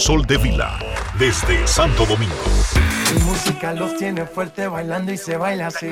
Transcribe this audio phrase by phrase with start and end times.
[0.00, 0.78] Sol de Vila,
[1.18, 2.34] desde Santo Domingo.
[3.12, 5.88] Mi música los tiene fuerte bailando y se baila así.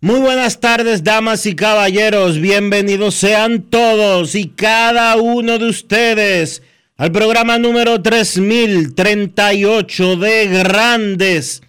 [0.00, 2.38] Muy buenas tardes, damas y caballeros.
[2.38, 6.62] Bienvenidos sean todos y cada uno de ustedes
[6.96, 11.62] al programa número 3038 de Grandes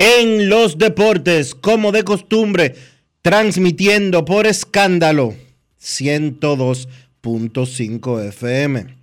[0.00, 2.74] en los Deportes, como de costumbre,
[3.20, 5.34] transmitiendo por escándalo
[5.78, 8.96] 102.5 FM.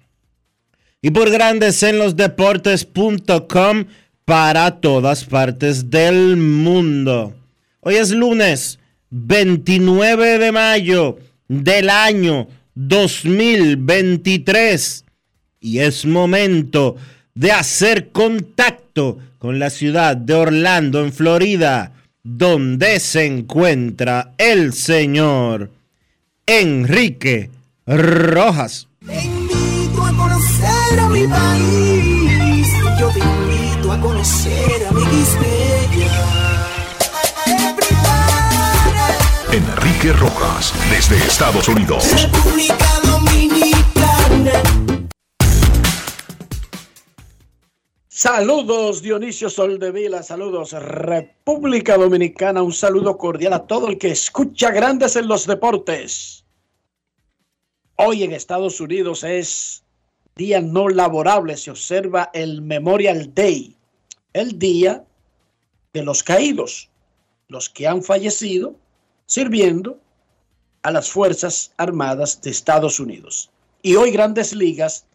[1.03, 3.85] Y por Grandes en los Deportes.com
[4.25, 7.35] para todas partes del mundo.
[7.81, 8.79] Hoy es lunes
[9.11, 15.05] 29 de mayo del año 2023
[15.61, 16.95] y es momento
[17.35, 21.91] de hacer contacto con la ciudad de Orlando, en Florida,
[22.23, 25.71] donde se encuentra el señor
[26.45, 27.49] Enrique
[27.85, 28.87] Rojas.
[29.05, 32.67] Te invito a conocer a mi país.
[32.99, 35.07] Yo te invito a conocer a mi
[39.51, 42.03] Enrique Rojas, desde Estados Unidos.
[42.21, 43.46] República Dominicana.
[48.17, 55.15] Saludos Dionisio Soldevila, saludos República Dominicana, un saludo cordial a todo el que escucha grandes
[55.17, 56.43] en los deportes.
[57.95, 59.83] Hoy en Estados Unidos es
[60.35, 63.75] día no laborable, se observa el Memorial Day,
[64.33, 65.05] el día
[65.93, 66.89] de los caídos,
[67.49, 68.73] los que han fallecido
[69.27, 69.99] sirviendo
[70.81, 73.51] a las Fuerzas Armadas de Estados Unidos.
[73.83, 75.05] Y hoy Grandes Ligas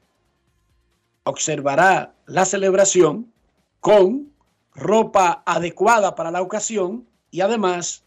[1.25, 3.33] observará la celebración
[3.81, 4.33] con
[4.75, 8.05] ropa adecuada para la ocasión y además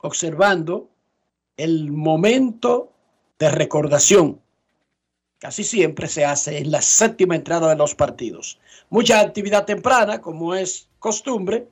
[0.00, 0.88] observando
[1.56, 2.92] el momento
[3.38, 4.40] de recordación.
[5.38, 8.58] Casi siempre se hace en la séptima entrada de los partidos.
[8.90, 11.68] Mucha actividad temprana, como es costumbre,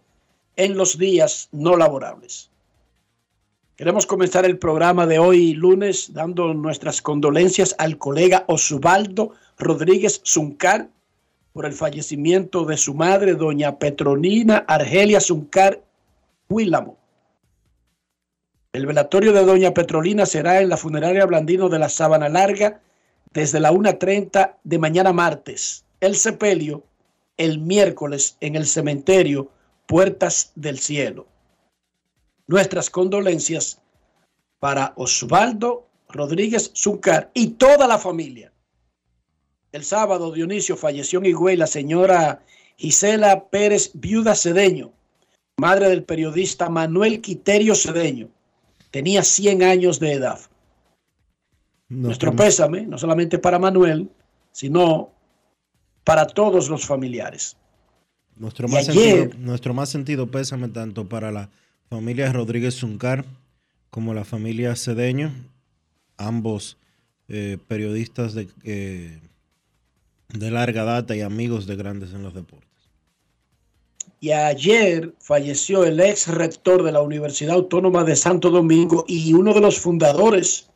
[0.57, 2.51] en los días no laborables.
[3.77, 10.89] Queremos comenzar el programa de hoy lunes dando nuestras condolencias al colega Osvaldo Rodríguez Zuncar
[11.53, 15.83] por el fallecimiento de su madre, doña Petronina Argelia Zuncar
[16.49, 16.99] Huílamo.
[18.73, 22.81] El velatorio de doña Petrolina será en la funeraria Blandino de la Sabana Larga
[23.33, 25.85] desde la 1.30 de mañana martes.
[26.01, 26.83] El sepelio
[27.39, 29.51] el miércoles en el cementerio
[29.87, 31.27] Puertas del Cielo
[32.47, 33.81] nuestras condolencias
[34.59, 38.53] para Osvaldo Rodríguez Zúcar y toda la familia.
[39.77, 42.43] El sábado, Dionisio falleció en Higüey la señora
[42.79, 44.91] Gisela Pérez, viuda Cedeño,
[45.59, 48.31] madre del periodista Manuel Quiterio Cedeño.
[48.91, 50.41] Tenía 100 años de edad.
[51.91, 54.09] Nuestro pésame, no solamente para Manuel,
[54.51, 55.13] sino
[56.05, 57.59] para todos los familiares.
[58.35, 61.51] Nuestro más, sentido, nuestro más sentido pésame tanto para la
[61.91, 63.27] familia Rodríguez Zuncar
[63.91, 65.35] como la familia Cedeño,
[66.17, 66.79] ambos
[67.29, 69.21] eh, periodistas de, eh,
[70.29, 72.69] de larga data y amigos de grandes en los deportes.
[74.21, 79.53] Y ayer falleció el ex rector de la Universidad Autónoma de Santo Domingo y uno
[79.53, 80.71] de los fundadores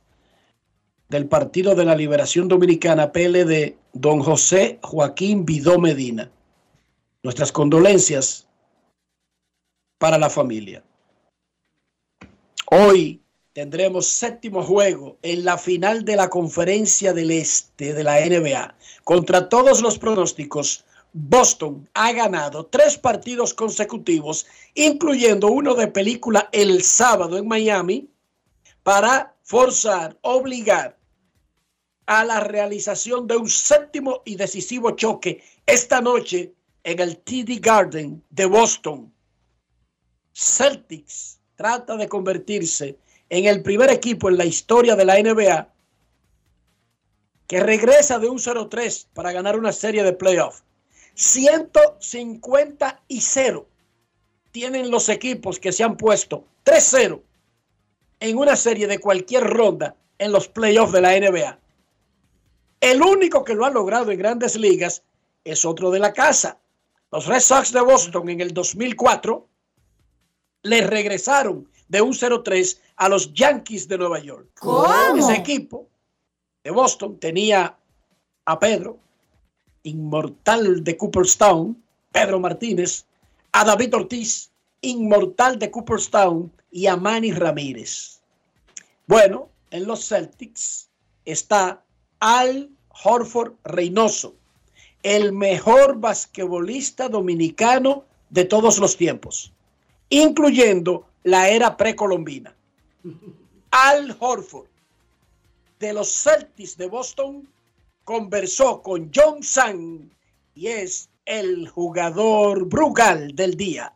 [1.08, 6.31] del Partido de la Liberación Dominicana, PLD, don José Joaquín Vidó Medina.
[7.23, 8.47] Nuestras condolencias
[9.99, 10.82] para la familia.
[12.70, 13.20] Hoy
[13.60, 18.74] tendremos séptimo juego en la final de la conferencia del este de la NBA.
[19.04, 26.82] Contra todos los pronósticos, Boston ha ganado tres partidos consecutivos, incluyendo uno de película el
[26.82, 28.08] sábado en Miami,
[28.82, 30.98] para forzar, obligar
[32.06, 38.24] a la realización de un séptimo y decisivo choque esta noche en el TD Garden
[38.30, 39.12] de Boston.
[40.32, 42.98] Celtics trata de convertirse
[43.30, 45.68] en el primer equipo en la historia de la NBA
[47.46, 50.62] que regresa de un 0-3 para ganar una serie de playoffs.
[51.14, 53.66] 150 y 0
[54.52, 57.20] tienen los equipos que se han puesto 3-0
[58.20, 61.58] en una serie de cualquier ronda en los playoffs de la NBA.
[62.80, 65.02] El único que lo ha logrado en grandes ligas
[65.44, 66.58] es otro de la casa.
[67.12, 69.48] Los Red Sox de Boston en el 2004
[70.62, 74.61] le regresaron de un 0-3 a los Yankees de Nueva York.
[75.17, 75.88] Ese equipo
[76.62, 77.75] de Boston tenía
[78.44, 78.99] a Pedro,
[79.85, 81.82] inmortal de Cooperstown,
[82.12, 83.06] Pedro Martínez,
[83.52, 84.50] a David Ortiz,
[84.82, 88.20] inmortal de Cooperstown, y a Manny Ramírez.
[89.06, 90.91] Bueno, en los Celtics
[91.25, 91.82] está
[92.20, 92.69] Al
[93.02, 94.35] Horford Reynoso,
[95.02, 99.55] el mejor basquetbolista dominicano de todos los tiempos,
[100.11, 102.55] incluyendo la era precolombina.
[103.70, 104.69] Al Horford,
[105.79, 107.49] de los Celtics de Boston,
[108.05, 110.11] conversó con John Sang
[110.55, 113.93] y es el jugador Brugal del día.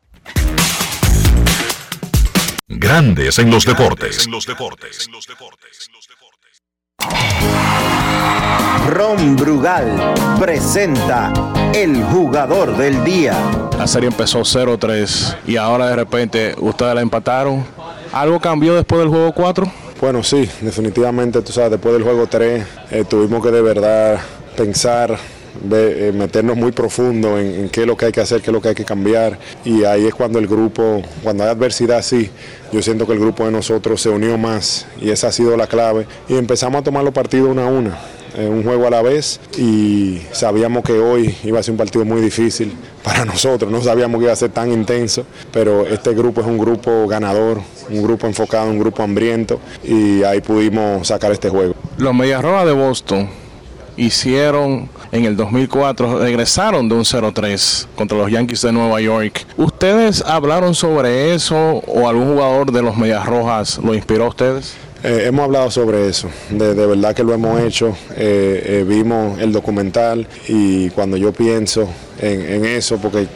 [2.68, 4.24] Grandes en los deportes.
[4.24, 5.08] En los deportes.
[8.88, 11.32] Ron Brugal presenta
[11.74, 13.36] el jugador del día.
[13.76, 17.66] La serie empezó 0-3 y ahora de repente ustedes la empataron.
[18.14, 19.66] ¿Algo cambió después del juego 4?
[20.00, 24.20] Bueno, sí, definitivamente, tú sabes, después del juego 3 eh, tuvimos que de verdad
[24.56, 25.18] pensar
[25.60, 28.52] de, eh, meternos muy profundo en, qué es lo que hay que hacer, qué es
[28.52, 29.40] lo que hay que cambiar.
[29.64, 32.30] Y ahí es cuando el grupo, cuando hay adversidad así,
[32.70, 35.66] yo siento que el grupo de nosotros se unió más y esa ha sido la
[35.66, 36.06] clave.
[36.28, 37.98] Y empezamos a tomar los partidos una a una.
[38.36, 42.20] Un juego a la vez y sabíamos que hoy iba a ser un partido muy
[42.20, 42.72] difícil
[43.02, 46.58] para nosotros, no sabíamos que iba a ser tan intenso, pero este grupo es un
[46.58, 47.60] grupo ganador,
[47.90, 51.74] un grupo enfocado, un grupo hambriento y ahí pudimos sacar este juego.
[51.98, 53.28] Los Medias Rojas de Boston
[53.96, 59.46] hicieron en el 2004, regresaron de un 0-3 contra los Yankees de Nueva York.
[59.56, 64.74] ¿Ustedes hablaron sobre eso o algún jugador de los Medias Rojas lo inspiró a ustedes?
[65.04, 69.52] Eh, hemos hablado sobre eso, de, verdad que lo hemos hecho, eh, eh, vimos el
[69.52, 71.86] documental y cuando yo pienso
[72.18, 73.26] en, en, eso, porque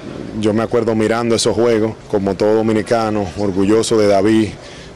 [0.40, 4.48] yo me acuerdo mirando esos juegos como todo dominicano, orgulloso de David,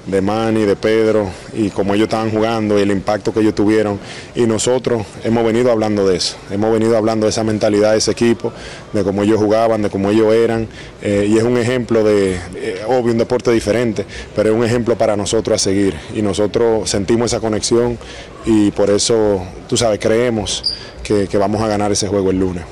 [0.07, 3.99] de Manny, de Pedro y como ellos estaban jugando y el impacto que ellos tuvieron.
[4.35, 8.11] Y nosotros hemos venido hablando de eso, hemos venido hablando de esa mentalidad de ese
[8.11, 8.53] equipo,
[8.93, 10.69] de cómo ellos jugaban, de cómo ellos eran.
[11.03, 14.05] Eh, y es un ejemplo de, eh, obvio, un deporte diferente,
[14.35, 15.95] pero es un ejemplo para nosotros a seguir.
[16.15, 17.99] Y nosotros sentimos esa conexión
[18.45, 22.65] y por eso, tú sabes, creemos que, que vamos a ganar ese juego el lunes.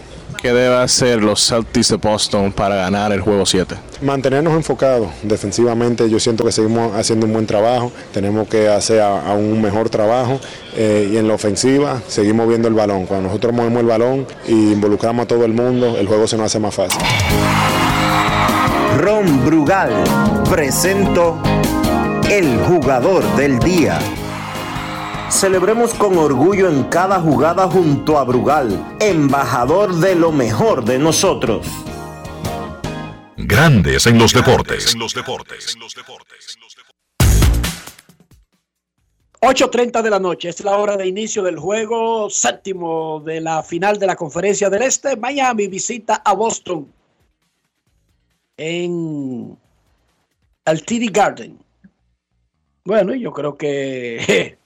[0.43, 3.77] ¿Qué debe hacer los Celtics de Boston para ganar el juego 7?
[4.01, 6.09] Mantenernos enfocados defensivamente.
[6.09, 7.93] Yo siento que seguimos haciendo un buen trabajo.
[8.15, 10.41] Tenemos que hacer aún un mejor trabajo.
[10.77, 13.05] Eh, y en la ofensiva seguimos viendo el balón.
[13.05, 16.47] Cuando nosotros movemos el balón e involucramos a todo el mundo, el juego se nos
[16.47, 17.03] hace más fácil.
[18.97, 19.93] Ron Brugal
[20.49, 21.39] presento
[22.31, 23.99] el jugador del día.
[25.31, 31.67] Celebremos con orgullo en cada jugada junto a Brugal, embajador de lo mejor de nosotros.
[33.37, 34.97] Grandes en los deportes.
[39.41, 43.99] 8.30 de la noche es la hora de inicio del juego séptimo de la final
[43.99, 45.17] de la Conferencia del Este.
[45.17, 46.93] Miami visita a Boston
[48.57, 49.57] en
[50.67, 51.59] el TD Garden.
[52.85, 54.59] Bueno, yo creo que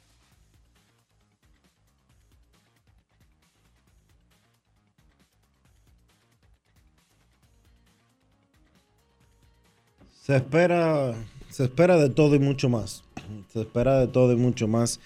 [10.24, 11.14] Se espera,
[11.50, 13.04] se espera de todo y mucho más.
[13.52, 14.98] Se espera de todo y mucho más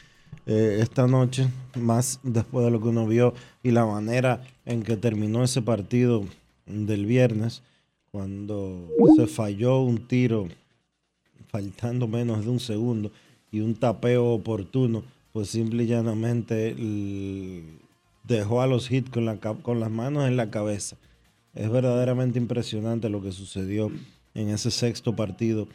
[0.46, 3.34] eh, esta noche, más después de lo que uno vio
[3.64, 6.24] y la manera en que terminó ese partido
[6.66, 7.64] del viernes,
[8.12, 10.46] cuando se falló un tiro
[11.48, 13.10] faltando menos de un segundo
[13.50, 16.76] y un tapeo oportuno, pues simple y llanamente
[18.22, 20.96] dejó a los hits con, la, con las manos en la cabeza.
[21.56, 23.90] Es verdaderamente impresionante lo que sucedió
[24.34, 25.68] en ese sexto partido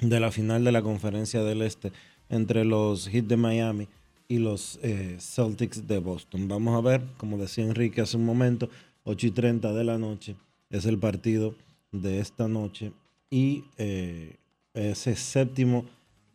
[0.00, 1.92] de la final de la conferencia del Este
[2.28, 3.88] entre los Heat de Miami
[4.28, 6.48] y los eh, Celtics de Boston.
[6.48, 8.70] Vamos a ver, como decía Enrique hace un momento,
[9.04, 10.36] 8 y 30 de la noche
[10.70, 11.54] es el partido
[11.92, 12.92] de esta noche
[13.30, 14.36] y eh,
[14.74, 15.84] ese séptimo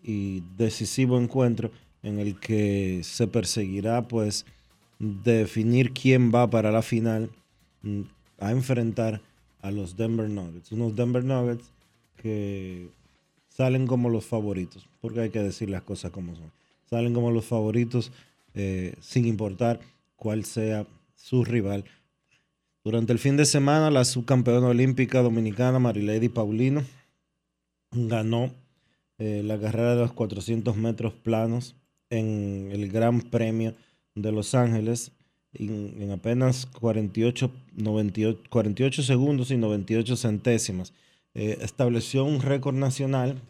[0.03, 1.71] y decisivo encuentro
[2.03, 4.45] en el que se perseguirá pues
[4.99, 7.29] definir quién va para la final
[7.81, 8.01] mm,
[8.39, 9.21] a enfrentar
[9.67, 10.71] a los Denver Nuggets.
[10.71, 11.71] Unos Denver Nuggets
[12.15, 12.89] que
[13.49, 16.51] salen como los favoritos, porque hay que decir las cosas como son.
[16.89, 18.11] Salen como los favoritos
[18.53, 19.79] eh, sin importar
[20.15, 21.83] cuál sea su rival.
[22.83, 26.83] Durante el fin de semana, la subcampeona olímpica dominicana Marilady Paulino
[27.91, 28.51] ganó
[29.17, 31.75] eh, la carrera de los 400 metros planos
[32.09, 33.73] en el Gran Premio
[34.15, 35.11] de Los Ángeles
[35.53, 40.93] en, apenas 48, 48 segundos y 98 centésimas.
[41.33, 43.41] Eh, estableció un récord nacional,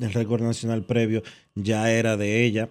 [0.00, 1.22] el récord nacional previo
[1.54, 2.68] ya era de ella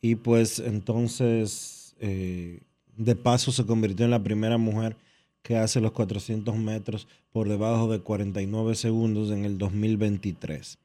[0.00, 2.60] y pues entonces eh,
[2.96, 4.96] de paso se convirtió en la primera mujer
[5.42, 10.78] que hace los 400 metros por debajo de 49 segundos en el 2023.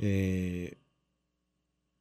[0.00, 0.74] Eh,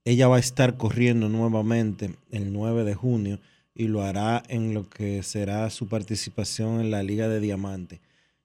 [0.06, 3.40] ella va a estar corriendo nuevamente el 9 de junio
[3.78, 8.02] y lo hará en lo que será su participación en la Liga de Diamante.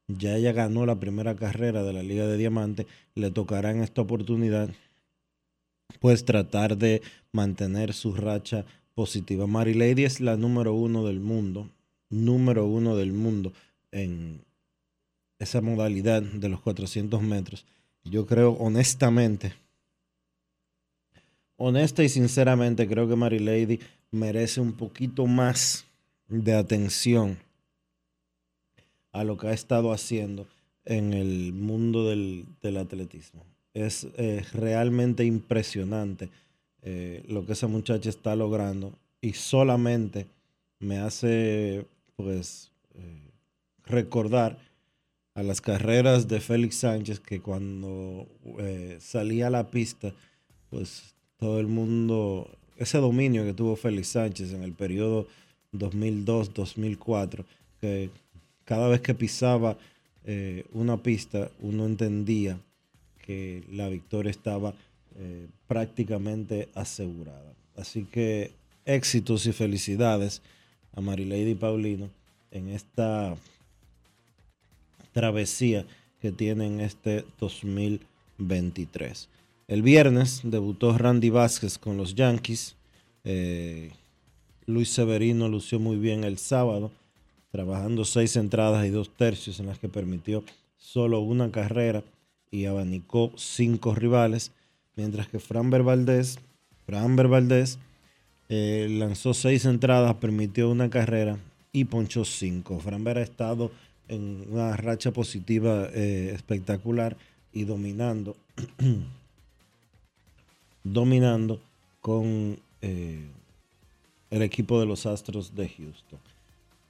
[0.06, 4.02] Ya ella ganó la primera carrera de la Liga de Diamante, le tocará en esta
[4.02, 4.68] oportunidad
[6.00, 7.00] pues tratar de
[7.32, 9.46] mantener su racha positiva.
[9.46, 11.70] Mary Lady es la número uno del mundo,
[12.10, 13.54] número uno del mundo
[13.90, 14.42] en
[15.38, 17.64] esa modalidad de los 400 metros.
[18.04, 19.54] Yo creo honestamente
[21.56, 23.80] honesta y sinceramente creo que Mary Lady
[24.12, 25.85] merece un poquito más
[26.28, 27.38] de atención
[29.11, 30.47] a lo que ha estado haciendo
[30.85, 32.47] en el mundo del,
[32.78, 33.45] atletismo.
[33.75, 36.31] Es eh, realmente impresionante
[36.83, 40.26] eh, lo que esa muchacha está logrando y solamente
[40.78, 43.31] me hace pues eh,
[43.85, 44.59] recordar
[45.35, 48.26] a las carreras de Félix Sánchez que cuando
[48.99, 50.12] salía a la pista
[50.69, 52.49] pues todo el mundo,
[52.82, 55.26] ese dominio que tuvo Félix Sánchez en el periodo
[55.72, 57.44] 2002-2004,
[57.80, 58.10] que
[58.64, 59.76] cada vez que pisaba
[60.24, 62.58] eh, una pista, uno entendía
[63.24, 64.74] que la victoria estaba
[65.16, 67.54] eh, prácticamente asegurada.
[67.76, 68.50] Así que
[68.84, 70.42] éxitos y felicidades
[70.94, 72.10] a Marilady Paulino
[72.50, 73.36] en esta
[75.12, 75.86] travesía
[76.20, 79.28] que tiene en este 2023.
[79.69, 82.75] El viernes debutó Randy Vázquez con los Yankees.
[83.25, 83.90] Eh,
[84.66, 86.90] Luis Severino lució muy bien el sábado,
[87.50, 90.42] trabajando seis entradas y dos tercios en las que permitió
[90.76, 92.02] solo una carrera
[92.50, 94.52] y abanicó cinco rivales,
[94.97, 96.38] mientras que Framber Valdez,
[96.87, 97.78] Framber Valdez
[98.49, 101.38] eh, lanzó seis entradas, permitió una carrera
[101.73, 102.78] y ponchó cinco.
[102.81, 103.71] Framber ha estado
[104.09, 107.16] en una racha positiva eh, espectacular
[107.52, 108.37] y dominando
[110.84, 111.60] dominando
[112.00, 113.26] con eh,
[114.30, 116.18] el equipo de los Astros de Houston.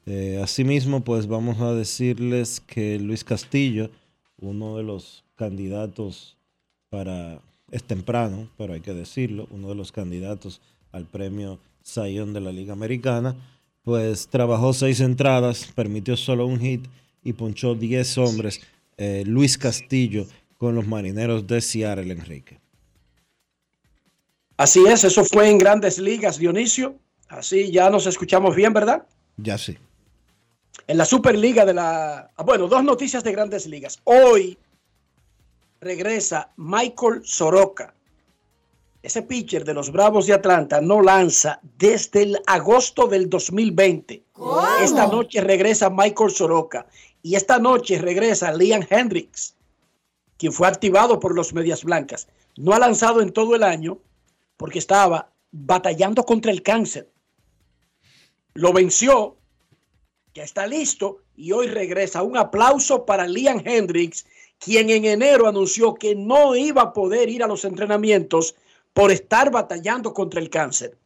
[0.07, 3.91] Eh, asimismo, pues vamos a decirles que Luis Castillo,
[4.41, 6.37] uno de los candidatos
[6.91, 12.41] para, es temprano, pero hay que decirlo, uno de los candidatos al premio Sayón de
[12.41, 13.37] la Liga Americana,
[13.83, 16.87] pues trabajó seis entradas, permitió solo un hit
[17.25, 18.61] y ponchó 10 hombres.
[18.97, 20.27] Eh, Luis Castillo
[20.59, 22.62] con los marineros de Seattle, Enrique.
[24.63, 26.95] Así es, eso fue en grandes ligas, Dionisio.
[27.29, 29.05] Así ya nos escuchamos bien, ¿verdad?
[29.37, 29.77] Ya sí.
[30.87, 32.31] En la Superliga de la...
[32.37, 33.99] Ah, bueno, dos noticias de grandes ligas.
[34.05, 34.57] Hoy
[35.81, 37.93] regresa Michael Soroka.
[39.03, 44.23] Ese pitcher de los Bravos de Atlanta no lanza desde el agosto del 2020.
[44.81, 46.87] Esta noche regresa Michael Soroka.
[47.21, 49.57] Y esta noche regresa Liam Hendricks,
[50.39, 52.29] quien fue activado por los Medias Blancas.
[52.57, 53.99] No ha lanzado en todo el año
[54.57, 57.11] porque estaba batallando contra el cáncer.
[58.55, 59.37] Lo venció,
[60.35, 62.23] ya está listo y hoy regresa.
[62.23, 64.27] Un aplauso para Liam Hendricks,
[64.59, 68.55] quien en enero anunció que no iba a poder ir a los entrenamientos
[68.93, 70.99] por estar batallando contra el cáncer.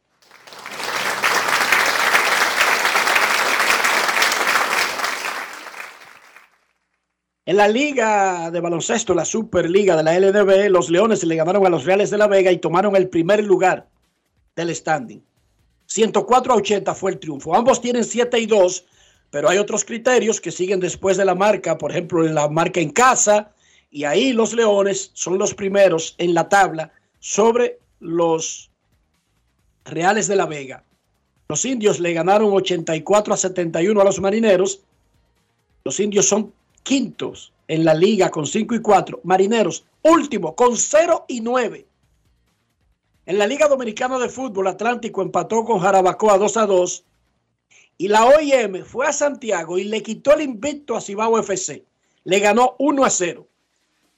[7.47, 11.69] En la liga de baloncesto, la Superliga de la LDB, los Leones le ganaron a
[11.69, 13.87] los Reales de la Vega y tomaron el primer lugar
[14.53, 15.21] del standing.
[15.85, 17.55] 104 a 80 fue el triunfo.
[17.55, 18.85] Ambos tienen 7 y 2,
[19.31, 22.81] pero hay otros criterios que siguen después de la marca, por ejemplo, en la marca
[22.81, 23.53] en casa,
[23.89, 28.69] y ahí los Leones son los primeros en la tabla sobre los
[29.85, 30.83] Reales de la Vega.
[31.47, 34.81] Los indios le ganaron 84 a 71 a los marineros.
[35.85, 36.51] Los indios son
[36.87, 39.19] quintos en la liga con 5 y 4.
[39.23, 41.85] Marineros, último, con 0 y 9.
[43.25, 47.03] En la Liga Dominicana de Fútbol, Atlántico empató con Jarabacoa 2 a 2
[47.97, 51.83] y la OIM fue a Santiago y le quitó el invicto a Cibao FC.
[52.23, 53.45] Le ganó 1 a 0.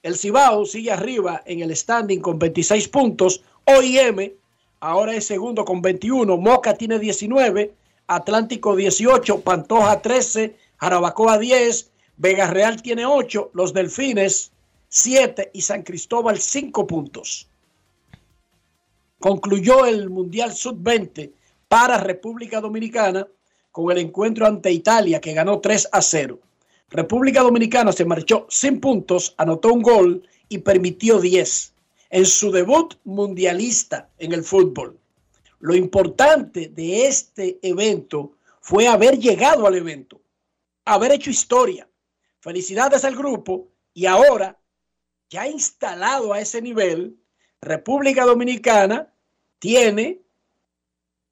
[0.04, 3.42] El Cibao sigue arriba en el standing con 26 puntos.
[3.64, 4.30] OIM
[4.78, 6.36] ahora es segundo con 21.
[6.36, 7.74] Moca tiene 19.
[8.06, 9.40] Atlántico 18.
[9.40, 10.54] Pantoja 13.
[10.76, 11.89] Jarabacoa 10.
[12.20, 13.52] Vega Real tiene 8.
[13.54, 14.52] Los Delfines
[14.88, 15.52] 7.
[15.54, 17.48] Y San Cristóbal 5 puntos.
[19.18, 21.32] Concluyó el Mundial Sub-20
[21.66, 23.26] para República Dominicana
[23.72, 26.38] con el encuentro ante Italia que ganó 3 a 0.
[26.90, 31.72] República Dominicana se marchó sin puntos, anotó un gol y permitió 10
[32.10, 34.98] en su debut mundialista en el fútbol.
[35.60, 40.20] Lo importante de este evento fue haber llegado al evento,
[40.84, 41.86] haber hecho historia.
[42.40, 44.58] Felicidades al grupo y ahora,
[45.28, 47.16] ya instalado a ese nivel,
[47.60, 49.12] República Dominicana
[49.58, 50.20] tiene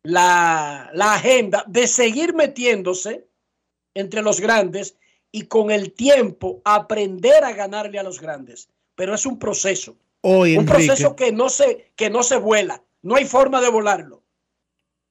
[0.03, 3.27] la, la agenda de seguir metiéndose
[3.95, 4.97] entre los grandes
[5.33, 8.69] y con el tiempo aprender a ganarle a los grandes.
[8.95, 9.97] Pero es un proceso.
[10.21, 12.83] Hoy, un proceso que no, se, que no se vuela.
[13.03, 14.23] No hay forma de volarlo.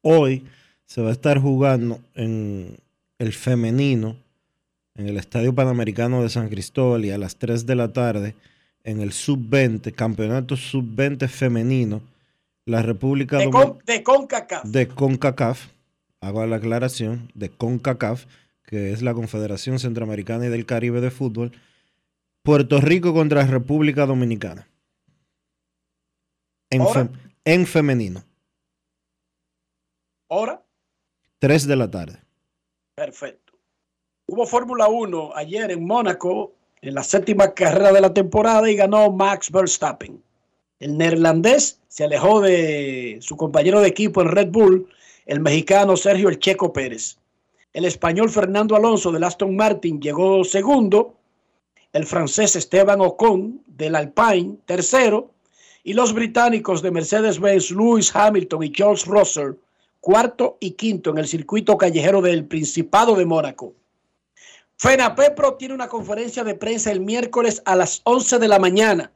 [0.01, 0.45] Hoy
[0.85, 2.77] se va a estar jugando en
[3.17, 4.17] el femenino,
[4.97, 8.35] en el Estadio Panamericano de San Cristóbal y a las 3 de la tarde
[8.83, 12.01] en el Sub-20, Campeonato Sub-20 Femenino,
[12.65, 14.65] la República de, con, de CONCACAF.
[14.65, 15.67] De CONCACAF,
[16.19, 18.25] hago la aclaración, de CONCACAF
[18.67, 21.53] que es la Confederación Centroamericana y del Caribe de Fútbol,
[22.43, 24.67] Puerto Rico contra República Dominicana.
[26.69, 26.83] En,
[27.45, 28.25] en femenino.
[30.27, 30.61] ¿Hora?
[31.39, 32.19] 3 de la tarde.
[32.93, 33.46] Perfecto.
[34.29, 39.09] Hubo Fórmula 1 ayer en Mónaco, en la séptima carrera de la temporada, y ganó
[39.09, 40.21] Max Verstappen.
[40.81, 44.89] El neerlandés se alejó de su compañero de equipo en Red Bull,
[45.27, 47.17] el mexicano Sergio El Checo Pérez.
[47.71, 51.15] El español Fernando Alonso del Aston Martin llegó segundo.
[51.93, 55.31] El francés Esteban Ocon del Alpine tercero.
[55.85, 59.53] Y los británicos de Mercedes-Benz Lewis Hamilton y George Russell
[60.01, 63.73] cuarto y quinto en el circuito callejero del Principado de Mónaco.
[64.79, 69.11] FENAPEPRO tiene una conferencia de prensa el miércoles a las 11 de la mañana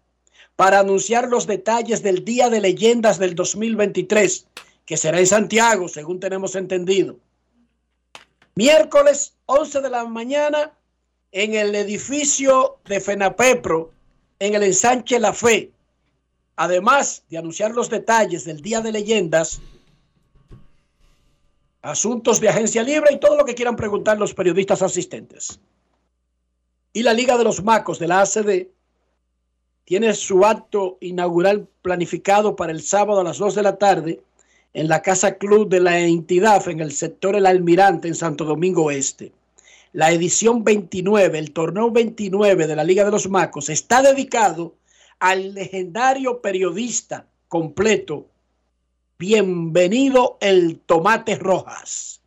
[0.56, 4.48] para anunciar los detalles del Día de Leyendas del 2023,
[4.86, 7.18] que será en Santiago, según tenemos entendido.
[8.56, 10.72] Miércoles 11 de la mañana
[11.32, 13.92] en el edificio de FENAPEPRO,
[14.40, 15.72] en el ensanche La Fe.
[16.56, 19.62] Además de anunciar los detalles del Día de Leyendas,
[21.82, 25.60] asuntos de agencia libre y todo lo que quieran preguntar los periodistas asistentes.
[26.94, 28.68] Y la Liga de los Macos de la ACD
[29.86, 34.22] tiene su acto inaugural planificado para el sábado a las 2 de la tarde
[34.74, 38.92] en la Casa Club de la entidad en el sector El Almirante en Santo Domingo
[38.92, 39.32] Este.
[39.94, 44.76] La edición 29, el torneo 29 de la Liga de los Macos está dedicado
[45.20, 48.28] al legendario periodista completo.
[49.22, 52.22] Bienvenido el Tomate Rojas.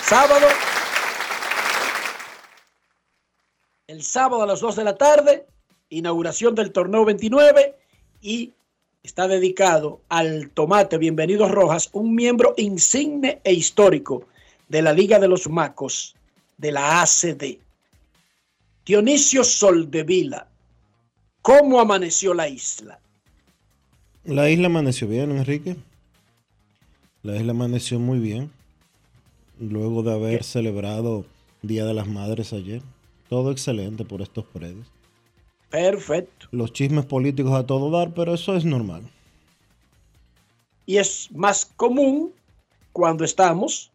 [0.00, 0.46] Sábado.
[3.88, 5.44] El sábado a las 2 de la tarde,
[5.88, 7.74] inauguración del torneo 29
[8.20, 8.52] y
[9.02, 14.28] está dedicado al Tomate Bienvenido Rojas, un miembro insigne e histórico
[14.68, 16.14] de la Liga de los Macos
[16.58, 17.58] de la ACD.
[18.86, 20.46] Dionisio Soldevila,
[21.42, 23.00] ¿cómo amaneció la isla?
[24.24, 25.76] La isla amaneció bien, Enrique.
[27.22, 28.50] La isla amaneció muy bien.
[29.58, 31.24] Luego de haber celebrado
[31.62, 32.82] Día de las Madres ayer.
[33.28, 34.86] Todo excelente por estos predios.
[35.70, 36.48] Perfecto.
[36.50, 39.02] Los chismes políticos a todo dar, pero eso es normal.
[40.84, 42.32] Y es más común
[42.92, 43.90] cuando estamos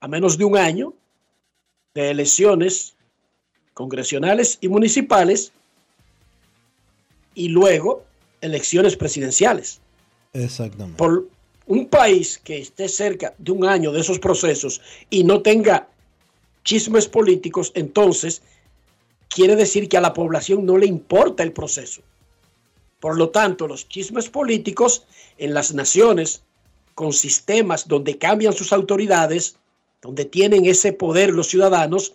[0.00, 0.94] a menos de un año
[1.94, 2.94] de elecciones
[3.74, 5.52] congresionales y municipales
[7.34, 8.04] y luego
[8.40, 9.80] elecciones presidenciales.
[10.32, 10.96] Exactamente.
[10.96, 11.28] Por
[11.66, 15.88] un país que esté cerca de un año de esos procesos y no tenga
[16.64, 18.42] chismes políticos, entonces
[19.28, 22.02] quiere decir que a la población no le importa el proceso.
[22.98, 25.04] Por lo tanto, los chismes políticos
[25.38, 26.42] en las naciones
[26.94, 29.56] con sistemas donde cambian sus autoridades,
[30.02, 32.14] donde tienen ese poder los ciudadanos,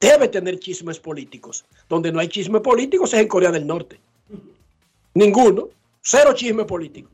[0.00, 1.64] debe tener chismes políticos.
[1.88, 4.00] Donde no hay chismes políticos es en Corea del Norte.
[5.14, 5.68] Ninguno.
[6.00, 7.10] Cero chisme político.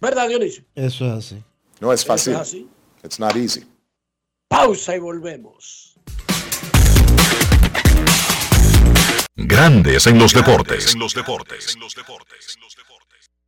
[0.00, 0.64] ¿Verdad, Dionisio?
[0.74, 1.42] Eso es así.
[1.80, 2.34] No es fácil.
[2.34, 2.68] Es así.
[3.04, 3.64] It's not easy.
[4.48, 5.94] Pausa y volvemos.
[9.34, 10.94] Grandes en los deportes.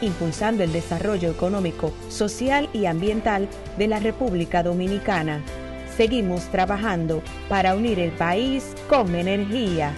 [0.00, 5.42] impulsando el desarrollo económico, social y ambiental de la República Dominicana.
[5.96, 9.94] Seguimos trabajando para unir el país con energía.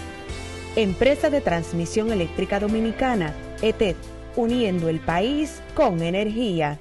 [0.76, 3.32] Empresa de Transmisión Eléctrica Dominicana,
[3.62, 3.96] ETED,
[4.36, 6.78] uniendo el país con energía.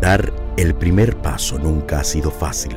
[0.00, 2.76] Dar el primer paso nunca ha sido fácil,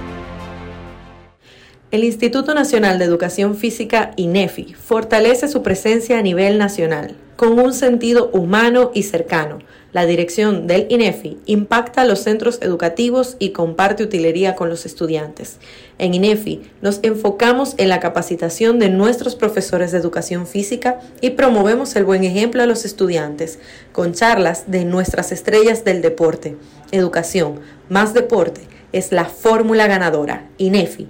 [1.91, 7.73] El Instituto Nacional de Educación Física, INEFI, fortalece su presencia a nivel nacional, con un
[7.73, 9.59] sentido humano y cercano
[9.93, 15.57] la dirección del INEFI impacta los centros educativos y comparte utilería con los estudiantes.
[15.97, 21.93] En INEFI nos enfocamos en la capacitación de nuestros profesores de educación física y promovemos
[21.97, 23.59] el buen ejemplo a los estudiantes
[23.91, 26.55] con charlas de nuestras estrellas del deporte.
[26.91, 28.61] Educación más deporte
[28.93, 30.49] es la fórmula ganadora.
[30.57, 31.09] INEFI,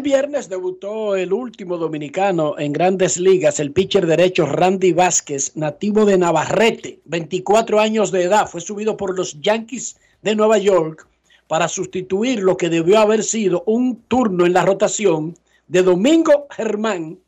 [0.00, 6.06] El viernes debutó el último dominicano en grandes ligas, el pitcher derecho Randy Vázquez, nativo
[6.06, 11.06] de Navarrete, 24 años de edad, fue subido por los Yankees de Nueva York
[11.48, 15.36] para sustituir lo que debió haber sido un turno en la rotación
[15.68, 17.18] de Domingo Germán,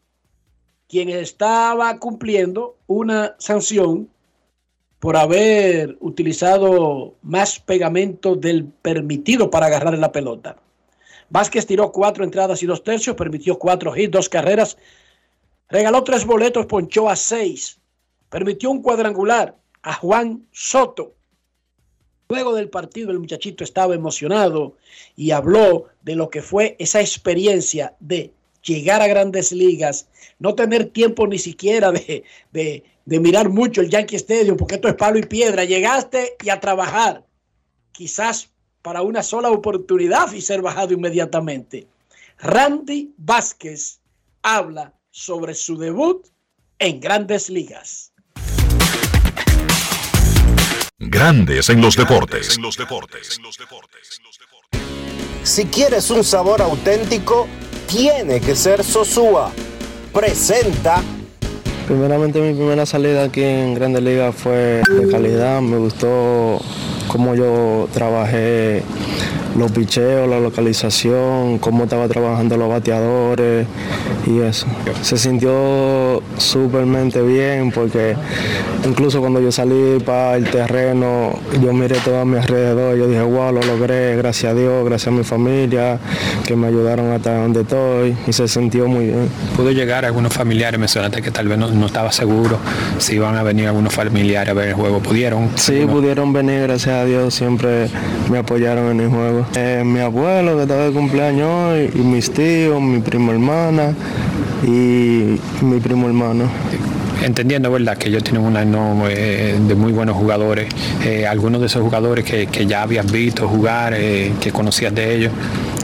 [0.89, 4.09] quien estaba cumpliendo una sanción
[4.99, 10.57] por haber utilizado más pegamento del permitido para agarrar la pelota.
[11.33, 14.77] Vázquez tiró cuatro entradas y dos tercios, permitió cuatro hits, dos carreras,
[15.71, 17.81] regaló tres boletos, ponchó a seis,
[18.29, 21.15] permitió un cuadrangular a Juan Soto.
[22.29, 24.77] Luego del partido el muchachito estaba emocionado
[25.17, 30.91] y habló de lo que fue esa experiencia de llegar a grandes ligas, no tener
[30.91, 35.19] tiempo ni siquiera de, de, de mirar mucho el Yankee Stadium, porque esto es palo
[35.19, 35.65] y piedra.
[35.65, 37.25] Llegaste y a trabajar.
[37.93, 38.52] Quizás
[38.83, 41.87] para una sola oportunidad y ser bajado inmediatamente.
[42.39, 44.01] Randy Vázquez
[44.43, 46.27] habla sobre su debut
[46.79, 48.13] en grandes ligas.
[50.99, 52.59] Grandes en los deportes.
[55.45, 57.49] Si quieres un sabor auténtico,
[57.89, 59.53] tiene que ser Sosúa.
[60.13, 61.03] Presenta
[61.87, 66.61] Primeramente mi primera salida aquí en Grandes Ligas fue de calidad, me gustó
[67.09, 68.83] cómo yo trabajé
[69.57, 73.67] los picheos, la localización, cómo estaba trabajando los bateadores
[74.27, 74.67] y eso.
[75.03, 78.17] Se sintió súpermente bien porque
[78.87, 83.23] incluso cuando yo salí para el terreno, yo miré todo a mi alrededor, yo dije,
[83.23, 85.99] wow, lo logré, gracias a Dios, gracias a mi familia,
[86.47, 89.29] que me ayudaron hasta donde estoy y se sintió muy bien.
[89.57, 92.59] Pudo llegar algunos familiares, mencionaste que tal vez no, estaba seguro
[92.99, 95.51] si iban a venir algunos familiares a ver el juego, ¿pudieron?
[95.57, 97.89] Sí, pudieron venir, gracias a Dios, siempre
[98.31, 99.47] me apoyaron en el juego.
[99.55, 103.95] Eh, mi abuelo que estaba de cumpleaños hoy, y mis tíos, mi primo hermana
[104.65, 106.49] y mi primo hermano
[107.25, 110.67] entendiendo verdad que ellos tienen un año eh, de muy buenos jugadores,
[111.05, 115.33] eh, algunos de esos jugadores que, ya habías visto jugar, que conocías de ellos.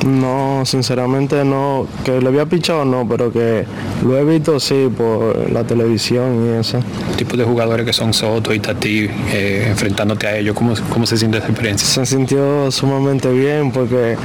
[0.06, 3.64] No, sinceramente no, que le había pichado no, pero que
[4.04, 6.78] lo he visto sí por la televisión y eso.
[7.16, 11.16] Tipo de jugadores que son Soto y Tati, eh, enfrentándote a ellos, ¿cómo, ¿cómo se
[11.16, 11.86] siente esa experiencia?
[11.86, 14.16] Se sintió sumamente bien porque,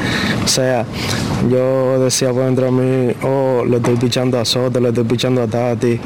[0.43, 0.85] o sea,
[1.49, 5.41] yo decía por dentro de mí, oh, le estoy pichando a Soto, le estoy pichando
[5.41, 5.99] a Tati,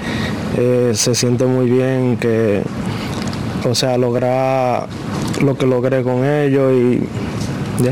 [0.58, 2.62] eh, se siente muy bien que,
[3.70, 4.88] o sea, lograr
[5.44, 7.92] lo que logré con ellos y ya.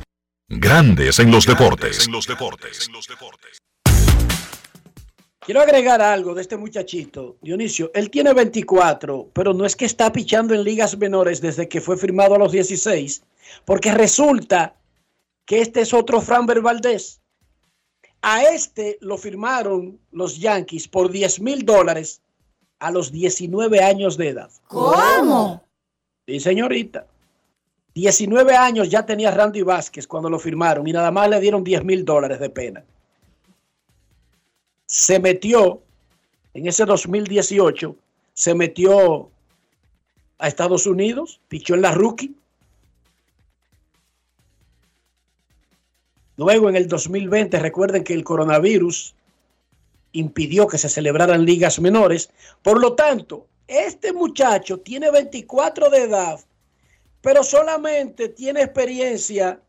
[0.53, 2.09] Grandes en los deportes.
[5.39, 7.89] Quiero agregar algo de este muchachito, Dionisio.
[7.93, 11.95] Él tiene 24, pero no es que está pichando en ligas menores desde que fue
[11.95, 13.23] firmado a los 16,
[13.63, 14.75] porque resulta
[15.45, 17.21] que este es otro Framber Valdés.
[18.21, 22.21] A este lo firmaron los Yankees por 10 mil dólares
[22.79, 24.51] a los 19 años de edad.
[24.67, 25.63] ¿Cómo?
[26.27, 27.07] Sí, señorita.
[27.93, 31.83] 19 años ya tenía Randy Vázquez cuando lo firmaron y nada más le dieron 10
[31.83, 32.83] mil dólares de pena.
[34.85, 35.81] Se metió
[36.53, 37.95] en ese 2018,
[38.33, 39.29] se metió
[40.37, 42.35] a Estados Unidos, pichó en la rookie.
[46.37, 49.15] Luego en el 2020, recuerden que el coronavirus
[50.13, 52.31] impidió que se celebraran ligas menores.
[52.63, 56.39] Por lo tanto, este muchacho tiene 24 de edad
[57.21, 59.59] pero solamente tiene experiencia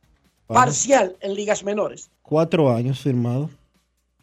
[0.47, 2.11] parcial en ligas menores.
[2.23, 3.51] Cuatro años firmado.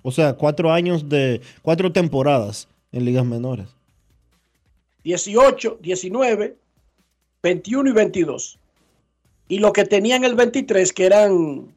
[0.02, 3.68] O sea, cuatro años de cuatro temporadas en ligas menores.
[5.04, 6.56] 18, 19,
[7.44, 8.60] 21 y 22.
[9.48, 11.74] Y lo que tenían el 23, que eran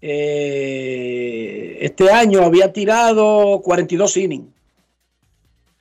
[0.00, 4.48] eh, este año había tirado 42 innings.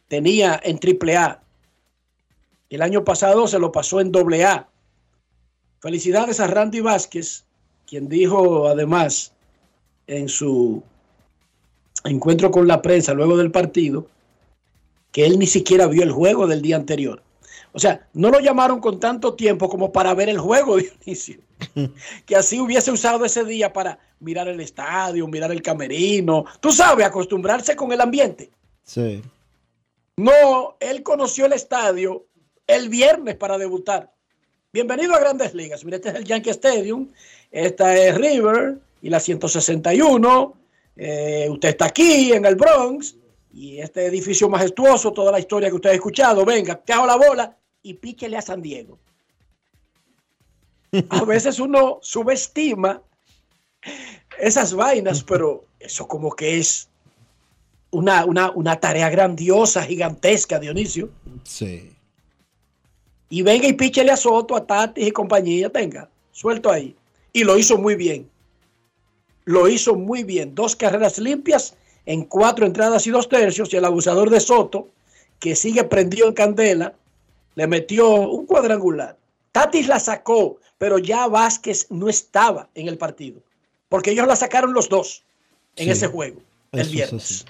[0.07, 1.41] Tenía en AAA
[2.69, 4.67] el año pasado se lo pasó en doble A.
[5.79, 7.45] Felicidades a Randy Vázquez,
[7.85, 9.33] quien dijo además
[10.07, 10.83] en su
[12.03, 14.07] encuentro con la prensa luego del partido
[15.11, 17.23] que él ni siquiera vio el juego del día anterior.
[17.71, 21.39] O sea, no lo llamaron con tanto tiempo como para ver el juego, Dionisio.
[22.25, 26.45] que así hubiese usado ese día para mirar el estadio, mirar el camerino.
[26.59, 28.51] Tú sabes, acostumbrarse con el ambiente.
[28.83, 29.21] Sí.
[30.17, 32.25] No, él conoció el estadio
[32.67, 34.13] el viernes para debutar.
[34.73, 35.85] Bienvenido a Grandes Ligas.
[35.85, 37.09] Mire, este es el Yankee Stadium,
[37.49, 40.53] esta es River y la 161.
[40.97, 43.15] Eh, usted está aquí en el Bronx
[43.53, 46.43] y este edificio majestuoso, toda la historia que usted ha escuchado.
[46.43, 48.99] Venga, hago la bola y píquele a San Diego.
[51.09, 53.01] A veces uno subestima
[54.37, 56.89] esas vainas, pero eso como que es
[57.91, 61.09] una, una, una tarea grandiosa, gigantesca, Dionisio.
[61.43, 61.96] Sí
[63.29, 66.95] y venga y píchele a Soto, a Tati y compañía, tenga, suelto ahí.
[67.33, 68.29] Y lo hizo muy bien.
[69.45, 70.55] Lo hizo muy bien.
[70.55, 73.73] Dos carreras limpias en cuatro entradas y dos tercios.
[73.73, 74.87] Y el abusador de Soto,
[75.39, 76.93] que sigue prendido en candela,
[77.55, 79.17] le metió un cuadrangular.
[79.51, 83.41] Tatis la sacó, pero ya Vázquez no estaba en el partido.
[83.89, 85.23] Porque ellos la sacaron los dos
[85.75, 87.45] en ese juego el viernes.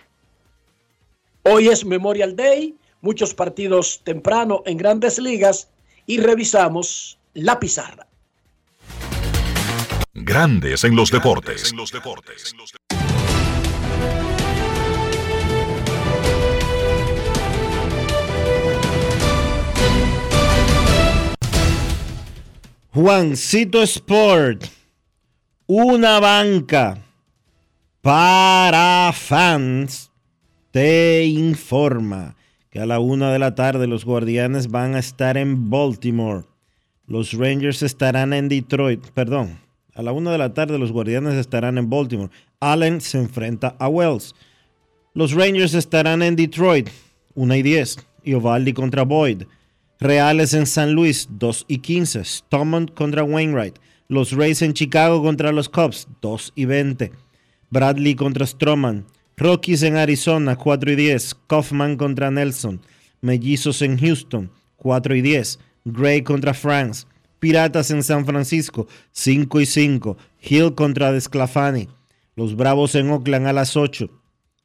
[1.43, 5.69] Hoy es Memorial Day muchos partidos temprano en grandes ligas
[6.05, 8.07] y revisamos la pizarra.
[10.13, 11.73] Grandes en los deportes.
[22.93, 24.63] Juancito Sport,
[25.67, 26.97] una banca
[28.01, 30.09] para fans,
[30.71, 32.35] te informa
[32.69, 36.45] que a la una de la tarde los guardianes van a estar en Baltimore.
[37.05, 39.59] Los Rangers estarán en Detroit, perdón,
[39.97, 42.29] a la una de la tarde los guardianes estarán en Baltimore.
[42.59, 44.35] Allen se enfrenta a Wells.
[45.15, 46.87] Los Rangers estarán en Detroit,
[47.33, 47.97] 1 y 10.
[48.23, 49.45] Y Ovaldi contra Boyd.
[49.99, 52.23] Reales en San Luis, 2 y 15.
[52.23, 53.79] Stomont contra Wainwright.
[54.07, 57.11] Los Rays en Chicago contra los Cubs, 2 y 20.
[57.71, 59.03] Bradley contra Stroman.
[59.39, 61.35] Rockies en Arizona, 4 y 10.
[61.45, 62.81] Kaufman contra Nelson.
[63.21, 65.59] Mellizos en Houston, 4 y 10.
[65.85, 67.05] Gray contra Franks.
[67.37, 70.17] Piratas en San Francisco, 5 y 5.
[70.41, 71.87] Hill contra Desclafani.
[72.35, 74.09] Los Bravos en Oakland a las 8.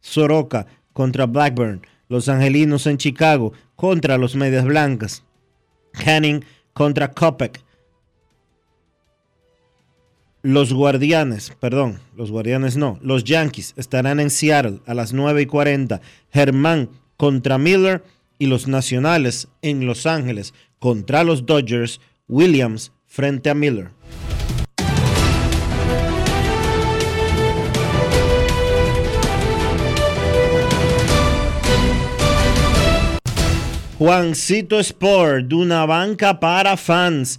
[0.00, 1.86] Soroka contra Blackburn.
[2.08, 5.22] Los Angelinos en Chicago contra los Medias Blancas.
[5.92, 7.62] Canning contra Kopek.
[10.44, 15.46] Los Guardianes, perdón, los Guardianes no, los Yankees estarán en Seattle a las 9 y
[15.46, 16.00] 40.
[16.32, 18.02] Germán contra Miller
[18.40, 22.00] y los Nacionales en Los Ángeles contra los Dodgers.
[22.26, 23.90] Williams frente a Miller.
[33.96, 37.38] Juancito Sport, una banca para fans,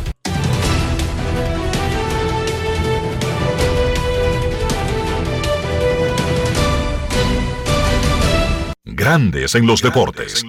[9.01, 10.45] Grandes en los deportes.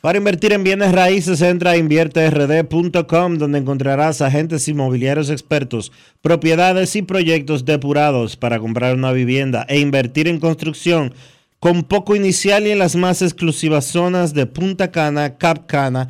[0.00, 7.02] Para invertir en bienes raíces, entra a invierterd.com, donde encontrarás agentes inmobiliarios expertos, propiedades y
[7.02, 11.14] proyectos depurados para comprar una vivienda e invertir en construcción
[11.60, 16.08] con poco inicial y en las más exclusivas zonas de Punta Cana, Cap Cana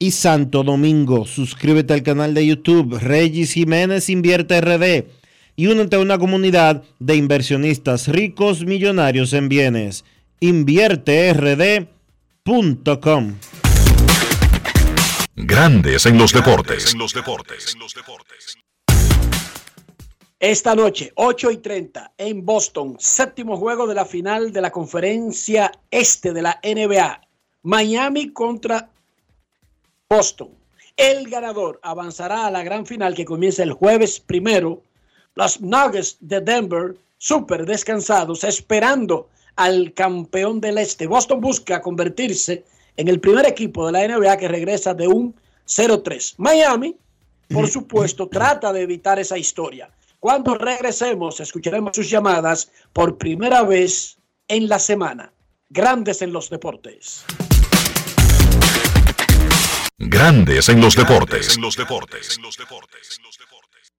[0.00, 1.24] y Santo Domingo.
[1.24, 5.17] Suscríbete al canal de YouTube Regis Jiménez Invierte RD
[5.58, 10.04] y únete a una comunidad de inversionistas ricos millonarios en bienes.
[10.38, 13.34] InvierteRD.com
[15.34, 16.94] Grandes en los deportes.
[20.38, 25.72] Esta noche, 8 y 30, en Boston, séptimo juego de la final de la conferencia
[25.90, 27.20] este de la NBA.
[27.64, 28.90] Miami contra
[30.08, 30.50] Boston.
[30.96, 34.84] El ganador avanzará a la gran final que comienza el jueves primero
[35.38, 41.06] los Nuggets de Denver, súper descansados, esperando al campeón del este.
[41.06, 42.64] Boston busca convertirse
[42.96, 45.32] en el primer equipo de la NBA que regresa de un
[45.64, 46.34] 0-3.
[46.38, 46.96] Miami,
[47.48, 49.88] por supuesto, trata de evitar esa historia.
[50.18, 55.32] Cuando regresemos, escucharemos sus llamadas por primera vez en la semana.
[55.70, 57.24] Grandes en los deportes.
[59.98, 61.56] Grandes en los deportes.
[61.56, 62.40] En los deportes.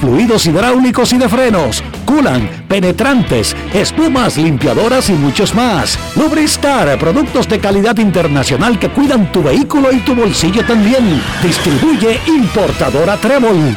[0.00, 5.98] fluidos hidráulicos y de frenos, culan, penetrantes, espumas, limpiadoras y muchos más.
[6.16, 11.22] Lubristar, productos de calidad internacional que cuidan tu vehículo y tu bolsillo también.
[11.42, 13.76] Distribuye importadora Trébol.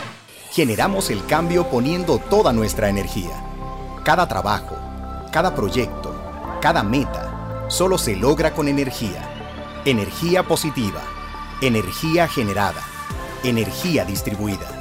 [0.51, 3.31] generamos el cambio poniendo toda nuestra energía.
[4.03, 4.77] Cada trabajo,
[5.31, 6.13] cada proyecto,
[6.61, 9.27] cada meta, solo se logra con energía.
[9.85, 11.01] Energía positiva,
[11.61, 12.81] energía generada,
[13.43, 14.80] energía distribuida.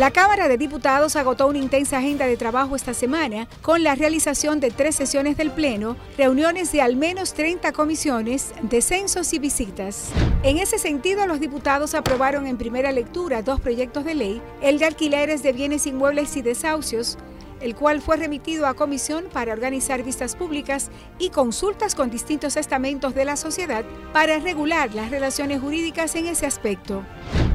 [0.00, 4.58] La Cámara de Diputados agotó una intensa agenda de trabajo esta semana con la realización
[4.58, 10.08] de tres sesiones del Pleno, reuniones de al menos 30 comisiones, descensos y visitas.
[10.42, 14.86] En ese sentido, los diputados aprobaron en primera lectura dos proyectos de ley, el de
[14.86, 17.18] alquileres de bienes inmuebles y desahucios,
[17.60, 23.14] el cual fue remitido a comisión para organizar vistas públicas y consultas con distintos estamentos
[23.14, 27.04] de la sociedad para regular las relaciones jurídicas en ese aspecto.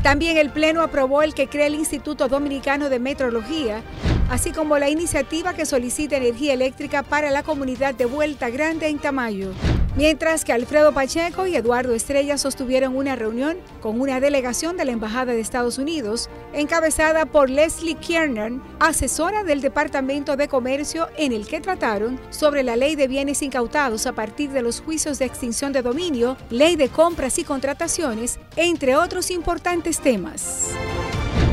[0.03, 3.81] También el Pleno aprobó el que crea el Instituto Dominicano de Metrología,
[4.29, 8.99] así como la iniciativa que solicita energía eléctrica para la comunidad de Vuelta Grande en
[8.99, 9.51] Tamayo.
[9.97, 14.91] Mientras que Alfredo Pacheco y Eduardo Estrella sostuvieron una reunión con una delegación de la
[14.91, 21.47] Embajada de Estados Unidos, encabezada por Leslie Kiernan, asesora del Departamento de Comercio, en el
[21.47, 25.71] que trataron sobre la ley de bienes incautados a partir de los juicios de extinción
[25.71, 30.71] de dominio, ley de compras y contrataciones, entre otros importantes temas.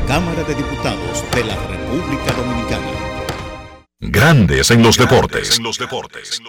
[0.07, 2.91] Cámara de Diputados de la República Dominicana.
[4.01, 5.57] Grandes en los deportes.
[5.57, 6.41] En los deportes.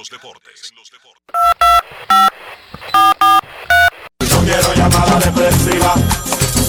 [4.31, 6.24] No quiero llamada depresiva.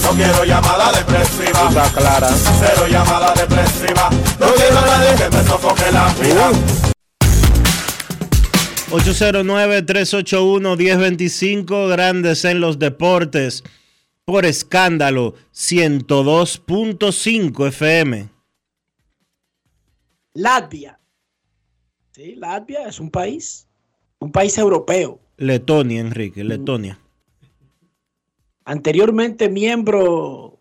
[0.06, 1.68] No quiero llamada depresiva.
[1.68, 2.28] Está clara.
[2.28, 4.08] Cero llamada depresiva.
[4.38, 6.52] No quiero a nadie que me sofoque la vida.
[8.90, 13.64] 809-381-1025, grandes en los deportes,
[14.24, 18.28] por escándalo 102.5 FM.
[20.34, 21.00] Latvia.
[22.12, 23.66] Sí, Latvia es un país,
[24.20, 25.18] un país europeo.
[25.36, 27.00] Letonia, Enrique, Letonia.
[28.66, 30.58] Anteriormente miembro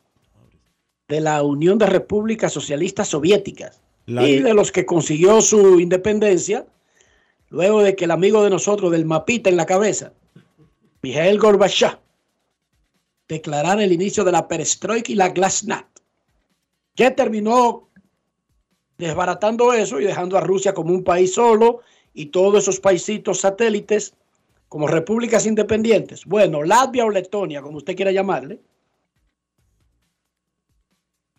[1.07, 6.67] de la Unión de Repúblicas Socialistas Soviéticas La- y de los que consiguió su independencia
[7.49, 10.13] luego de que el amigo de nosotros del mapita en la cabeza,
[11.01, 11.97] Mikhail Gorbachev,
[13.27, 15.87] declarara el inicio de la perestroika y la glasnost,
[16.93, 17.89] que terminó
[18.99, 21.81] desbaratando eso y dejando a Rusia como un país solo
[22.13, 24.13] y todos esos paisitos satélites
[24.75, 26.25] como repúblicas independientes.
[26.25, 28.59] Bueno, Latvia o Letonia, como usted quiera llamarle,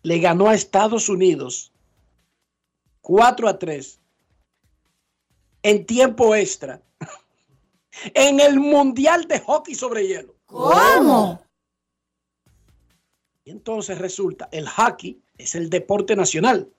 [0.01, 1.71] le ganó a Estados Unidos
[3.03, 4.01] 4 a 3
[5.65, 6.81] en tiempo extra
[8.15, 10.35] en el Mundial de Hockey sobre Hielo.
[10.47, 11.39] ¿Cómo?
[13.45, 16.71] Y entonces resulta, el hockey es el deporte nacional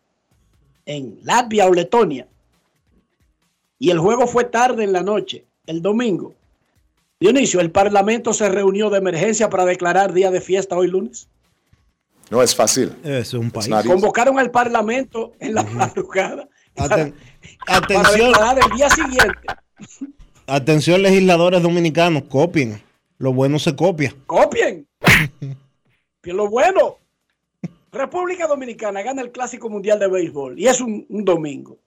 [0.87, 2.27] en Latvia o Letonia.
[3.77, 6.33] Y el juego fue tarde en la noche, el domingo.
[7.20, 11.28] Dionisio, el Parlamento se reunió de emergencia para declarar día de fiesta hoy lunes.
[12.30, 12.95] No es fácil.
[13.03, 13.70] Es un país.
[13.86, 17.13] Convocaron al Parlamento en la madrugada Aten-
[17.65, 19.39] para atención, declarar el día siguiente.
[20.45, 22.82] atención, legisladores dominicanos, copien.
[23.18, 24.13] Lo bueno se copia.
[24.26, 24.88] Copien.
[26.22, 26.97] Que lo bueno.
[27.89, 31.78] República Dominicana gana el Clásico Mundial de Béisbol y es un, un domingo.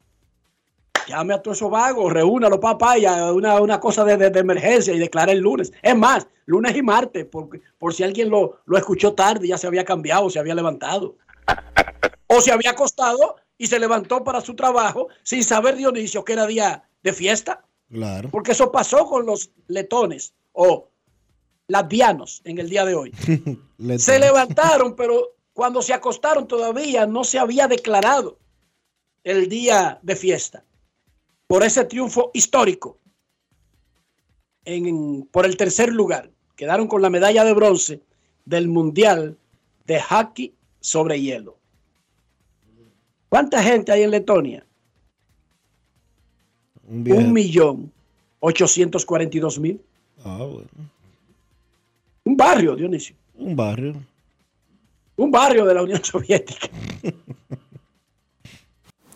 [1.10, 4.40] Llame a todos esos vagos, reúnalo, papá, y a una, una cosa de, de- de
[4.40, 5.72] emergencia y declare el lunes.
[5.82, 7.48] Es más, lunes y martes, por,
[7.78, 11.16] por si alguien lo, lo escuchó tarde, ya se había cambiado, se había levantado.
[12.28, 16.46] O se había acostado y se levantó para su trabajo sin saber Dionisio que era
[16.46, 17.64] día de fiesta.
[17.90, 18.28] Claro.
[18.30, 20.88] Porque eso pasó con los letones o
[21.66, 23.12] latvianos en el día de hoy.
[23.98, 28.38] Se levantaron, pero cuando se acostaron todavía no se había declarado
[29.24, 30.64] el día de fiesta
[31.50, 32.96] por ese triunfo histórico
[34.64, 36.30] en- por el tercer lugar.
[36.54, 38.00] Quedaron con la medalla de bronce
[38.44, 39.36] del Mundial
[39.84, 41.58] de Hockey sobre hielo.
[43.28, 44.64] ¿Cuánta gente hay en Letonia?
[46.88, 47.90] Un millón
[48.38, 49.80] ochocientos cuarenta y dos mil.
[50.24, 50.68] Ah, bueno.
[52.22, 53.16] Un barrio, Dionisio.
[53.34, 53.94] Un barrio.
[55.16, 56.68] Un barrio de la Unión Soviética.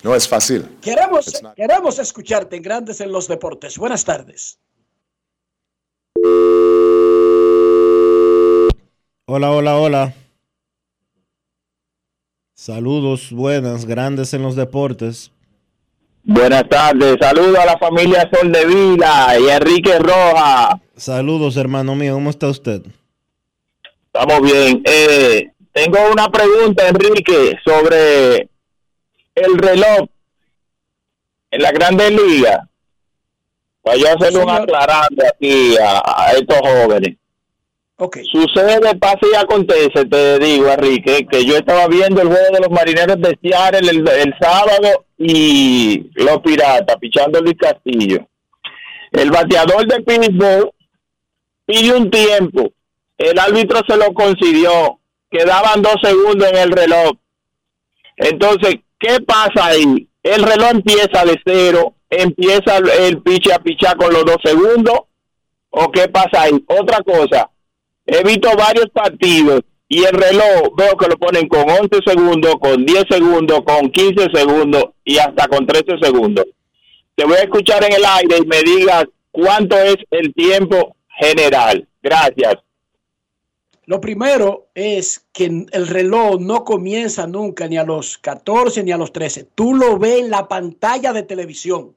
[0.04, 0.68] No es fácil.
[0.82, 3.78] Queremos, queremos escucharte en Grandes en los Deportes.
[3.78, 4.58] Buenas tardes.
[9.24, 10.14] Hola, hola, hola.
[12.52, 15.30] Saludos, buenas, grandes en los deportes.
[16.22, 20.80] Buenas tardes, saludos a la familia Sol de Vila y Enrique Roja.
[20.96, 22.82] Saludos, hermano mío, ¿cómo está usted?
[24.12, 24.82] Estamos bien.
[24.84, 28.48] Eh, tengo una pregunta, Enrique, sobre
[29.34, 30.08] el reloj
[31.50, 32.68] en la Grande Liga.
[33.82, 37.16] Para yo hacerle un aclarante aquí a, estos jóvenes.
[37.96, 38.24] Okay.
[38.24, 42.70] Sucede, pasa y acontece, te digo, Enrique, que yo estaba viendo el juego de los
[42.70, 48.26] marineros de Seattle el, el sábado y los piratas pichando Luis Castillo.
[49.12, 50.72] El bateador de Pittsburgh
[51.66, 52.72] pidió un tiempo.
[53.16, 54.98] El árbitro se lo concedió.
[55.30, 57.12] Quedaban dos segundos en el reloj.
[58.16, 60.08] Entonces, ¿qué pasa ahí?
[60.22, 65.00] El reloj empieza de cero, empieza el piche a pichar con los dos segundos.
[65.70, 66.64] ¿O qué pasa ahí?
[66.68, 67.50] Otra cosa,
[68.06, 72.86] he visto varios partidos y el reloj veo que lo ponen con 11 segundos, con
[72.86, 76.46] 10 segundos, con 15 segundos y hasta con 13 segundos.
[77.16, 81.86] Te voy a escuchar en el aire y me digas cuánto es el tiempo general.
[82.02, 82.54] Gracias.
[83.86, 88.96] Lo primero es que el reloj no comienza nunca ni a los 14 ni a
[88.96, 89.44] los 13.
[89.54, 91.94] Tú lo ves en la pantalla de televisión.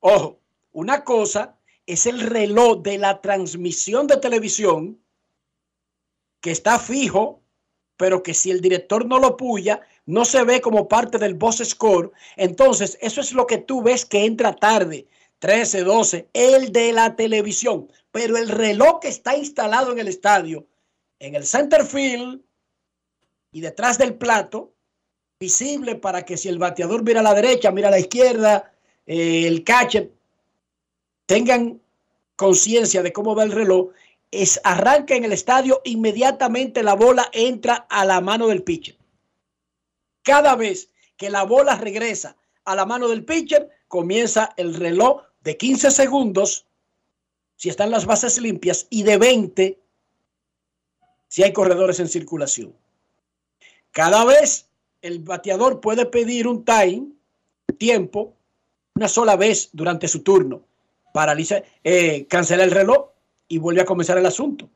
[0.00, 0.40] Ojo,
[0.72, 4.98] una cosa es el reloj de la transmisión de televisión
[6.40, 7.42] que está fijo,
[7.96, 11.62] pero que si el director no lo puya, no se ve como parte del boss
[11.64, 12.10] score.
[12.36, 15.06] Entonces, eso es lo que tú ves que entra tarde.
[15.38, 17.88] 13, 12, el de la televisión.
[18.12, 20.66] Pero el reloj que está instalado en el estadio,
[21.18, 22.40] en el center field
[23.50, 24.72] y detrás del plato,
[25.40, 28.72] visible para que si el bateador mira a la derecha, mira a la izquierda,
[29.06, 30.12] eh, el catcher,
[31.26, 31.80] tengan
[32.36, 33.88] conciencia de cómo va el reloj,
[34.62, 38.96] arranca en el estadio, inmediatamente la bola entra a la mano del pitcher.
[40.22, 45.56] Cada vez que la bola regresa a la mano del pitcher, comienza el reloj de
[45.56, 46.66] 15 segundos
[47.62, 49.78] si están las bases limpias y de 20
[51.28, 52.74] si hay corredores en circulación.
[53.92, 54.68] Cada vez
[55.00, 57.12] el bateador puede pedir un time,
[57.78, 58.34] tiempo,
[58.96, 60.64] una sola vez durante su turno.
[61.14, 63.10] Paraliza, eh, cancela el reloj
[63.46, 64.68] y vuelve a comenzar el asunto.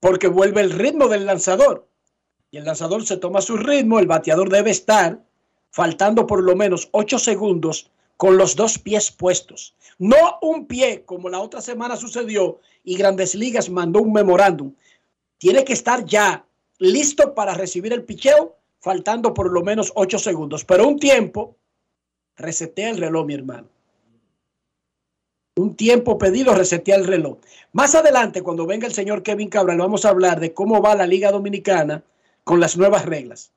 [0.00, 1.86] Porque vuelve el ritmo del lanzador.
[2.50, 5.22] Y el lanzador se toma su ritmo, el bateador debe estar
[5.72, 7.90] faltando por lo menos 8 segundos
[8.22, 9.74] con los dos pies puestos.
[9.98, 14.74] No un pie, como la otra semana sucedió y Grandes Ligas mandó un memorándum.
[15.38, 16.46] Tiene que estar ya
[16.78, 20.64] listo para recibir el picheo, faltando por lo menos ocho segundos.
[20.64, 21.56] Pero un tiempo,
[22.36, 23.66] resetea el reloj, mi hermano.
[25.56, 27.38] Un tiempo pedido, resetea el reloj.
[27.72, 31.08] Más adelante, cuando venga el señor Kevin Cabral, vamos a hablar de cómo va la
[31.08, 32.04] Liga Dominicana
[32.44, 33.50] con las nuevas reglas.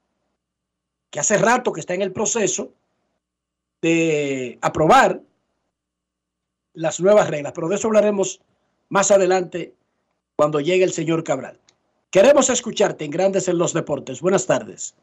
[1.12, 2.72] Que hace rato que está en el proceso
[3.86, 5.22] de aprobar
[6.74, 8.42] las nuevas reglas, pero de eso hablaremos
[8.90, 9.76] más adelante
[10.36, 11.60] cuando llegue el señor Cabral.
[12.10, 14.22] Queremos escucharte en Grandes en los Deportes.
[14.22, 14.96] Buenas tardes.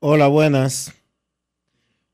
[0.00, 0.92] Hola, buenas.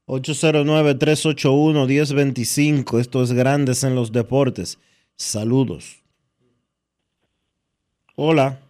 [0.09, 3.01] 809-381-1025.
[3.01, 4.79] Esto es Grandes en los Deportes.
[5.17, 6.03] Saludos.
[8.17, 8.61] Hola.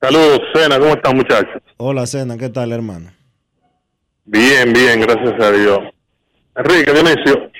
[0.00, 0.78] Saludos, Sena.
[0.78, 1.60] ¿Cómo están, muchachos?
[1.76, 2.38] Hola, Sena.
[2.38, 3.19] ¿Qué tal, hermano?
[4.32, 5.80] Bien, bien, gracias a Dios.
[6.54, 7.50] Enrique, Dionisio,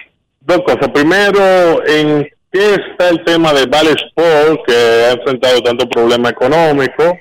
[0.41, 0.89] dos cosas.
[0.95, 7.19] Primero, ¿en qué está el tema de Vale Sport, que ha enfrentado tanto problema económico?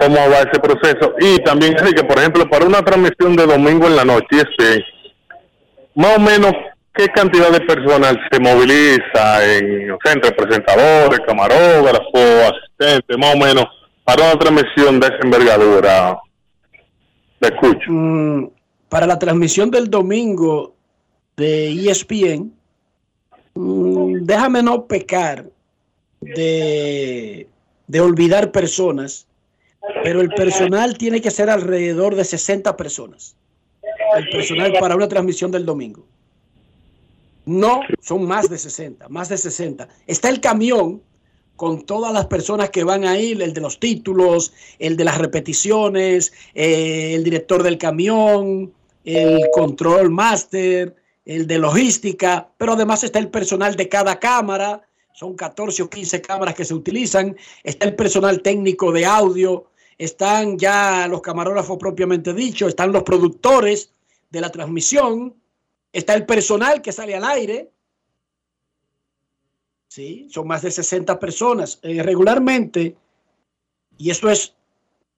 [0.00, 1.14] ¿cómo va ese proceso?
[1.20, 4.42] Y también, Enrique, por ejemplo, para una transmisión de domingo en la noche,
[5.94, 6.52] más o menos,
[6.92, 13.38] ¿qué cantidad de personal se moviliza en, o sea, entre presentadores, camarógrafos, asistentes, más o
[13.38, 13.66] menos,
[14.02, 16.18] para una transmisión de esa envergadura?
[17.38, 17.92] Te escucho.
[17.92, 18.55] Mm,
[18.88, 20.74] para la transmisión del domingo
[21.36, 22.52] de ESPN,
[23.54, 25.50] mm, déjame no pecar
[26.20, 27.48] de,
[27.86, 29.26] de olvidar personas,
[30.02, 33.36] pero el personal tiene que ser alrededor de 60 personas.
[34.16, 36.04] El personal para una transmisión del domingo.
[37.44, 39.88] No, son más de 60, más de 60.
[40.06, 41.00] Está el camión
[41.56, 45.18] con todas las personas que van a ir, el de los títulos, el de las
[45.18, 48.72] repeticiones, eh, el director del camión,
[49.04, 50.94] el control master,
[51.24, 54.82] el de logística, pero además está el personal de cada cámara,
[55.12, 59.66] son 14 o 15 cámaras que se utilizan, está el personal técnico de audio,
[59.98, 63.90] están ya los camarógrafos propiamente dicho, están los productores
[64.30, 65.34] de la transmisión,
[65.92, 67.70] está el personal que sale al aire,
[69.96, 70.28] ¿sí?
[70.30, 71.78] Son más de 60 personas.
[71.82, 72.96] Eh, regularmente,
[73.96, 74.54] y esto es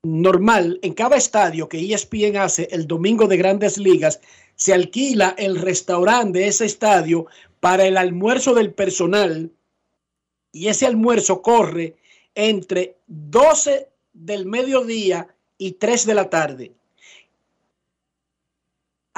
[0.04, 4.20] normal, en cada estadio que ESPN hace el domingo de grandes ligas,
[4.54, 7.26] se alquila el restaurante de ese estadio
[7.58, 9.50] para el almuerzo del personal
[10.52, 11.96] y ese almuerzo corre
[12.36, 15.26] entre 12 del mediodía
[15.58, 16.72] y 3 de la tarde.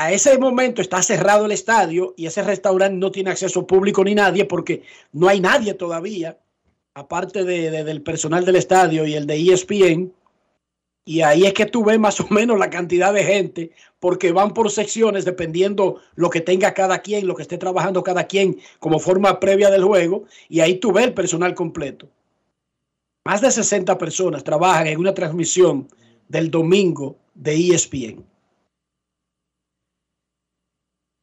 [0.02, 4.14] A ese momento está cerrado el estadio y ese restaurante no tiene acceso público ni
[4.14, 4.82] nadie porque
[5.12, 6.38] no hay nadie todavía,
[6.94, 10.10] aparte del personal del estadio y el de ESPN.
[11.04, 14.54] Y ahí es que tú ves más o menos la cantidad de gente, porque van
[14.54, 19.00] por secciones dependiendo lo que tenga cada quien, lo que esté trabajando cada quien como
[19.00, 22.08] forma previa del juego, y ahí tú ves el personal completo.
[23.26, 25.88] Más de 60 personas trabajan en una transmisión
[26.26, 28.29] del domingo de ESPN.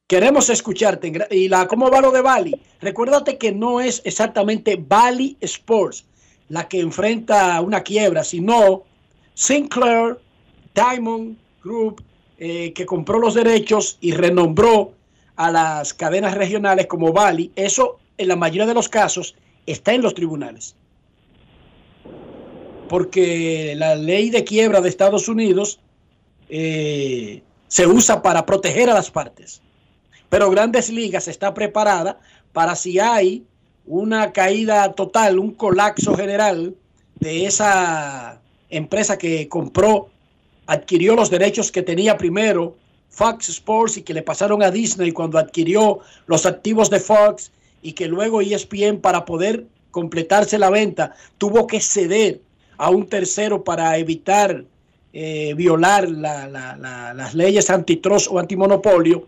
[0.08, 1.12] Queremos escucharte.
[1.30, 2.58] ¿Y la, cómo va lo de Bali?
[2.80, 6.06] Recuérdate que no es exactamente Bali Sports
[6.48, 8.84] la que enfrenta una quiebra, sino
[9.34, 10.18] Sinclair
[10.74, 12.02] Diamond Group,
[12.38, 14.94] eh, que compró los derechos y renombró
[15.36, 19.36] a las cadenas regionales como Bali, eso en la mayoría de los casos
[19.66, 20.74] está en los tribunales.
[22.88, 25.80] Porque la ley de quiebra de Estados Unidos
[26.48, 29.60] eh, se usa para proteger a las partes.
[30.28, 32.20] Pero Grandes Ligas está preparada
[32.52, 33.44] para si hay
[33.86, 36.74] una caída total, un colapso general
[37.20, 40.08] de esa empresa que compró,
[40.66, 42.76] adquirió los derechos que tenía primero
[43.08, 47.50] Fox Sports y que le pasaron a Disney cuando adquirió los activos de Fox
[47.82, 52.40] y que luego ESPN para poder completarse la venta tuvo que ceder
[52.76, 54.64] a un tercero para evitar
[55.12, 59.26] eh, violar las leyes antitrust o antimonopolio.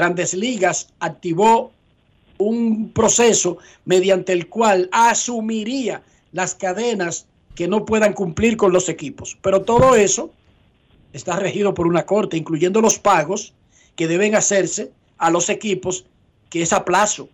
[0.00, 1.72] Grandes Ligas activó
[2.38, 9.36] un proceso mediante el cual asumiría las cadenas que no puedan cumplir con los equipos.
[9.42, 10.30] Pero todo eso
[11.12, 13.52] está regido por una corte, incluyendo los pagos
[13.94, 16.06] que deben hacerse a los equipos,
[16.48, 17.28] que es a plazo,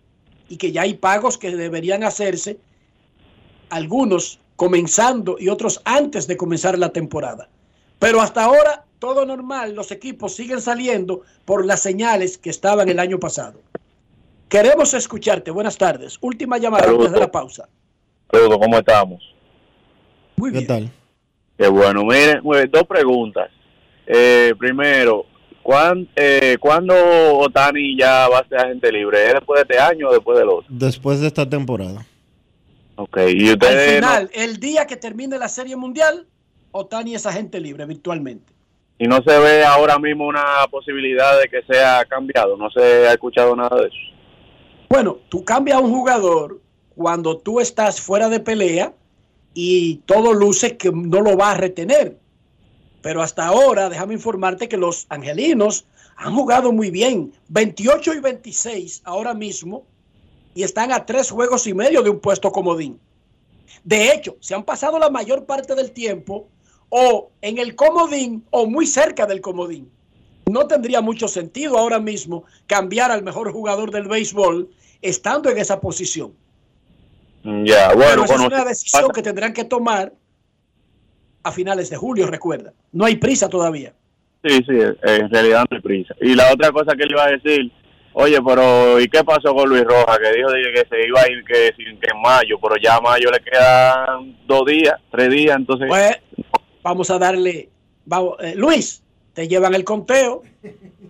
[0.48, 2.58] y que ya hay pagos que deberían hacerse,
[3.70, 7.48] algunos comenzando y otros antes de comenzar la temporada.
[8.00, 12.98] Pero hasta ahora todo normal, los equipos siguen saliendo por las señales que estaban el
[12.98, 13.60] año pasado.
[14.48, 15.50] Queremos escucharte.
[15.50, 16.18] Buenas tardes.
[16.20, 17.68] Última llamada antes de la pausa.
[18.30, 19.34] Saludos, ¿cómo estamos?
[20.36, 20.62] Muy bien.
[20.62, 20.90] ¿Qué tal?
[21.58, 22.04] Qué bueno.
[22.04, 23.50] Miren, dos preguntas.
[24.06, 25.26] Eh, primero,
[25.62, 26.94] ¿cuándo, eh, ¿cuándo
[27.38, 29.26] Otani ya va a ser agente libre?
[29.26, 30.66] ¿Es después de este año o después del otro?
[30.68, 32.06] Después de esta temporada.
[32.94, 33.88] Ok, y ustedes.
[33.88, 36.26] Al final, el día que termine la Serie Mundial,
[36.70, 38.55] Otani es agente libre virtualmente.
[38.98, 42.56] Y no se ve ahora mismo una posibilidad de que sea cambiado.
[42.56, 43.96] No se ha escuchado nada de eso.
[44.88, 46.60] Bueno, tú cambias a un jugador
[46.94, 48.94] cuando tú estás fuera de pelea
[49.52, 52.18] y todo luce que no lo va a retener.
[53.02, 55.86] Pero hasta ahora, déjame informarte que los angelinos
[56.16, 57.32] han jugado muy bien.
[57.48, 59.84] 28 y 26 ahora mismo
[60.54, 62.98] y están a tres juegos y medio de un puesto comodín.
[63.84, 66.48] De hecho, se han pasado la mayor parte del tiempo
[66.88, 69.90] o en el comodín o muy cerca del comodín.
[70.46, 74.68] No tendría mucho sentido ahora mismo cambiar al mejor jugador del béisbol
[75.02, 76.32] estando en esa posición.
[77.42, 80.12] Mm, ya, bueno, Pero es una decisión que tendrán que tomar
[81.42, 82.72] a finales de julio, recuerda.
[82.92, 83.92] No hay prisa todavía.
[84.44, 86.14] Sí, sí, en realidad no hay prisa.
[86.20, 87.72] Y la otra cosa que le iba a decir,
[88.12, 90.18] oye, pero ¿y qué pasó con Luis Rojas?
[90.18, 93.30] Que dijo que se iba a ir que, que en mayo, pero ya a mayo
[93.30, 95.88] le quedan dos días, tres días, entonces...
[95.88, 96.16] Pues
[96.86, 97.68] vamos a darle...
[98.04, 100.42] Vamos, eh, Luis, te llevan el conteo.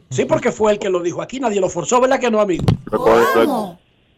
[0.09, 2.64] Sí, porque fue el que lo dijo aquí, nadie lo forzó, ¿verdad que no, amigo?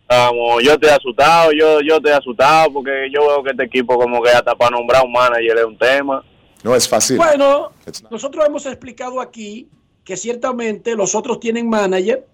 [0.08, 3.64] Vamos, yo te he asustado, yo, yo te he asustado porque yo veo que este
[3.64, 6.24] equipo como que hasta para nombrar un manager es un tema.
[6.62, 7.16] No es fácil.
[7.16, 7.72] Bueno,
[8.08, 9.68] nosotros hemos explicado aquí
[10.04, 12.24] que ciertamente los otros tienen manager,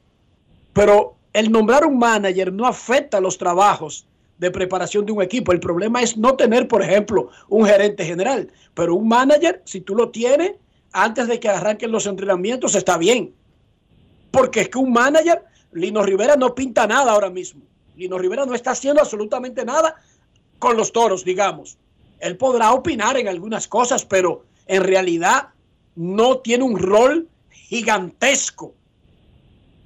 [0.75, 4.07] pero el nombrar un manager no afecta los trabajos
[4.39, 5.53] de preparación de un equipo.
[5.53, 9.95] El problema es no tener, por ejemplo, un gerente general, pero un manager, si tú
[9.95, 10.53] lo tienes,
[10.93, 13.35] antes de que arranquen los entrenamientos, está bien.
[14.31, 17.63] Porque es que un manager Lino Rivera no pinta nada ahora mismo.
[17.97, 19.97] Lino Rivera no está haciendo absolutamente nada
[20.59, 21.79] con los toros, digamos.
[22.21, 25.49] Él podrá opinar en algunas cosas, pero en realidad
[25.97, 28.75] no tiene un rol gigantesco.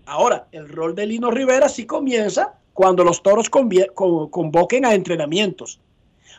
[0.06, 5.80] Ahora, el rol de Lino Rivera sí comienza cuando los toros convoquen a entrenamientos.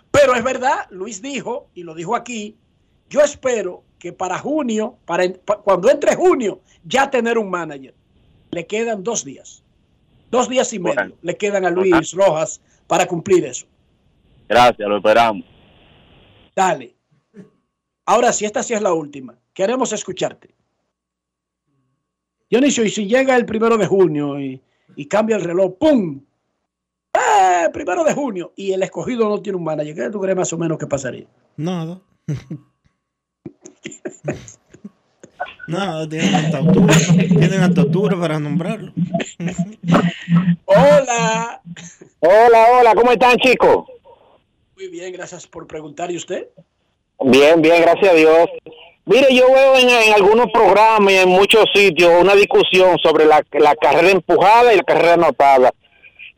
[0.10, 2.56] Pero es verdad, Luis dijo, y lo dijo aquí,
[3.10, 7.94] yo espero que para junio, para, cuando entre junio, ya tener un manager
[8.52, 9.66] le quedan dos días.
[10.32, 13.66] Dos días y medio le quedan a Luis Rojas para cumplir eso.
[14.48, 15.46] Gracias, lo esperamos.
[16.56, 16.96] Dale.
[18.06, 19.38] Ahora sí, esta sí es la última.
[19.54, 20.56] Queremos escucharte.
[22.50, 24.62] Dionisio, y si llega el primero de junio y,
[25.10, 26.22] cambia el reloj, ¡pum!
[27.20, 27.70] ¡Eh!
[27.74, 28.54] Primero de junio.
[28.56, 29.96] Y el escogido no tiene un manager.
[29.96, 31.28] ¿Qué tú crees más o menos que pasaría?
[31.58, 32.00] Nada.
[35.68, 36.96] Nada, tienen hasta octubre.
[37.28, 38.92] Tienen hasta octubre para nombrarlo.
[40.66, 41.62] hola.
[42.20, 42.96] Hola, hola.
[42.96, 43.86] ¿Cómo están, chicos?
[44.76, 46.10] Muy bien, gracias por preguntar.
[46.10, 46.48] ¿Y usted?
[47.24, 48.50] Bien, bien, gracias a Dios.
[49.06, 53.44] Mire, yo veo en, algunos programas y en muchos sitios una discusión sobre la,
[53.82, 55.74] carrera empujada y la carrera anotada.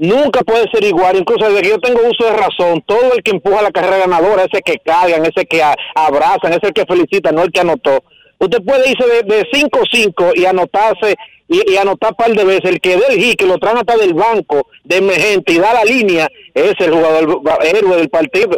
[0.02, 3.30] Nunca puede ser igual, incluso desde que yo tengo uso de razón, todo el que
[3.30, 5.62] empuja la carrera ganadora, ese que cargan, ese que
[5.94, 8.04] abrazan, ese que felicita, no el que anotó.
[8.40, 11.16] Usted puede irse de 5-5 y anotarse
[11.48, 12.72] y, anotar par de veces.
[12.72, 15.72] El que dé el hit, que lo traen hasta del banco de emergente y da
[15.72, 18.58] la línea, es el jugador héroe del partido.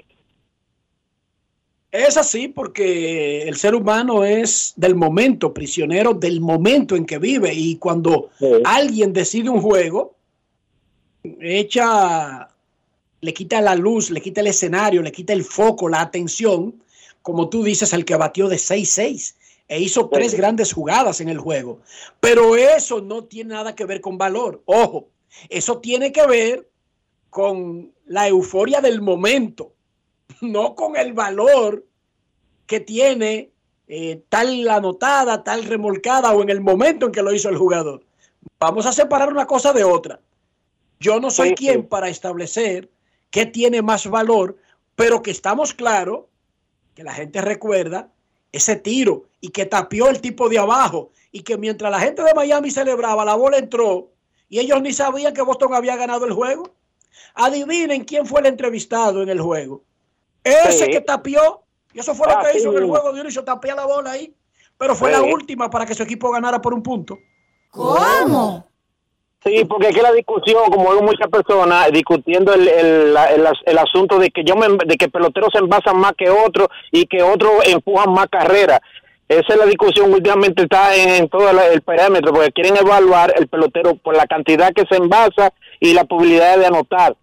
[1.91, 7.53] Es así porque el ser humano es del momento, prisionero del momento en que vive.
[7.53, 8.29] Y cuando
[8.63, 10.15] alguien decide un juego,
[11.39, 12.49] echa,
[13.21, 16.81] le quita la luz, le quita el escenario, le quita el foco, la atención,
[17.21, 19.35] como tú dices, al que batió de 6-6
[19.67, 21.79] e hizo tres grandes jugadas en el juego.
[22.19, 24.61] Pero eso no tiene nada que ver con valor.
[24.65, 25.07] Ojo,
[25.49, 26.69] eso tiene que ver
[27.29, 29.73] con la euforia del momento
[30.41, 31.85] no con el valor
[32.65, 33.51] que tiene
[33.87, 38.03] eh, tal anotada, tal remolcada o en el momento en que lo hizo el jugador.
[38.59, 40.19] Vamos a separar una cosa de otra.
[40.99, 42.89] Yo no soy quien para establecer
[43.29, 44.57] qué tiene más valor,
[44.95, 46.25] pero que estamos claros,
[46.93, 48.11] que la gente recuerda
[48.51, 52.33] ese tiro y que tapió el tipo de abajo y que mientras la gente de
[52.33, 54.11] Miami celebraba, la bola entró
[54.47, 56.75] y ellos ni sabían que Boston había ganado el juego.
[57.33, 59.83] Adivinen quién fue el entrevistado en el juego.
[60.43, 63.43] Ese que tapió, y eso fue lo ah, que hizo en el juego de Dionisio,
[63.43, 64.35] tapía la bola ahí,
[64.77, 67.17] pero fue la última para que su equipo ganara por un punto.
[67.71, 68.67] ¿Cómo?
[69.45, 73.17] Sí, porque aquí la discusión, como veo muchas personas discutiendo el, el,
[73.65, 77.05] el, asunto de que yo me, de que peloteros se envasan más que otros y
[77.05, 78.79] que otros empujan más carreras.
[79.27, 83.95] Esa es la discusión últimamente está en, todo el parámetro, porque quieren evaluar el pelotero
[83.95, 87.15] por la cantidad que se envasa y la posibilidad de anotar.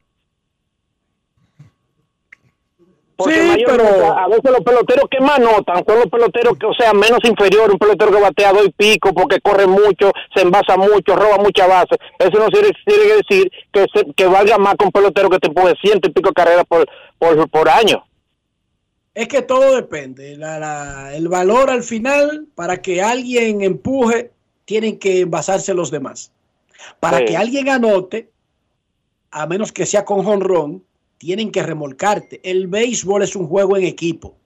[3.25, 6.93] Sí, pero a veces los peloteros que más notan son los peloteros que, o sea,
[6.93, 11.17] menos inferior, un pelotero que batea dos y pico porque corre mucho, se envasa mucho,
[11.17, 11.97] roba mucha base.
[12.19, 12.71] Eso no quiere,
[13.17, 16.65] decir que, que valga más que un pelotero que te empuje ciento y pico carreras
[16.67, 16.87] por,
[17.19, 18.05] por, por año.
[19.15, 20.37] Es que todo depende.
[20.37, 24.31] La, el valor al final, para que alguien empuje,
[24.65, 26.33] tienen que basarse los demás.
[27.01, 28.31] Para que alguien anote,
[29.31, 30.85] a menos que sea con jonrón,
[31.21, 32.41] tienen que remolcarte.
[32.43, 34.39] El béisbol es un juego en equipo.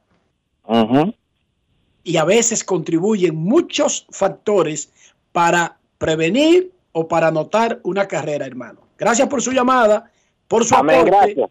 [2.02, 4.90] Y a veces contribuyen muchos factores
[5.30, 8.80] para prevenir o para anotar una carrera, hermano.
[8.98, 10.10] Gracias por su llamada,
[10.48, 11.04] por su aporte.
[11.04, 11.50] Gracias.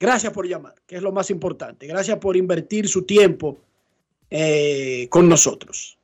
[0.00, 0.32] gracias.
[0.32, 1.86] por llamar, que es lo más importante.
[1.86, 3.58] Gracias por invertir su tiempo
[4.30, 5.98] eh, con nosotros.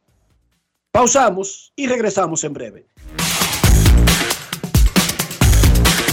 [0.90, 2.86] Pausamos y regresamos en breve.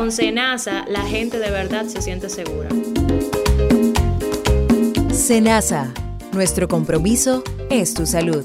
[0.00, 2.70] Con Senasa, la gente de verdad se siente segura.
[5.12, 5.92] Senasa,
[6.32, 8.42] nuestro compromiso es tu salud.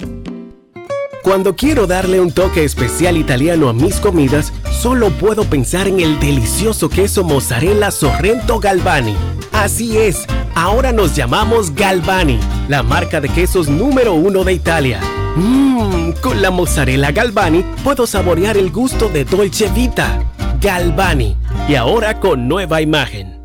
[1.24, 6.20] Cuando quiero darle un toque especial italiano a mis comidas, solo puedo pensar en el
[6.20, 9.16] delicioso queso mozzarella Sorrento Galvani.
[9.54, 10.26] Así es,
[10.56, 12.38] ahora nos llamamos Galvani,
[12.68, 15.00] la marca de quesos número uno de Italia.
[15.38, 20.35] Mmm, con la mozzarella Galvani puedo saborear el gusto de Dolce Vita.
[20.66, 21.38] Galvani
[21.70, 23.40] y ahora con nueva imagen.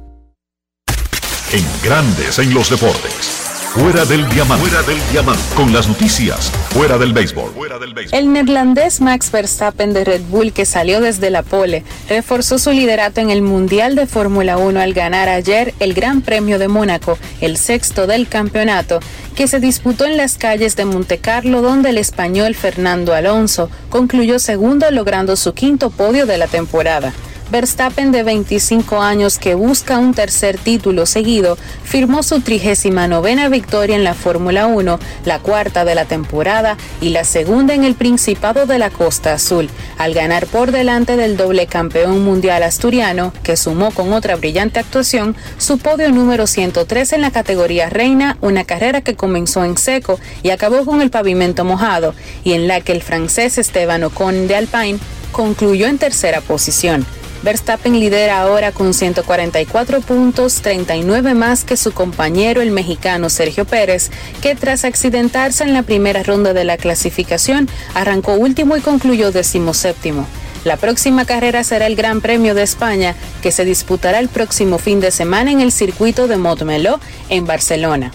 [1.53, 3.30] En Grandes en los Deportes.
[3.73, 4.69] Fuera del diamante.
[4.69, 5.43] Fuera del diamante.
[5.55, 6.51] Con las noticias.
[6.71, 7.53] Fuera del béisbol.
[7.53, 8.19] Fuera del béisbol.
[8.19, 13.21] El neerlandés Max Verstappen de Red Bull, que salió desde la pole, reforzó su liderato
[13.21, 17.57] en el Mundial de Fórmula 1 al ganar ayer el Gran Premio de Mónaco, el
[17.59, 18.99] sexto del campeonato,
[19.37, 24.91] que se disputó en las calles de Montecarlo, donde el español Fernando Alonso concluyó segundo
[24.91, 27.13] logrando su quinto podio de la temporada.
[27.51, 34.05] Verstappen, de 25 años, que busca un tercer título seguido, firmó su 39 victoria en
[34.05, 38.79] la Fórmula 1, la cuarta de la temporada y la segunda en el Principado de
[38.79, 44.13] la Costa Azul, al ganar por delante del doble campeón mundial asturiano, que sumó con
[44.13, 49.65] otra brillante actuación su podio número 103 en la categoría reina, una carrera que comenzó
[49.65, 54.05] en seco y acabó con el pavimento mojado, y en la que el francés Esteban
[54.05, 55.01] Ocon de Alpine
[55.33, 57.05] concluyó en tercera posición.
[57.43, 64.11] Verstappen lidera ahora con 144 puntos, 39 más que su compañero el mexicano Sergio Pérez,
[64.43, 70.27] que tras accidentarse en la primera ronda de la clasificación arrancó último y concluyó decimoséptimo.
[70.65, 75.01] La próxima carrera será el Gran Premio de España, que se disputará el próximo fin
[75.01, 78.13] de semana en el circuito de Montmeló, en Barcelona.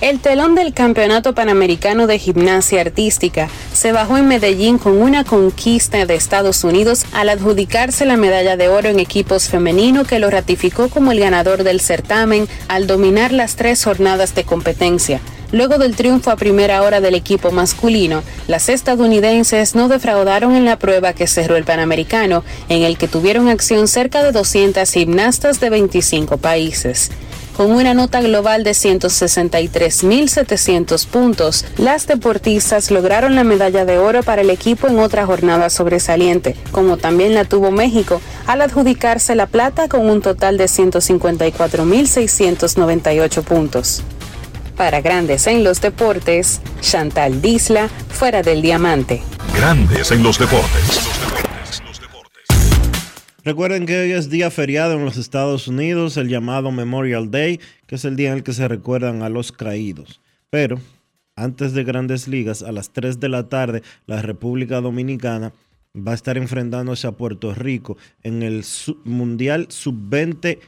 [0.00, 6.06] El telón del Campeonato Panamericano de Gimnasia Artística se bajó en Medellín con una conquista
[6.06, 10.88] de Estados Unidos al adjudicarse la medalla de oro en equipos femenino que lo ratificó
[10.88, 15.20] como el ganador del certamen al dominar las tres jornadas de competencia.
[15.50, 20.78] Luego del triunfo a primera hora del equipo masculino, las estadounidenses no defraudaron en la
[20.78, 25.70] prueba que cerró el Panamericano, en el que tuvieron acción cerca de 200 gimnastas de
[25.70, 27.10] 25 países.
[27.58, 34.42] Con una nota global de 163.700 puntos, las deportistas lograron la medalla de oro para
[34.42, 39.88] el equipo en otra jornada sobresaliente, como también la tuvo México, al adjudicarse la plata
[39.88, 44.04] con un total de 154.698 puntos.
[44.76, 49.20] Para Grandes en los Deportes, Chantal Disla, fuera del diamante.
[49.52, 51.00] Grandes en los Deportes.
[53.48, 57.94] Recuerden que hoy es día feriado en los Estados Unidos, el llamado Memorial Day, que
[57.94, 60.20] es el día en el que se recuerdan a los caídos.
[60.50, 60.78] Pero
[61.34, 65.54] antes de grandes ligas, a las 3 de la tarde, la República Dominicana
[65.96, 68.66] va a estar enfrentándose a Puerto Rico en el
[69.04, 70.58] Mundial Sub-20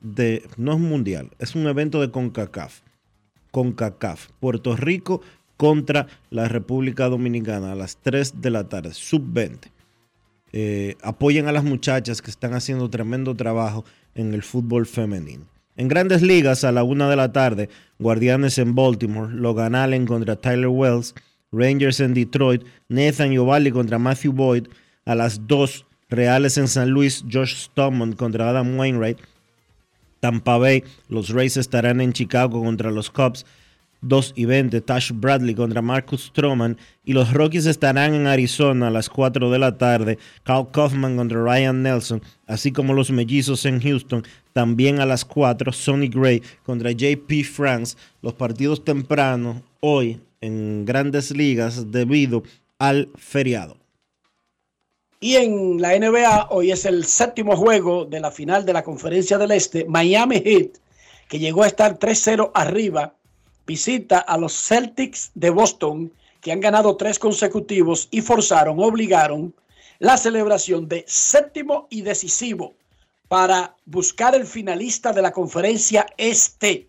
[0.00, 0.44] de...
[0.56, 2.82] No es mundial, es un evento de CONCACAF.
[3.50, 4.28] CONCACAF.
[4.38, 5.22] Puerto Rico
[5.56, 9.79] contra la República Dominicana a las 3 de la tarde, Sub-20.
[10.52, 13.84] Eh, apoyen a las muchachas que están haciendo tremendo trabajo
[14.14, 15.44] en el fútbol femenino.
[15.76, 20.36] En grandes ligas, a la una de la tarde, Guardianes en Baltimore, Logan Allen contra
[20.36, 21.14] Tyler Wells,
[21.52, 24.66] Rangers en Detroit, Nathan Yovalli contra Matthew Boyd,
[25.04, 29.18] a las dos, Reales en San Luis, Josh Stoneman contra Adam Wainwright,
[30.18, 33.46] Tampa Bay, los Rays estarán en Chicago contra los Cubs,
[34.02, 36.78] 2 y 20, Tash Bradley contra Marcus Stroman.
[37.04, 40.18] Y los Rockies estarán en Arizona a las 4 de la tarde.
[40.42, 44.24] Carl Kaufman contra Ryan Nelson, así como los mellizos en Houston.
[44.52, 47.96] También a las 4, Sonny Gray contra JP France.
[48.22, 52.42] Los partidos tempranos hoy en grandes ligas debido
[52.78, 53.76] al feriado.
[55.22, 59.36] Y en la NBA, hoy es el séptimo juego de la final de la Conferencia
[59.36, 59.84] del Este.
[59.84, 60.78] Miami Heat,
[61.28, 63.14] que llegó a estar 3-0 arriba
[63.70, 69.54] visita a los Celtics de Boston, que han ganado tres consecutivos y forzaron, obligaron
[70.00, 72.74] la celebración de séptimo y decisivo
[73.28, 76.88] para buscar el finalista de la conferencia este.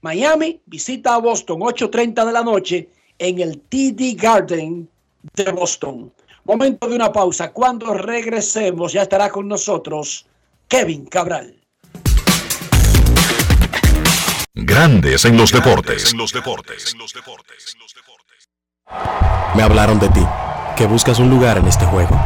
[0.00, 4.88] Miami visita a Boston 8.30 de la noche en el TD Garden
[5.36, 6.12] de Boston.
[6.42, 7.52] Momento de una pausa.
[7.52, 10.26] Cuando regresemos ya estará con nosotros
[10.66, 11.59] Kevin Cabral.
[14.54, 16.12] Grandes en los deportes.
[19.54, 20.26] Me hablaron de ti,
[20.76, 22.20] que buscas un lugar en este juego.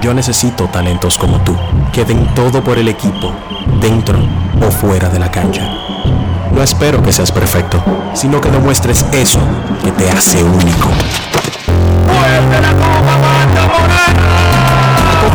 [0.00, 1.56] Yo necesito talentos como tú,
[1.92, 3.34] que den todo por el equipo,
[3.80, 4.20] dentro
[4.64, 5.68] o fuera de la cancha.
[6.52, 7.82] No espero que seas perfecto,
[8.14, 9.40] sino que demuestres eso
[9.82, 10.90] que te hace único.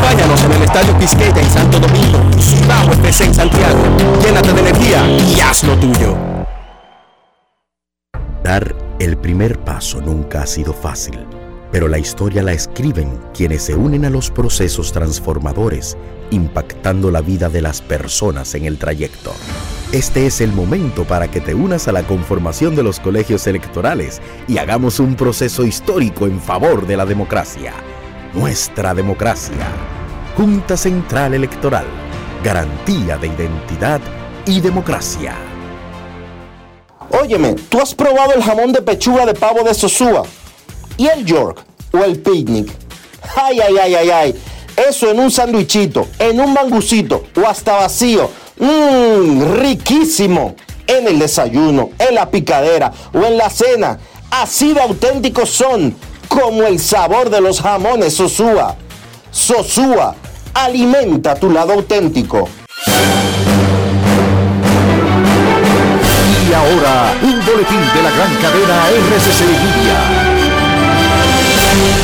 [0.10, 2.18] Acompáñanos en el Estadio Quisqueya en Santo Domingo
[2.68, 3.78] Bajo FC en Santiago.
[4.24, 6.18] Llénate de energía y haz lo tuyo.
[8.43, 11.28] Dar el primer paso nunca ha sido fácil,
[11.72, 15.95] pero la historia la escriben quienes se unen a los procesos transformadores,
[16.32, 19.32] impactando la vida de las personas en el trayecto.
[19.91, 24.24] Este es el momento para que te unas a la conformación de los colegios electorales
[24.47, 27.74] y hagamos un proceso histórico en favor de la democracia.
[28.34, 29.99] Nuestra democracia
[30.40, 31.84] Junta Central Electoral.
[32.42, 34.00] Garantía de identidad
[34.46, 35.36] y democracia.
[37.10, 40.24] Óyeme, ¿tú has probado el jamón de pechuga de pavo de Sosúa?
[40.96, 41.62] ¿Y el York?
[41.92, 42.72] ¿O el picnic?
[43.36, 44.42] Ay, ay, ay, ay, ay.
[44.78, 48.30] Eso en un sandwichito, en un mangucito o hasta vacío.
[48.60, 50.56] Mmm, riquísimo.
[50.88, 54.00] En el desayuno, en la picadera o en la cena.
[54.32, 55.94] Así de auténticos son,
[56.30, 58.78] como el sabor de los jamones Sosúa.
[59.32, 60.16] Sosúa,
[60.54, 62.47] alimenta tu lado auténtico.
[66.47, 70.00] Y ahora, un boletín de la gran cadena RCC Media.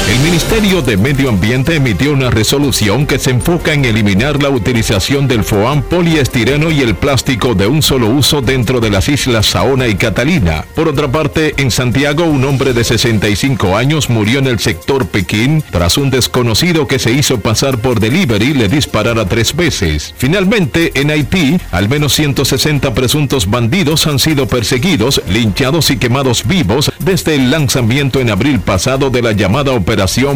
[0.08, 5.28] El Ministerio de Medio Ambiente emitió una resolución que se enfoca en eliminar la utilización
[5.28, 9.88] del foam poliestireno y el plástico de un solo uso dentro de las islas Saona
[9.88, 10.64] y Catalina.
[10.76, 15.64] Por otra parte, en Santiago, un hombre de 65 años murió en el sector Pekín
[15.72, 20.14] tras un desconocido que se hizo pasar por delivery le disparara tres veces.
[20.20, 26.92] Finalmente, en Haití, al menos 160 presuntos bandidos han sido perseguidos, linchados y quemados vivos
[27.00, 29.95] desde el lanzamiento en abril pasado de la llamada Operación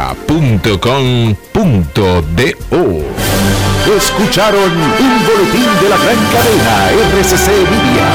[3.96, 8.08] Escucharon un boletín de la gran cadena RCC Media.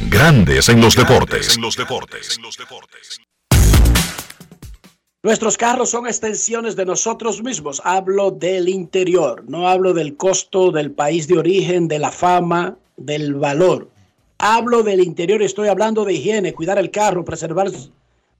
[0.00, 1.58] Grandes en los deportes.
[5.24, 7.80] Nuestros carros son extensiones de nosotros mismos.
[7.84, 13.34] Hablo del interior, no hablo del costo del país de origen, de la fama, del
[13.34, 13.88] valor.
[14.38, 17.70] Hablo del interior, estoy hablando de higiene, cuidar el carro, preservar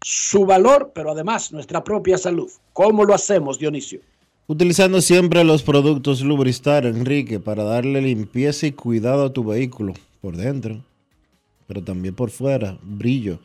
[0.01, 2.51] su valor, pero además nuestra propia salud.
[2.73, 4.01] ¿Cómo lo hacemos, Dionisio?
[4.49, 10.37] Utilizando siempre los productos Lubristar, Enrique, para darle limpieza y cuidado a tu vehículo por
[10.37, 10.83] dentro,
[11.69, 13.39] pero también por fuera, brillo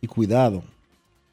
[0.00, 0.62] y cuidado.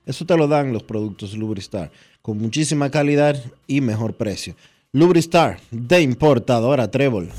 [0.05, 1.91] Eso te lo dan los productos Lubristar,
[2.21, 4.55] con muchísima calidad y mejor precio.
[4.91, 7.29] Lubristar, de importadora Trébol.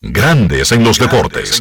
[0.00, 1.60] Grandes en los deportes.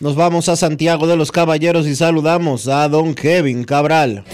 [0.00, 4.24] Nos vamos a Santiago de los Caballeros y saludamos a don Kevin Cabral.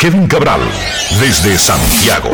[0.00, 0.60] Kevin Cabral,
[1.20, 2.30] desde Santiago.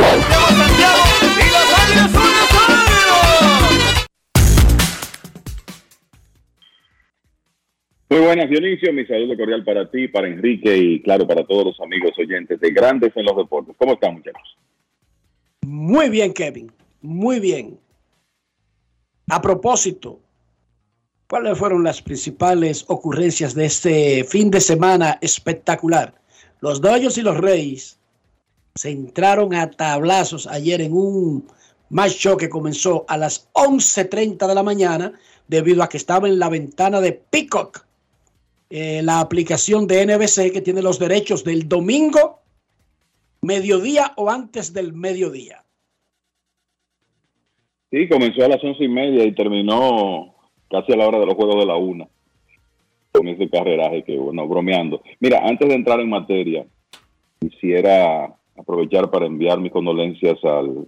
[8.09, 8.93] Muy buenas, Dionisio.
[8.93, 12.71] Mi saludo cordial para ti, para Enrique y, claro, para todos los amigos oyentes de
[12.71, 13.75] Grandes en los Deportes.
[13.77, 14.57] ¿Cómo están, muchachos?
[15.63, 16.71] Muy bien, Kevin.
[17.01, 17.81] Muy bien.
[19.29, 20.21] A propósito,
[21.29, 26.15] ¿cuáles fueron las principales ocurrencias de este fin de semana espectacular?
[26.61, 27.99] Los Dodgers y los Reyes
[28.77, 31.49] se entraron a tablazos ayer en un
[32.09, 35.13] show que comenzó a las 11.30 de la mañana
[35.49, 37.86] debido a que estaba en la ventana de Peacock
[38.71, 42.41] eh, la aplicación de NBC que tiene los derechos del domingo,
[43.43, 45.65] mediodía o antes del mediodía.
[47.91, 50.35] Sí, comenzó a las once y media y terminó
[50.69, 52.09] casi a la hora de los juegos de la una
[53.13, 55.03] con ese carreraje que, bueno, bromeando.
[55.21, 56.67] Mira, antes de entrar en materia,
[57.41, 60.87] quisiera aprovechar para enviar mis condolencias al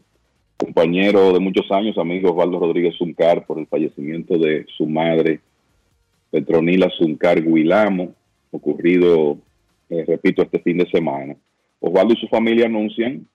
[0.59, 5.41] compañero de muchos años, amigo Osvaldo Rodríguez Zuncar, por el fallecimiento de su madre,
[6.31, 8.15] Petronila Zuncar Guilamo,
[8.51, 9.39] ocurrido,
[9.91, 11.37] eh, repito, este fin de semana.
[11.81, 13.27] Osvaldo y su familia anuncian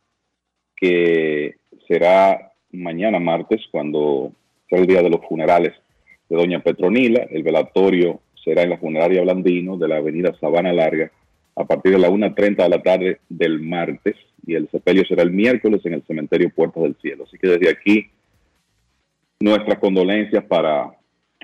[0.76, 1.56] que
[1.88, 4.32] será mañana martes cuando
[4.70, 5.74] sea el día de los funerales
[6.30, 7.28] de doña Petronila.
[7.30, 11.12] El velatorio será en la funeraria Blandino de la avenida Sabana Larga
[11.56, 14.16] a partir de la 1.30 de la tarde del martes
[14.46, 17.26] y el sepelio será el miércoles en el cementerio Puertas del Cielo.
[17.26, 18.10] Así que desde aquí
[19.40, 20.92] nuestras condolencias para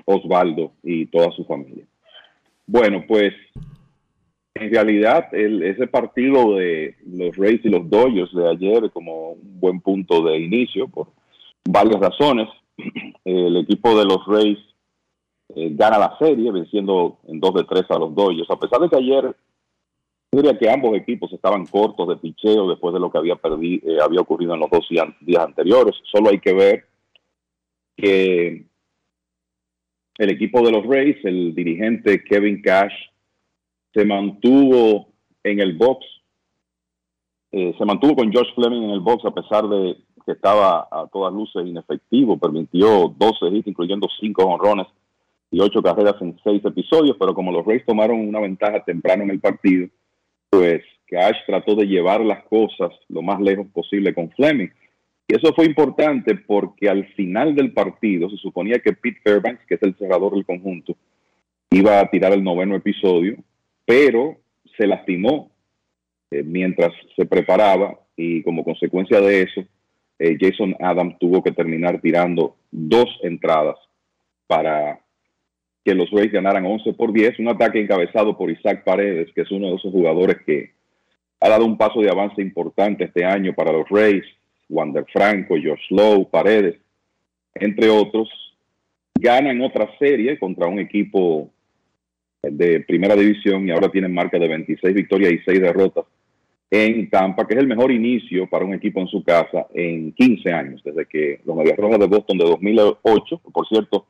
[0.04, 1.84] Osvaldo y toda su familia.
[2.66, 3.32] Bueno, pues
[4.54, 9.80] en realidad ese partido de los Rays y los Dodgers de ayer como un buen
[9.80, 11.08] punto de inicio por
[11.68, 12.48] varias razones.
[13.24, 14.58] El equipo de los Rays
[15.54, 18.88] eh, gana la serie venciendo en 2 de 3 a los Dodgers, a pesar de
[18.88, 19.34] que ayer
[20.32, 23.98] diría que ambos equipos estaban cortos de picheo después de lo que había, perdido, eh,
[24.00, 25.96] había ocurrido en los dos días anteriores.
[26.04, 26.84] Solo hay que ver
[27.96, 28.69] que
[30.20, 32.92] el equipo de los Rays, el dirigente Kevin Cash,
[33.94, 35.08] se mantuvo
[35.42, 36.04] en el box,
[37.52, 39.96] eh, se mantuvo con Josh Fleming en el box a pesar de
[40.26, 44.88] que estaba a todas luces inefectivo, permitió 12 hits, incluyendo 5 honrones
[45.50, 49.30] y 8 carreras en 6 episodios, pero como los Rays tomaron una ventaja temprano en
[49.30, 49.88] el partido,
[50.50, 54.68] pues que Ash trató de llevar las cosas lo más lejos posible con Fleming.
[55.30, 59.76] Y eso fue importante porque al final del partido se suponía que Pete Fairbanks, que
[59.76, 60.96] es el cerrador del conjunto,
[61.70, 63.36] iba a tirar el noveno episodio,
[63.84, 64.38] pero
[64.76, 65.52] se lastimó
[66.32, 69.64] eh, mientras se preparaba y como consecuencia de eso,
[70.18, 73.76] eh, Jason Adams tuvo que terminar tirando dos entradas
[74.48, 74.98] para
[75.84, 79.50] que los Rays ganaran 11 por 10, un ataque encabezado por Isaac Paredes, que es
[79.52, 80.72] uno de esos jugadores que
[81.38, 84.24] ha dado un paso de avance importante este año para los Rays,
[84.70, 86.76] Wander Franco, George Lowe, Paredes,
[87.54, 88.28] entre otros,
[89.14, 91.50] ganan otra serie contra un equipo
[92.42, 96.06] de primera división y ahora tienen marca de 26 victorias y 6 derrotas
[96.70, 100.52] en Tampa, que es el mejor inicio para un equipo en su casa en 15
[100.52, 104.06] años, desde que los Medias Rojas de Boston de 2008, por cierto,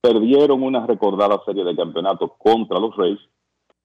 [0.00, 3.20] perdieron una recordada serie de campeonatos contra los Rays,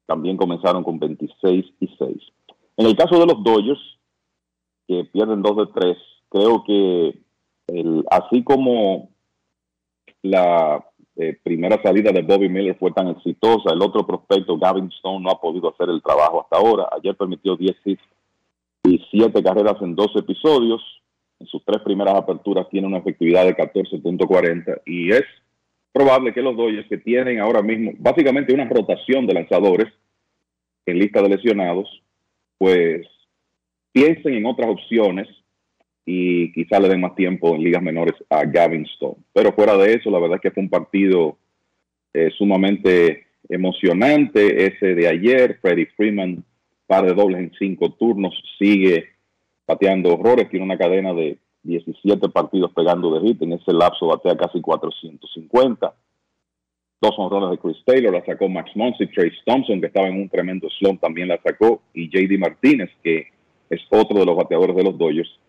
[0.08, 2.18] también comenzaron con 26 y 6.
[2.78, 3.97] En el caso de los Dodgers,
[4.88, 5.98] que pierden 2 de 3,
[6.30, 7.20] creo que
[7.68, 9.10] el, así como
[10.22, 10.86] la
[11.16, 15.32] eh, primera salida de Bobby Miller fue tan exitosa, el otro prospecto, Gavin Stone, no
[15.32, 16.88] ha podido hacer el trabajo hasta ahora.
[16.92, 18.04] Ayer permitió 10 hits
[18.84, 20.82] y 7 carreras en 12 episodios.
[21.40, 25.24] En sus tres primeras aperturas tiene una efectividad de 14.40 y es
[25.92, 29.94] probable que los Dodgers que tienen ahora mismo básicamente una rotación de lanzadores
[30.88, 31.88] en lista de lesionados,
[32.58, 33.08] pues
[33.98, 35.28] piensen en otras opciones
[36.06, 39.18] y quizá le den más tiempo en ligas menores a Gavin Stone.
[39.34, 41.38] Pero fuera de eso, la verdad es que fue un partido
[42.14, 45.58] eh, sumamente emocionante ese de ayer.
[45.62, 46.44] Freddie Freeman,
[46.86, 49.10] par de dobles en cinco turnos, sigue
[49.66, 54.38] pateando horrores, tiene una cadena de 17 partidos pegando de hit, en ese lapso batea
[54.38, 55.94] casi 450.
[57.02, 60.30] Dos honrones de Chris Taylor, la sacó Max Muncy, Trace Thompson, que estaba en un
[60.30, 63.37] tremendo slump, también la sacó, y JD Martínez, que
[63.70, 65.40] es otro de los bateadores de los Dodgers,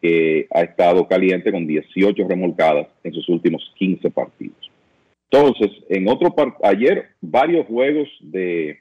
[0.00, 4.70] que ha estado caliente con 18 remolcadas en sus últimos 15 partidos.
[5.30, 8.80] Entonces, en otro ayer varios juegos de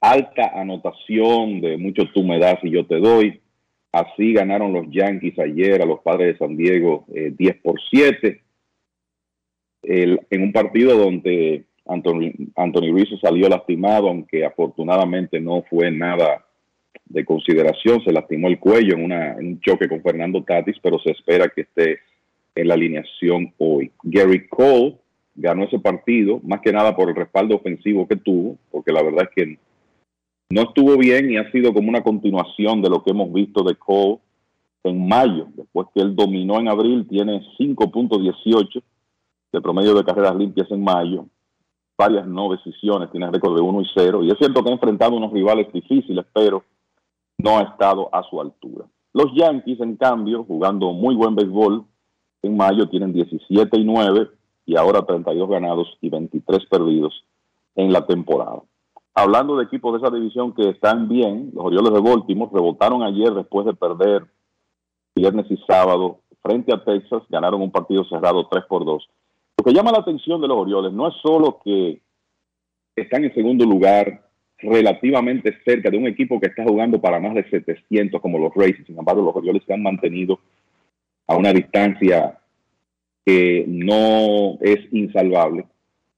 [0.00, 3.40] alta anotación, de mucho tú me das y yo te doy.
[3.92, 8.42] Así ganaron los Yankees ayer a los padres de San Diego 10 eh, por 7.
[9.82, 16.45] en un partido donde Anthony, Anthony salió lastimado, aunque afortunadamente no fue nada
[17.04, 18.02] de consideración.
[18.04, 21.62] Se lastimó el cuello en, en un choque con Fernando Tatis, pero se espera que
[21.62, 22.00] esté
[22.54, 23.90] en la alineación hoy.
[24.02, 24.96] Gary Cole
[25.34, 29.28] ganó ese partido, más que nada por el respaldo ofensivo que tuvo, porque la verdad
[29.28, 29.58] es que
[30.50, 33.74] no estuvo bien y ha sido como una continuación de lo que hemos visto de
[33.74, 34.18] Cole
[34.84, 38.82] en mayo, después que él dominó en abril, tiene 5.18
[39.52, 41.26] de promedio de carreras limpias en mayo,
[41.98, 45.16] varias no decisiones, tiene récord de 1 y 0, y es cierto que ha enfrentado
[45.16, 46.62] unos rivales difíciles, pero
[47.38, 48.86] no ha estado a su altura.
[49.12, 51.84] Los Yankees, en cambio, jugando muy buen béisbol,
[52.42, 54.28] en mayo tienen 17 y 9
[54.66, 57.24] y ahora 32 ganados y 23 perdidos
[57.74, 58.62] en la temporada.
[59.14, 63.32] Hablando de equipos de esa división que están bien, los Orioles de Baltimore rebotaron ayer
[63.32, 64.26] después de perder
[65.14, 69.08] viernes y sábado frente a Texas, ganaron un partido cerrado 3 por 2.
[69.58, 72.02] Lo que llama la atención de los Orioles no es solo que
[72.94, 74.25] están en segundo lugar
[74.58, 78.76] relativamente cerca de un equipo que está jugando para más de 700 como los Rays,
[78.86, 80.40] sin embargo los Orioles se han mantenido
[81.26, 82.38] a una distancia
[83.24, 85.66] que no es insalvable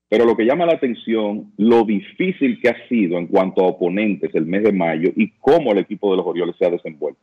[0.09, 4.35] pero lo que llama la atención, lo difícil que ha sido en cuanto a oponentes
[4.35, 7.21] el mes de mayo y cómo el equipo de los Orioles se ha desenvuelto.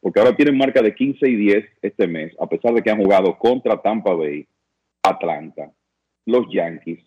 [0.00, 3.02] Porque ahora tienen marca de 15 y 10 este mes, a pesar de que han
[3.02, 4.46] jugado contra Tampa Bay,
[5.02, 5.72] Atlanta,
[6.26, 7.00] los Yankees,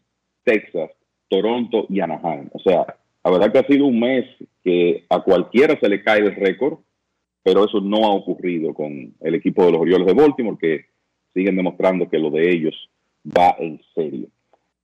[0.44, 0.90] Texas,
[1.30, 2.50] Toronto y Anaheim.
[2.52, 4.26] O sea, la verdad que ha sido un mes
[4.64, 6.80] que a cualquiera se le cae el récord,
[7.44, 10.86] pero eso no ha ocurrido con el equipo de los Orioles de Baltimore, que
[11.34, 12.90] siguen demostrando que lo de ellos
[13.26, 14.28] va en serio.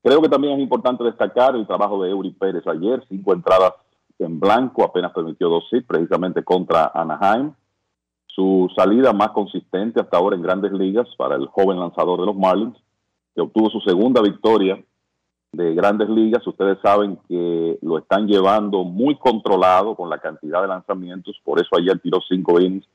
[0.03, 3.73] Creo que también es importante destacar el trabajo de Eury Pérez ayer, cinco entradas
[4.19, 7.51] en blanco, apenas permitió dos hits precisamente contra Anaheim.
[8.27, 12.35] Su salida más consistente hasta ahora en grandes ligas para el joven lanzador de los
[12.35, 12.77] Marlins,
[13.33, 14.81] que obtuvo su segunda victoria
[15.55, 16.45] de grandes ligas.
[16.45, 21.75] Ustedes saben que lo están llevando muy controlado con la cantidad de lanzamientos, por eso
[21.77, 22.87] ayer tiró cinco innings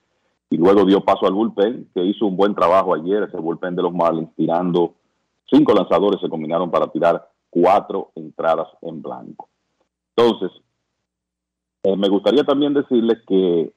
[0.50, 3.82] y luego dio paso al bullpen, que hizo un buen trabajo ayer, ese bullpen de
[3.82, 4.94] los Marlins, tirando
[5.50, 9.48] Cinco lanzadores se combinaron para tirar cuatro entradas en blanco.
[10.14, 10.50] Entonces,
[11.82, 13.72] eh, me gustaría también decirles que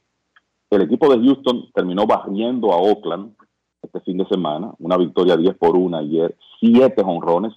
[0.69, 3.35] el equipo de Houston terminó barriendo a Oakland
[3.81, 7.53] este fin de semana, una victoria 10 por 1 ayer, siete honrones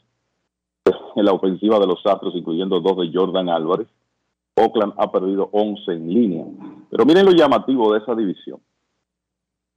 [1.15, 3.89] en la ofensiva de los Astros, incluyendo dos de Jordan Álvarez.
[4.55, 6.45] Oakland ha perdido 11 en línea.
[6.91, 8.61] Pero miren lo llamativo de esa división.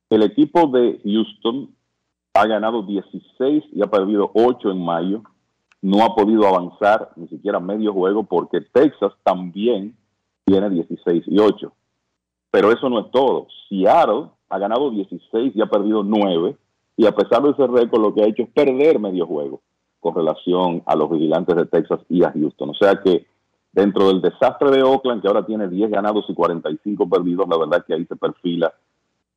[0.09, 1.69] El equipo de Houston
[2.33, 5.21] ha ganado 16 y ha perdido 8 en mayo.
[5.81, 9.95] No ha podido avanzar ni siquiera medio juego porque Texas también
[10.45, 11.71] tiene 16 y 8.
[12.51, 13.47] Pero eso no es todo.
[13.67, 16.55] Seattle ha ganado 16 y ha perdido 9.
[16.97, 19.61] Y a pesar de ese récord, lo que ha hecho es perder medio juego
[19.99, 22.69] con relación a los vigilantes de Texas y a Houston.
[22.69, 23.25] O sea que
[23.71, 27.83] dentro del desastre de Oakland, que ahora tiene 10 ganados y 45 perdidos, la verdad
[27.85, 28.73] que ahí se perfila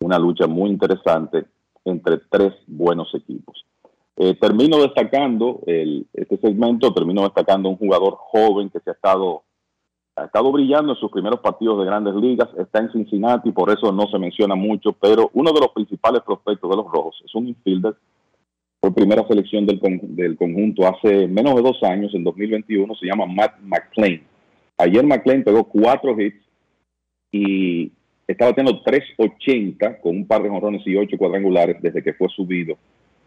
[0.01, 1.45] una lucha muy interesante
[1.85, 3.65] entre tres buenos equipos.
[4.17, 9.43] Eh, termino destacando el, este segmento, termino destacando un jugador joven que se ha estado,
[10.17, 13.91] ha estado brillando en sus primeros partidos de grandes ligas, está en Cincinnati, por eso
[13.91, 17.49] no se menciona mucho, pero uno de los principales prospectos de los rojos es un
[17.49, 17.97] infielder
[18.83, 23.27] por primera selección del, del conjunto hace menos de dos años, en 2021, se llama
[23.27, 24.21] Matt McClain.
[24.77, 26.45] Ayer McClain pegó cuatro hits
[27.31, 27.93] y
[28.27, 32.77] estaba teniendo 3.80 con un par de jonrones y ocho cuadrangulares desde que fue subido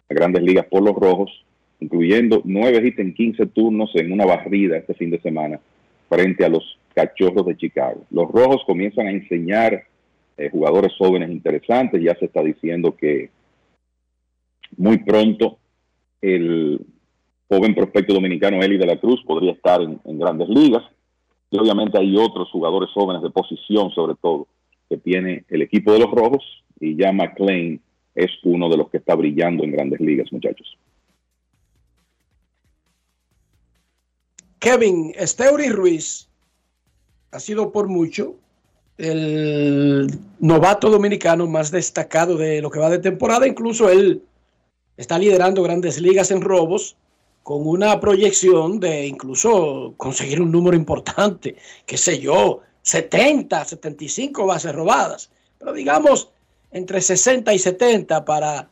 [0.10, 1.32] a grandes ligas por los rojos,
[1.80, 5.62] incluyendo nueve hits en 15 turnos en una barrida este fin de semana
[6.10, 8.04] frente a los cachorros de Chicago.
[8.12, 9.86] Los rojos comienzan a enseñar
[10.38, 13.30] eh, jugadores jóvenes interesantes, ya se está diciendo que
[14.78, 15.60] muy pronto
[16.22, 16.86] el
[17.48, 20.84] joven prospecto dominicano Eli de la Cruz podría estar en, grandes ligas.
[21.52, 24.48] Y obviamente hay otros jugadores jóvenes de posición, sobre todo,
[24.90, 26.44] que tiene el equipo de los Rojos.
[26.80, 27.80] Y ya McLean
[28.16, 30.78] es uno de los que está brillando en grandes ligas, muchachos.
[34.60, 36.28] Kevin, Esteuri Ruiz
[37.32, 38.36] ha sido por mucho
[38.98, 40.08] el
[40.40, 43.48] novato dominicano más destacado de lo que va de temporada.
[43.48, 44.24] Incluso él
[44.98, 46.96] está liderando grandes ligas en robos
[47.44, 51.56] con una proyección de incluso conseguir un número importante,
[51.86, 56.30] qué sé yo, 70, 75 bases robadas, pero digamos
[56.72, 58.70] entre 60 y 70 para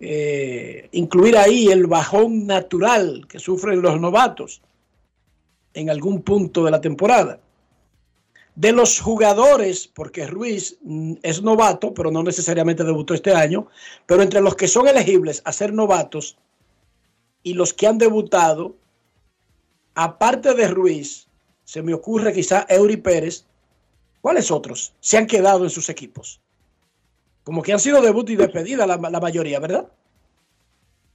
[0.00, 4.62] eh, incluir ahí el bajón natural que sufren los novatos
[5.74, 7.40] en algún punto de la temporada
[8.58, 10.80] de los jugadores, porque Ruiz
[11.22, 13.68] es novato, pero no necesariamente debutó este año,
[14.04, 16.36] pero entre los que son elegibles a ser novatos
[17.44, 18.74] y los que han debutado,
[19.94, 21.28] aparte de Ruiz,
[21.62, 23.46] se me ocurre quizá Eury Pérez,
[24.22, 26.40] ¿cuáles otros se han quedado en sus equipos?
[27.44, 29.86] Como que han sido debut y despedida la, mayoría, ¿verdad?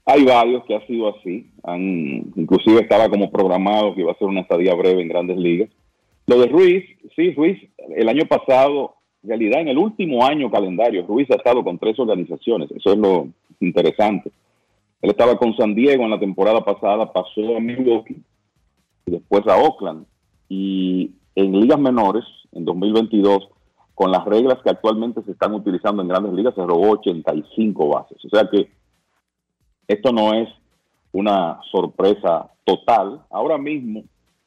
[0.05, 1.51] Hay varios que ha sido así.
[1.63, 5.69] Han, inclusive estaba como programado que iba a ser una estadía breve en grandes ligas
[6.27, 6.85] lo de Ruiz,
[7.15, 7.59] sí, Ruiz,
[7.95, 11.99] el año pasado, en realidad en el último año calendario, Ruiz ha estado con tres
[11.99, 13.27] organizaciones, eso es lo
[13.59, 14.31] interesante.
[15.01, 18.21] Él estaba con San Diego en la temporada pasada, pasó a Milwaukee
[19.05, 20.05] y después a Oakland.
[20.47, 22.23] Y en ligas menores,
[22.53, 23.49] en 2022,
[23.95, 28.17] con las reglas que actualmente se están utilizando en grandes ligas, se robó 85 bases.
[28.23, 28.71] O sea que
[29.87, 30.47] esto no es
[31.11, 33.21] una sorpresa total.
[33.29, 34.03] Ahora mismo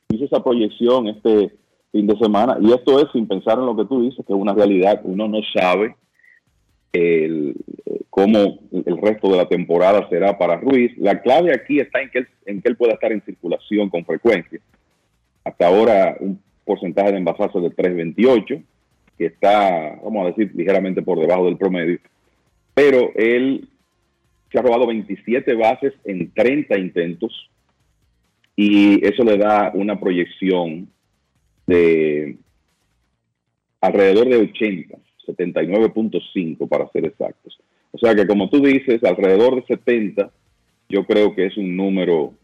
[0.09, 1.55] hizo esa proyección este
[1.97, 2.59] fin de semana.
[2.61, 5.01] Y esto es sin pensar en lo que tú dices, que es una realidad.
[5.05, 5.97] Uno no sabe
[6.93, 7.57] el,
[8.11, 10.93] cómo el resto de la temporada será para Ruiz.
[10.99, 14.05] La clave aquí está en que, él, en que él pueda estar en circulación con
[14.05, 14.61] frecuencia.
[15.45, 18.63] Hasta ahora un porcentaje de envasaje de 3.28,
[19.17, 21.99] que está, vamos a decir, ligeramente por debajo del promedio.
[22.75, 23.69] Pero él
[24.53, 27.51] se ha robado 27 bases en 30 intentos
[28.55, 30.89] y eso le da una proyección
[31.67, 32.37] de
[33.81, 37.59] alrededor de 80, 79.5 para ser exactos.
[37.93, 40.31] O sea que como tú dices, alrededor de 70,
[40.89, 42.35] yo creo que es un número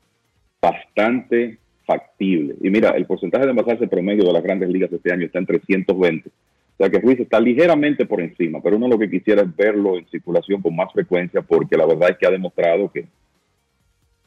[0.60, 2.54] bastante factible.
[2.60, 5.46] Y mira, el porcentaje de envasarse promedio de las grandes ligas este año está en
[5.46, 6.28] 320.
[6.28, 6.32] O
[6.78, 10.08] sea que Ruiz está ligeramente por encima, pero uno lo que quisiera es verlo en
[10.08, 13.06] circulación con más frecuencia porque la verdad es que ha demostrado que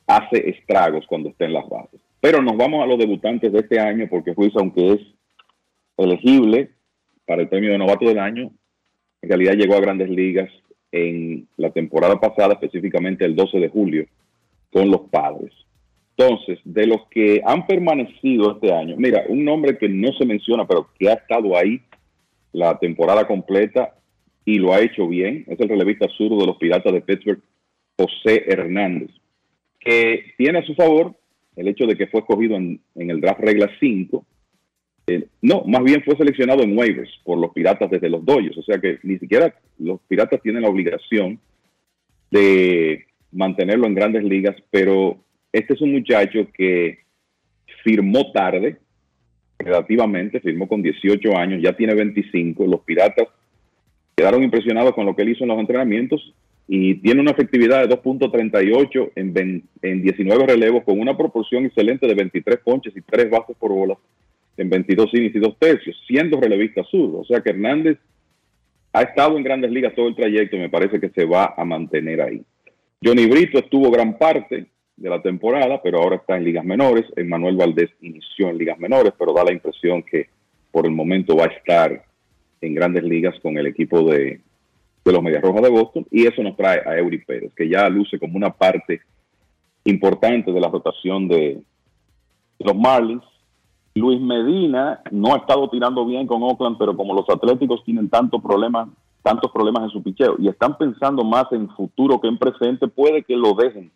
[0.07, 1.99] hace estragos cuando está en las bases.
[2.25, 4.99] Pero nos vamos a los debutantes de este año porque Ruiz, aunque es
[5.95, 6.71] elegible
[7.23, 8.51] para el premio de novato del año,
[9.21, 10.49] en realidad llegó a grandes ligas
[10.91, 14.07] en la temporada pasada, específicamente el 12 de julio,
[14.71, 15.53] con los padres.
[16.17, 20.65] Entonces, de los que han permanecido este año, mira, un nombre que no se menciona,
[20.65, 21.79] pero que ha estado ahí
[22.53, 23.93] la temporada completa
[24.43, 27.43] y lo ha hecho bien, es el relevista sur de los Piratas de Pittsburgh,
[27.99, 29.11] José Hernández,
[29.79, 31.13] que tiene a su favor
[31.55, 34.25] el hecho de que fue escogido en, el draft regla 5.
[35.07, 38.57] Eh, no, más bien fue seleccionado en waivers por los piratas desde los doyos.
[38.57, 41.39] O sea que ni siquiera los piratas tienen la obligación
[42.31, 45.17] de mantenerlo en grandes ligas, pero
[45.51, 46.99] este es un muchacho que
[47.83, 48.77] firmó tarde,
[49.59, 52.65] relativamente, firmó con 18 años, ya tiene 25.
[52.65, 53.27] Los Piratas
[54.15, 56.33] quedaron impresionados con lo que él hizo en los entrenamientos
[56.67, 62.15] y tiene una efectividad de 2.38 en, en 19 relevos con una proporción excelente de
[62.15, 63.97] 23 ponches y 3 bases por bola
[64.57, 67.19] en 22 innings y 2 tercios, siendo relevista zurdo.
[67.19, 67.99] O sea que Hernández
[68.93, 71.65] ha estado en grandes ligas todo el trayecto y me parece que se va a
[71.65, 72.41] mantener ahí.
[73.03, 77.05] Johnny Brito estuvo gran parte de la temporada, pero ahora está en ligas menores.
[77.15, 80.29] Emmanuel Valdés inició en ligas menores, pero da la impresión que
[80.71, 82.05] por el momento va a estar
[82.61, 84.39] en grandes ligas con el equipo de,
[85.05, 86.05] de los Medias Rojas de Boston.
[86.11, 89.01] Y eso nos trae a Eury Pérez, que ya luce como una parte
[89.85, 91.61] importante de la rotación de,
[92.59, 93.23] los Marlins.
[93.93, 98.41] Luis Medina no ha estado tirando bien con Oakland, pero como los Atléticos tienen tantos
[98.41, 98.89] problemas,
[99.21, 103.23] tantos problemas en su picheo y están pensando más en futuro que en presente, puede
[103.23, 103.91] que lo dejen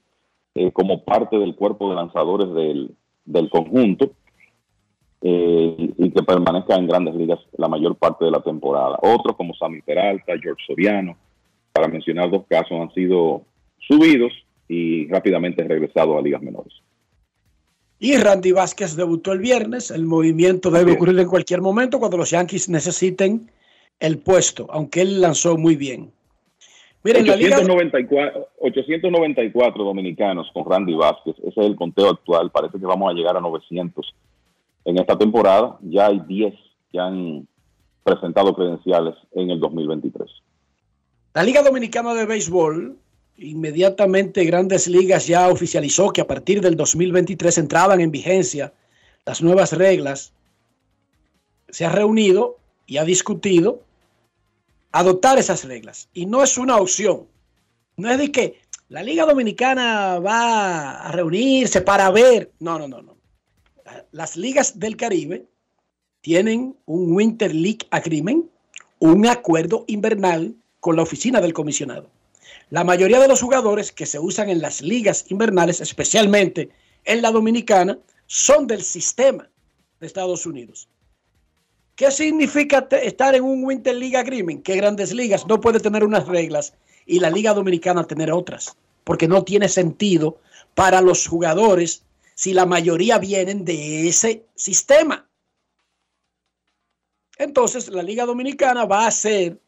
[0.55, 2.95] eh, como parte del cuerpo de lanzadores del,
[3.25, 4.11] del conjunto
[5.21, 8.97] eh, y que permanezca en grandes ligas la mayor parte de la temporada.
[9.01, 11.17] Otros como Sammy Peralta, George Soriano,
[11.73, 13.43] para mencionar dos casos, han sido
[13.79, 14.31] subidos
[14.67, 16.73] y rápidamente regresado a ligas menores.
[17.99, 19.91] Y Randy Vázquez debutó el viernes.
[19.91, 23.51] El movimiento debe ocurrir en cualquier momento cuando los Yankees necesiten
[23.99, 26.11] el puesto, aunque él lanzó muy bien.
[27.03, 32.77] Miren, la liga 894, 894 dominicanos con Randy Vázquez, ese es el conteo actual, parece
[32.77, 34.15] que vamos a llegar a 900
[34.89, 36.53] en esta temporada, ya hay 10
[36.91, 37.47] que han
[38.03, 40.27] presentado credenciales en el 2023.
[41.35, 42.97] La Liga Dominicana de Béisbol,
[43.37, 48.73] inmediatamente Grandes Ligas ya oficializó que a partir del 2023 entraban en vigencia
[49.25, 50.33] las nuevas reglas.
[51.69, 52.57] Se ha reunido
[52.87, 53.81] y ha discutido
[54.91, 56.09] adoptar esas reglas.
[56.15, 57.27] Y no es una opción.
[57.95, 62.51] No es de que la Liga Dominicana va a reunirse para ver.
[62.59, 63.08] No, no, no, no.
[64.11, 65.45] Las ligas del Caribe
[66.21, 68.45] tienen un Winter League Agreement,
[68.99, 72.09] un acuerdo invernal con la oficina del comisionado.
[72.69, 76.69] La mayoría de los jugadores que se usan en las ligas invernales, especialmente
[77.05, 77.97] en la dominicana,
[78.27, 79.49] son del sistema
[79.99, 80.87] de Estados Unidos.
[81.95, 84.63] ¿Qué significa estar en un Winter League Agreement?
[84.63, 86.73] Que Grandes Ligas no puede tener unas reglas
[87.05, 90.37] y la Liga Dominicana tener otras, porque no tiene sentido
[90.75, 92.03] para los jugadores
[92.39, 95.29] si la mayoría vienen de ese sistema.
[97.37, 99.59] Entonces, la Liga Dominicana va a ser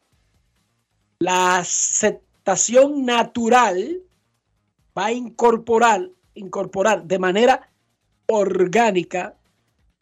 [1.18, 4.00] la aceptación natural,
[4.96, 7.70] va a incorporar, incorporar de manera
[8.26, 9.36] orgánica,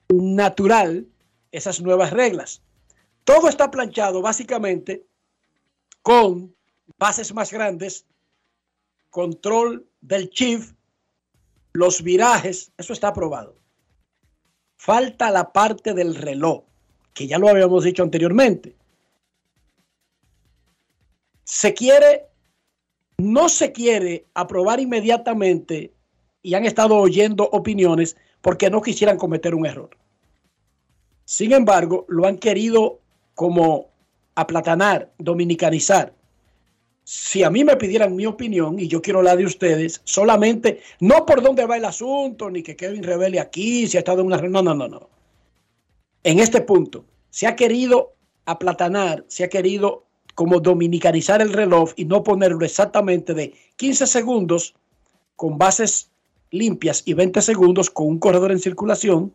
[0.08, 1.08] natural,
[1.50, 2.62] esas nuevas reglas.
[3.24, 5.04] Todo está planchado básicamente
[6.02, 6.54] con
[6.98, 8.06] bases más grandes,
[9.10, 10.72] control del chief,
[11.72, 13.56] los virajes, eso está aprobado.
[14.76, 16.64] Falta la parte del reloj,
[17.14, 18.76] que ya lo habíamos dicho anteriormente.
[21.44, 22.26] Se quiere,
[23.18, 25.92] no se quiere aprobar inmediatamente
[26.42, 29.90] y han estado oyendo opiniones porque no quisieran cometer un error.
[31.24, 33.00] Sin embargo, lo han querido
[33.34, 33.90] como
[34.34, 36.14] aplatanar, dominicanizar.
[37.12, 41.26] Si a mí me pidieran mi opinión y yo quiero la de ustedes, solamente, no
[41.26, 44.36] por dónde va el asunto, ni que Kevin revele aquí, si ha estado en una...
[44.36, 45.10] No, no, no, no.
[46.22, 48.12] En este punto, se ha querido
[48.44, 50.04] aplatanar, se ha querido
[50.36, 54.76] como dominicanizar el reloj y no ponerlo exactamente de 15 segundos
[55.34, 56.12] con bases
[56.52, 59.34] limpias y 20 segundos con un corredor en circulación,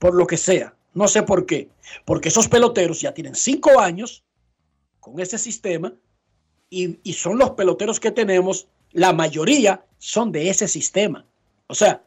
[0.00, 0.74] por lo que sea.
[0.92, 1.68] No sé por qué.
[2.04, 4.24] Porque esos peloteros ya tienen cinco años
[5.00, 5.92] con ese sistema
[6.70, 11.26] y, son los peloteros que tenemos, la mayoría son de ese sistema.
[11.66, 12.02] O sea,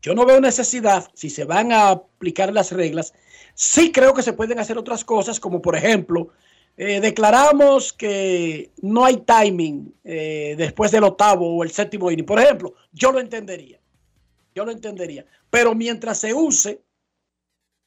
[0.00, 3.14] yo no veo necesidad, si se van a aplicar las reglas,
[3.54, 6.28] sí creo que se pueden hacer otras cosas, como por ejemplo,
[6.76, 12.26] eh, declaramos que no hay timing eh, después del octavo o el séptimo inning.
[12.26, 13.80] Por ejemplo, yo lo entendería.
[14.54, 15.24] Yo lo entendería.
[15.50, 16.80] Pero mientras se use,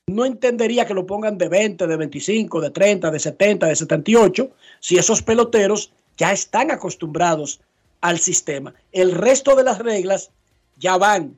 [0.10, 4.52] no entendería que lo pongan de 20, de 25, de 30, de 70, de 78,
[4.80, 7.61] si esos peloteros ya están acostumbrados
[8.02, 8.73] al sistema.
[8.91, 10.31] El resto de las reglas
[10.77, 11.38] ya van.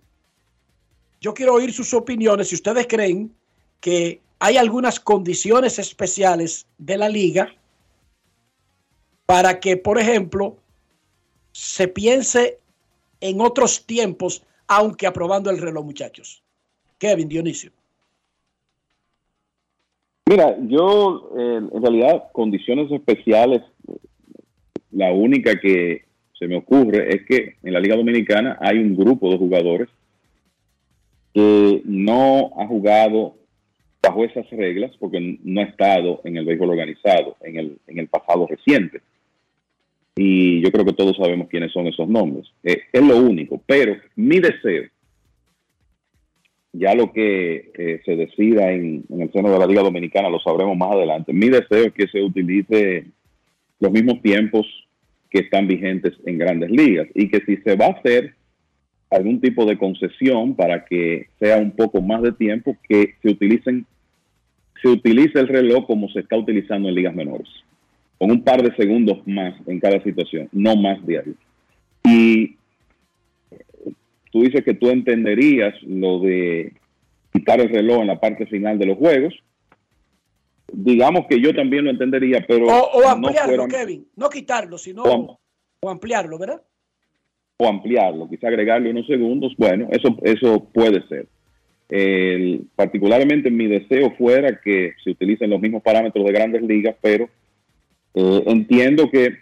[1.19, 3.33] Yo quiero oír sus opiniones si ustedes creen
[3.79, 7.53] que hay algunas condiciones especiales de la liga
[9.25, 10.57] para que, por ejemplo,
[11.51, 12.59] se piense
[13.19, 16.43] en otros tiempos, aunque aprobando el reloj, muchachos.
[16.97, 17.71] Kevin Dionisio.
[20.29, 23.61] Mira, yo eh, en realidad condiciones especiales,
[24.91, 26.05] la única que
[26.37, 29.89] se me ocurre es que en la Liga Dominicana hay un grupo de jugadores
[31.33, 33.35] que no ha jugado
[34.01, 38.07] bajo esas reglas porque no ha estado en el béisbol organizado en el, en el
[38.07, 39.01] pasado reciente.
[40.15, 42.47] Y yo creo que todos sabemos quiénes son esos nombres.
[42.63, 44.83] Eh, es lo único, pero mi deseo,
[46.73, 50.77] ya lo que eh, se decida en, el seno de la Liga Dominicana lo sabremos
[50.77, 51.33] más adelante.
[51.33, 53.05] Mi deseo es que se utilice
[53.79, 54.65] los mismos tiempos
[55.29, 58.35] que están vigentes en grandes ligas y que si se va a hacer
[59.09, 63.85] algún tipo de concesión para que sea un poco más de tiempo, que se utilicen,
[64.81, 67.47] se utilice el reloj como se está utilizando en ligas menores,
[68.17, 71.35] con un par de segundos más en cada situación, no más ahí.
[72.05, 72.55] Y
[74.31, 76.73] tú dices que tú entenderías lo de
[77.31, 79.33] quitar el reloj en la parte final de los juegos.
[80.73, 82.65] Digamos que yo también lo entendería, pero...
[82.67, 84.07] O, ampliarlo, Kevin.
[84.15, 86.61] No quitarlo, sino o ampliarlo, ¿verdad?
[87.61, 91.27] o ampliarlo, quizá agregarle unos segundos, bueno, eso, eso puede ser.
[92.75, 97.29] particularmente mi deseo fuera que se utilicen los mismos parámetros de grandes ligas, pero
[98.15, 99.35] eh, entiendo que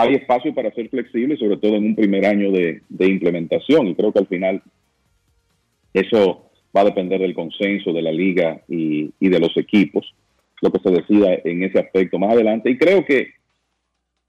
[0.00, 4.12] hay espacio para ser flexible, sobre todo en un primer año de, implementación, y creo
[4.12, 4.62] que al final
[5.92, 10.14] eso va a depender del consenso de la liga y, de los equipos,
[10.62, 12.70] lo que se decida en ese aspecto más adelante.
[12.70, 13.28] Y creo que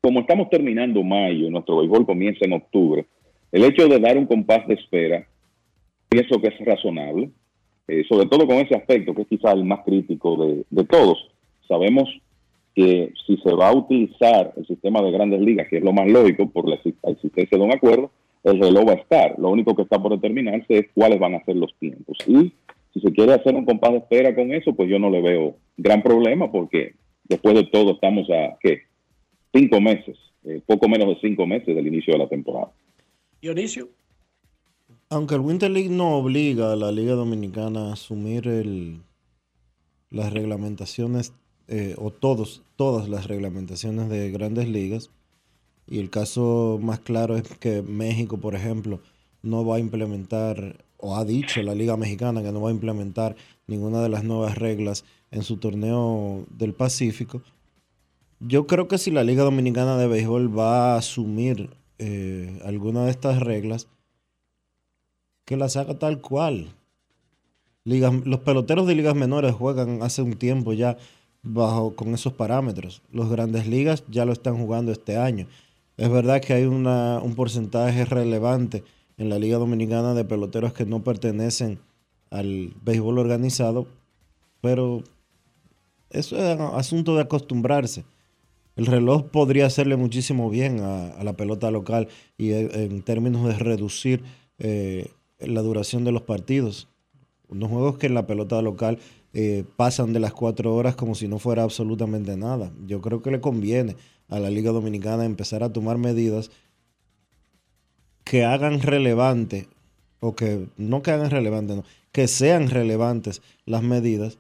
[0.02, 3.06] como estamos terminando mayo, nuestro béisbol comienza en octubre,
[3.52, 5.28] el hecho de dar un compás de espera,
[6.10, 7.30] pienso que es razonable,
[7.88, 11.30] eh, sobre todo con ese aspecto que es quizá el más crítico de, todos.
[11.68, 12.10] Sabemos
[12.76, 16.08] que si se va a utilizar el sistema de grandes ligas, que es lo más
[16.10, 18.12] lógico por la existencia de un acuerdo,
[18.44, 19.38] el reloj va a estar.
[19.38, 22.18] Lo único que está por determinarse es cuáles van a ser los tiempos.
[22.28, 22.54] Y
[22.94, 25.56] si se quiere hacer un compás de espera con eso, pues yo no le veo
[25.78, 26.96] gran problema porque
[27.26, 28.84] después de todo estamos a, ¿qué?
[29.54, 32.72] cinco meses, eh, poco menos de cinco meses del inicio de la temporada.
[33.42, 33.90] Dionisio.
[35.10, 38.46] Aunque el Winter League no obliga a la Liga Dominicana a asumir
[40.10, 41.34] las reglamentaciones,
[41.72, 45.10] eh, o todos, todas las reglamentaciones de grandes ligas,
[45.88, 49.00] y el caso más claro es que México, por ejemplo,
[49.42, 53.38] no va a implementar, o ha dicho la Liga Mexicana que no va a implementar
[53.68, 57.42] ninguna de las nuevas reglas en su torneo del Pacífico,
[58.42, 61.70] yo creo que si la Liga Dominicana de Béisbol va a asumir
[62.00, 63.88] eh, alguna de estas reglas,
[65.46, 66.74] que las haga tal cual.
[67.86, 70.98] los peloteros de ligas menores juegan hace un tiempo ya
[71.44, 73.02] bajo con esos parámetros.
[73.12, 75.48] Los grandes ligas ya lo están jugando este año.
[75.98, 78.84] Es verdad que hay un porcentaje relevante
[79.18, 81.80] en la Liga Dominicana de peloteros que no pertenecen
[82.30, 83.88] al béisbol organizado,
[84.62, 85.04] pero
[86.10, 88.04] eso es asunto de acostumbrarse
[88.76, 92.08] el reloj podría hacerle muchísimo bien a, la pelota local
[92.38, 94.24] y en, términos de reducir
[94.60, 96.88] eh, la duración de los partidos.
[97.50, 99.00] Unos juegos que en la pelota local
[99.34, 102.72] eh, pasan de las cuatro horas como si no fuera absolutamente nada.
[102.86, 103.96] Yo creo que le conviene
[104.28, 106.52] a la Liga Dominicana empezar a tomar medidas
[108.24, 109.68] que hagan relevante,
[110.20, 114.38] o que no que hagan relevante, no, que sean relevantes las medidas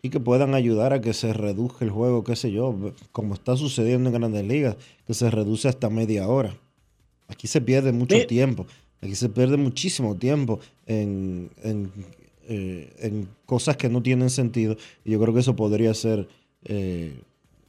[0.00, 2.74] y que puedan ayudar a que se reduzca el juego, qué sé yo,
[3.12, 4.76] como está sucediendo en grandes ligas,
[5.06, 6.56] que se reduce hasta media hora.
[7.26, 8.66] Aquí se pierde mucho tiempo,
[9.00, 11.50] aquí se pierde muchísimo tiempo en,
[12.48, 16.28] eh, cosas que no tienen sentido y yo creo que eso podría ser
[16.64, 17.20] eh,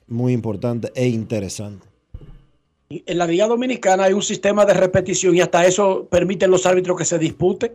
[0.07, 1.85] muy importante e interesante.
[2.89, 6.97] En la Liga Dominicana hay un sistema de repetición y hasta eso permiten los árbitros
[6.97, 7.73] que se disputen.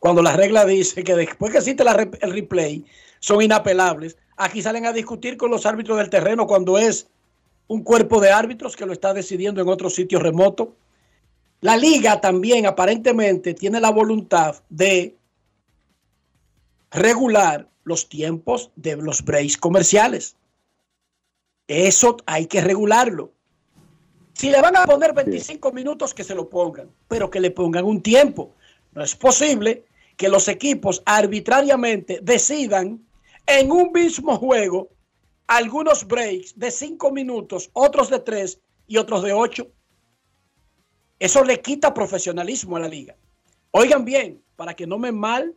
[0.00, 2.84] Cuando la regla dice que después que existe el replay,
[3.20, 4.16] son inapelables.
[4.36, 7.06] Aquí salen a discutir con los árbitros del terreno cuando es
[7.68, 10.74] un cuerpo de árbitros que lo está decidiendo en otro sitio remoto.
[11.60, 15.14] La liga también aparentemente tiene la voluntad de
[16.90, 20.36] regular los tiempos de los breaks comerciales.
[21.66, 23.32] Eso hay que regularlo.
[24.32, 27.84] Si le van a poner 25 minutos, que se lo pongan, pero que le pongan
[27.84, 28.54] un tiempo.
[28.92, 29.84] No es posible
[30.16, 33.06] que los equipos arbitrariamente decidan
[33.46, 34.88] en un mismo juego
[35.46, 39.68] algunos breaks de cinco minutos, otros de tres y otros de ocho.
[41.18, 43.16] Eso le quita profesionalismo a la liga.
[43.72, 45.54] Oigan bien, para que no me mal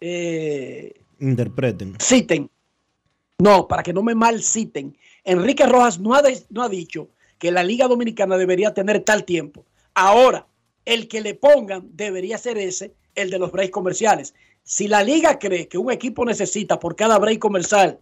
[0.00, 1.96] eh, interpreten.
[2.00, 2.50] Citen.
[3.38, 4.96] No, para que no me mal citen.
[5.24, 9.64] Enrique Rojas no ha, no ha dicho que la Liga Dominicana debería tener tal tiempo.
[9.94, 10.46] Ahora,
[10.84, 14.34] el que le pongan debería ser ese, el de los breaks comerciales.
[14.62, 18.00] Si la liga cree que un equipo necesita por cada break comercial,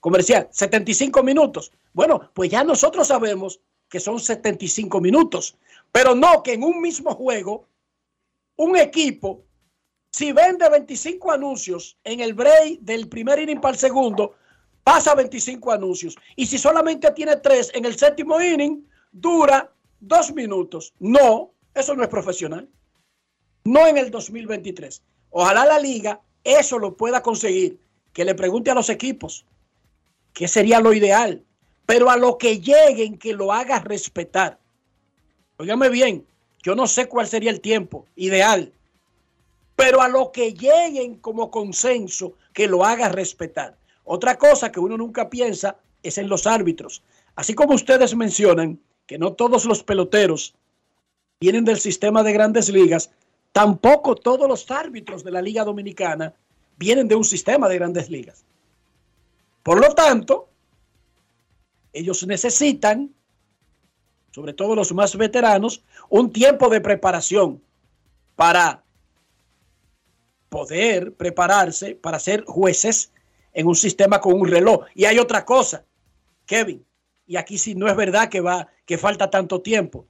[0.00, 5.56] comercial 75 minutos, bueno, pues ya nosotros sabemos que son 75 minutos,
[5.92, 7.66] pero no que en un mismo juego
[8.56, 9.45] un equipo
[10.16, 14.34] Si vende 25 anuncios en el break del primer inning para el segundo,
[14.82, 16.16] pasa 25 anuncios.
[16.36, 18.82] Y si solamente tiene tres en el séptimo inning,
[19.12, 19.70] dura
[20.00, 20.94] dos minutos.
[21.00, 22.66] No, eso no es profesional.
[23.64, 25.02] No en el 2023.
[25.32, 27.78] Ojalá la liga eso lo pueda conseguir.
[28.14, 29.44] Que le pregunte a los equipos
[30.32, 31.44] qué sería lo ideal.
[31.84, 34.58] Pero a lo que lleguen, que lo haga respetar.
[35.58, 36.26] Óigame bien,
[36.62, 38.72] yo no sé cuál sería el tiempo ideal.
[39.76, 43.76] Pero a lo que lleguen como consenso, que lo haga respetar.
[44.04, 47.02] Otra cosa que uno nunca piensa es en los árbitros.
[47.34, 50.54] Así como ustedes mencionan que no todos los peloteros
[51.38, 53.10] vienen del sistema de grandes ligas,
[53.52, 56.34] tampoco todos los árbitros de la Liga Dominicana
[56.78, 58.44] vienen de un sistema de grandes ligas.
[59.62, 60.48] Por lo tanto,
[61.92, 63.10] ellos necesitan,
[64.30, 67.60] sobre todo los más veteranos, un tiempo de preparación
[68.36, 68.82] para
[70.48, 73.12] poder prepararse para ser jueces
[73.52, 74.86] en un sistema con un reloj.
[74.94, 75.84] Y hay otra cosa,
[76.44, 76.84] Kevin,
[77.26, 80.06] y aquí sí no es verdad que va que falta tanto tiempo.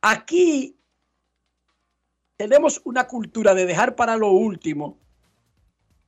[0.00, 0.76] Aquí
[2.36, 4.98] tenemos una cultura de dejar para lo último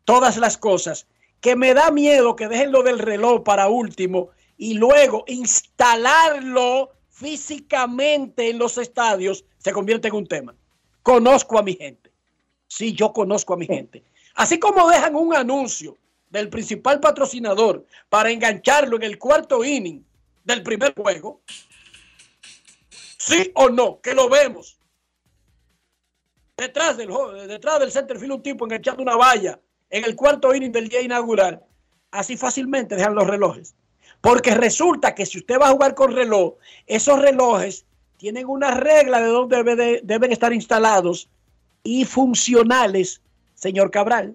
[0.04, 1.06] todas las cosas
[1.40, 8.50] que me da miedo que dejen lo del reloj para último y luego instalarlo físicamente
[8.50, 10.54] en los estadios se convierte en un tema.
[11.02, 12.05] Conozco a mi gente.
[12.68, 14.04] Sí, yo conozco a mi gente.
[14.34, 15.96] Así como dejan un anuncio
[16.30, 20.04] del principal patrocinador para engancharlo en el cuarto inning
[20.44, 21.40] del primer juego,
[23.18, 24.78] sí o no, que lo vemos.
[26.56, 27.10] Detrás del,
[27.48, 29.60] detrás del centerfield un tipo enganchando una valla
[29.90, 31.62] en el cuarto inning del día inaugural.
[32.10, 33.74] Así fácilmente dejan los relojes.
[34.20, 36.54] Porque resulta que si usted va a jugar con reloj,
[36.86, 37.84] esos relojes
[38.16, 41.28] tienen una regla de dónde deben estar instalados
[41.86, 43.22] y funcionales,
[43.54, 44.34] señor Cabral.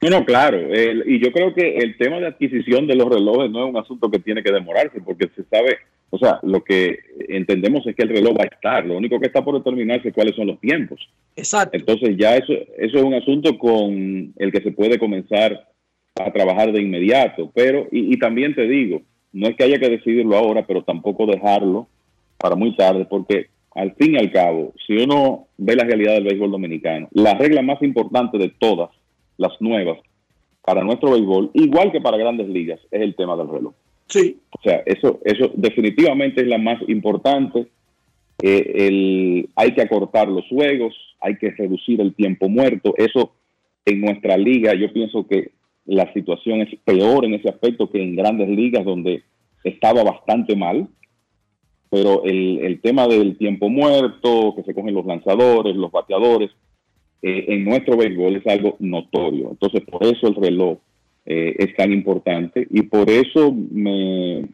[0.00, 0.58] No, claro.
[1.06, 4.10] y yo creo que el tema de adquisición de los relojes no es un asunto
[4.10, 5.78] que tiene que demorarse, porque se sabe,
[6.10, 6.98] o sea, lo que
[7.28, 8.84] entendemos es que el reloj va a estar.
[8.84, 11.08] Lo único que está por determinarse es cuáles son los tiempos.
[11.36, 11.76] Exacto.
[11.76, 15.68] Entonces ya eso, eso es un asunto con el que se puede comenzar
[16.16, 17.52] a trabajar de inmediato.
[17.54, 19.02] Pero, y, y también te digo,
[19.32, 21.86] no es que haya que decidirlo ahora, pero tampoco dejarlo
[22.38, 26.24] para muy tarde, porque al fin y al cabo, si uno ve la realidad del
[26.24, 28.90] béisbol dominicano, la regla más importante de todas,
[29.38, 29.98] las nuevas,
[30.64, 33.74] para nuestro béisbol, igual que para grandes ligas, es el tema del reloj.
[34.06, 34.38] Sí.
[34.50, 37.66] O sea, eso, eso definitivamente es la más importante.
[38.42, 42.94] Eh, el, hay que acortar los juegos, hay que reducir el tiempo muerto.
[42.96, 43.32] Eso
[43.86, 45.50] en nuestra liga, yo pienso que
[45.86, 49.22] la situación es peor en ese aspecto que en grandes ligas donde
[49.64, 50.86] estaba bastante mal
[51.92, 56.50] pero el, el, tema del tiempo muerto, que se cogen los lanzadores, los bateadores,
[57.20, 59.50] eh, en nuestro béisbol es algo notorio.
[59.50, 60.78] Entonces, por eso el reloj
[61.26, 64.48] eh, es tan importante y por eso me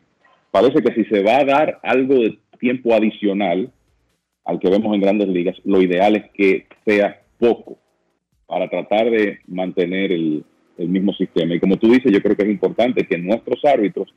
[0.50, 3.70] parece que si se va a dar algo de tiempo adicional
[4.44, 7.78] al que vemos en grandes ligas, lo ideal es que sea poco
[8.48, 10.42] para tratar de mantener el,
[10.76, 11.54] el mismo sistema.
[11.54, 14.12] Y como tú dices, yo creo que es importante que nuestros árbitros,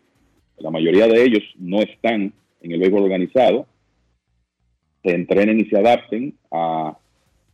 [0.58, 3.66] la mayoría de ellos no están en el béisbol organizado,
[5.04, 6.98] se entrenen y se adapten a,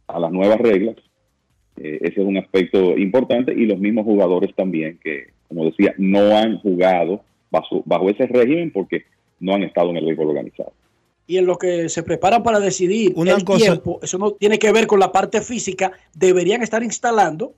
[0.08, 0.96] las nuevas reglas.
[1.78, 6.36] Eh, ese es un aspecto importante y los mismos jugadores también que, como decía, no
[6.36, 7.22] han jugado
[7.52, 9.04] bajo, bajo ese régimen porque
[9.40, 10.74] no han estado en el béisbol organizado.
[11.28, 14.88] Y en lo que se preparan para decidir el tiempo, eso no tiene que ver
[14.88, 17.54] con la parte física, deberían estar instalando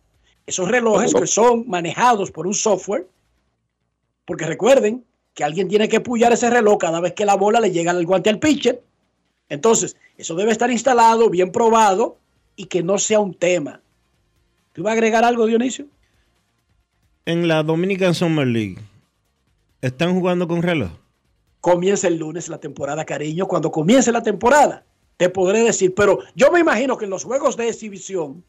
[0.47, 3.05] esos relojes que son manejados por un software,
[4.26, 5.05] porque recuerden,
[5.39, 8.05] que alguien tiene que pullar ese reloj cada vez que la bola le llega al
[8.05, 8.83] guante al pitcher.
[9.47, 12.17] Entonces, eso debe estar instalado, bien probado
[12.57, 13.79] y que no sea un tema.
[14.73, 15.85] ¿Tú vas a agregar algo, Dionisio?
[17.25, 18.79] En la Dominican Summer League,
[19.79, 20.91] ¿están jugando con reloj?
[21.61, 23.47] Comienza el lunes la temporada, cariño.
[23.47, 24.83] Cuando comience la temporada,
[25.15, 28.43] te podré decir, pero yo me imagino que en los juegos de exhibición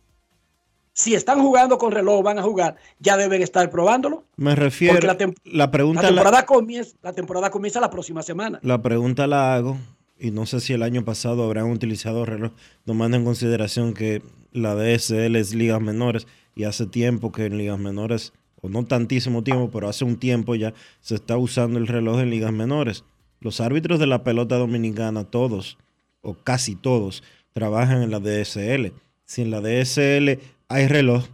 [1.01, 4.25] si están jugando con reloj, van a jugar, ya deben estar probándolo.
[4.37, 4.95] Me refiero.
[5.01, 5.07] Porque
[5.45, 8.61] la, pregunta la temporada, comienza, la temporada comienza la próxima semana.
[8.63, 9.79] La pregunta la hago,
[10.19, 12.53] y no sé si el año pasado habrán utilizado reloj,
[12.85, 14.23] tomando en consideración que
[14.53, 19.43] la DSL es ligas menores, y hace tiempo que en ligas menores, o no tantísimo
[19.43, 23.05] tiempo, pero hace un tiempo ya se está usando el reloj en ligas menores.
[23.41, 25.79] Los árbitros de la pelota dominicana, todos,
[26.21, 27.23] o casi todos,
[27.55, 28.93] trabajan en la DSL.
[29.25, 31.25] Si en la DSL hay reloj,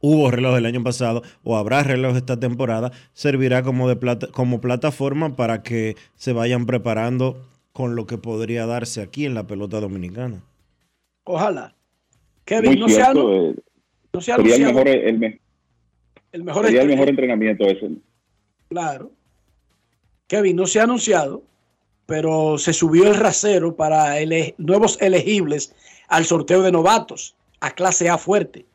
[0.00, 4.60] hubo reloj el año pasado o habrá reloj esta temporada, servirá como, de plata, como
[4.60, 9.80] plataforma para que se vayan preparando con lo que podría darse aquí en la pelota
[9.80, 10.42] dominicana.
[11.24, 11.74] Ojalá.
[12.44, 13.54] Kevin, no, se ha, eh,
[14.12, 15.40] no se ha sería el anunciado- mejor, el, me-
[16.32, 17.90] el mejor sería el mejor entrenamiento ese.
[18.68, 19.10] Claro.
[20.26, 21.42] Kevin, no se ha anunciado,
[22.06, 25.74] pero se subió el rasero para ele- nuevos elegibles
[26.08, 27.34] al sorteo de novatos,
[27.64, 28.66] a clase A fuerte.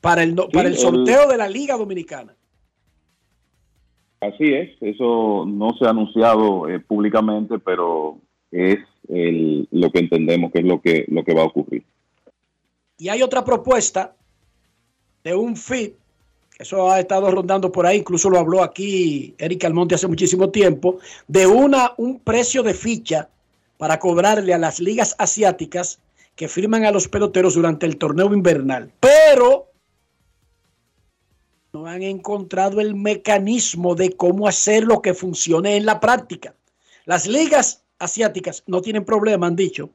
[0.00, 2.34] Para el, para el el- sorteo de la Liga Dominicana.
[4.20, 8.18] Así es, eso no se ha anunciado eh, públicamente, pero
[8.50, 8.78] es
[9.08, 11.84] el- lo que entendemos que es lo que, lo que va a ocurrir.
[12.98, 14.14] Y hay otra propuesta
[15.24, 15.94] de un FIT,
[16.58, 20.98] eso ha estado rondando por ahí, incluso lo habló aquí Eric Almonte hace muchísimo tiempo,
[21.26, 23.28] de una, un precio de ficha
[23.82, 25.98] para cobrarle a las ligas asiáticas
[26.36, 28.92] que firman a los peloteros durante el torneo invernal.
[29.00, 29.72] Pero
[31.72, 36.54] no han encontrado el mecanismo de cómo hacer lo que funcione en la práctica.
[37.06, 39.90] Las ligas asiáticas no tienen problema, han dicho,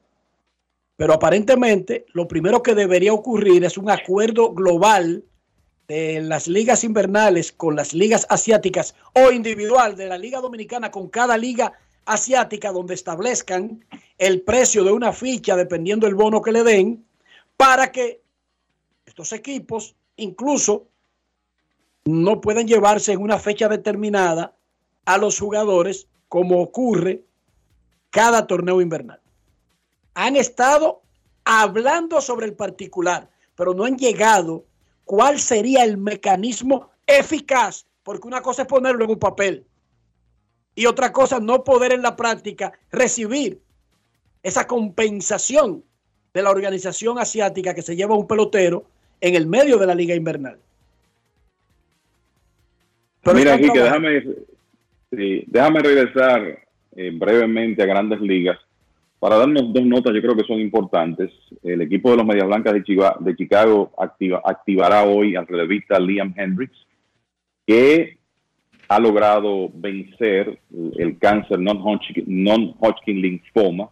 [0.98, 5.24] pero aparentemente lo primero que debería ocurrir es un acuerdo global
[5.88, 11.08] de las ligas invernales con las ligas asiáticas o individual de la Liga Dominicana con
[11.08, 11.72] cada liga
[12.08, 13.86] asiática donde establezcan
[14.18, 17.06] el precio de una ficha dependiendo del bono que le den
[17.58, 18.22] para que
[19.06, 20.88] estos equipos incluso
[22.06, 24.56] no puedan llevarse en una fecha determinada
[25.06, 27.24] a los jugadores como ocurre
[28.10, 29.20] cada torneo invernal.
[30.14, 31.02] Han estado
[31.44, 34.66] hablando sobre el particular, pero no han llegado
[35.04, 39.66] cuál sería el mecanismo eficaz, porque una cosa es ponerlo en un papel
[40.78, 43.60] y otra cosa no poder en la práctica recibir
[44.44, 45.84] esa compensación
[46.34, 48.86] de la organización asiática que se lleva un pelotero
[49.20, 50.60] en el medio de la liga invernal.
[53.24, 53.84] Pero Mira, trabajando.
[53.84, 54.36] déjame,
[55.12, 56.60] sí, déjame regresar
[56.96, 58.60] eh, brevemente a Grandes Ligas
[59.20, 61.32] para darnos dos notas, yo creo que son importantes.
[61.64, 66.00] El equipo de los Medias Blancas de, Chiva- de Chicago activa- activará hoy al relevista
[66.00, 66.78] Liam Hendricks,
[67.66, 68.17] que
[68.90, 70.60] ha logrado vencer
[70.98, 73.90] el cáncer non-Hodgkin non-Hodgkin linfoma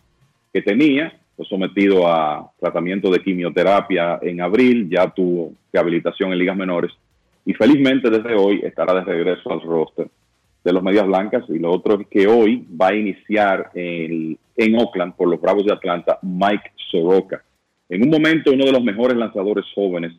[0.54, 6.56] que tenía, fue sometido a tratamiento de quimioterapia en abril, ya tuvo rehabilitación en ligas
[6.56, 6.92] menores
[7.46, 10.08] y felizmente desde hoy estará de regreso al roster
[10.64, 14.76] de los Medias Blancas y lo otro es que hoy va a iniciar el- en
[14.80, 17.44] Oakland por los Bravos de Atlanta Mike Soroka.
[17.90, 20.14] En un momento uno de los mejores lanzadores jóvenes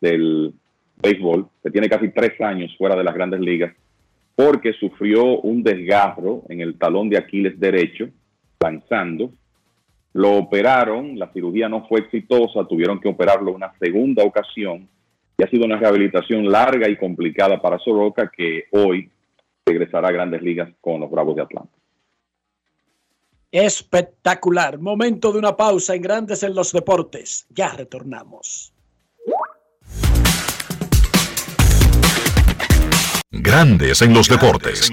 [0.00, 0.52] del
[1.02, 3.74] béisbol, que tiene casi tres años fuera de las grandes ligas,
[4.36, 8.08] porque sufrió un desgarro en el talón de Aquiles derecho,
[8.60, 9.32] lanzando.
[10.12, 14.88] Lo operaron, la cirugía no fue exitosa, tuvieron que operarlo una segunda ocasión
[15.38, 19.10] y ha sido una rehabilitación larga y complicada para Soroka que hoy
[19.64, 21.72] regresará a grandes ligas con los Bravos de Atlanta.
[23.50, 24.78] Espectacular.
[24.78, 27.46] Momento de una pausa en Grandes en los Deportes.
[27.50, 28.75] Ya retornamos.
[33.32, 34.92] Grandes en los deportes.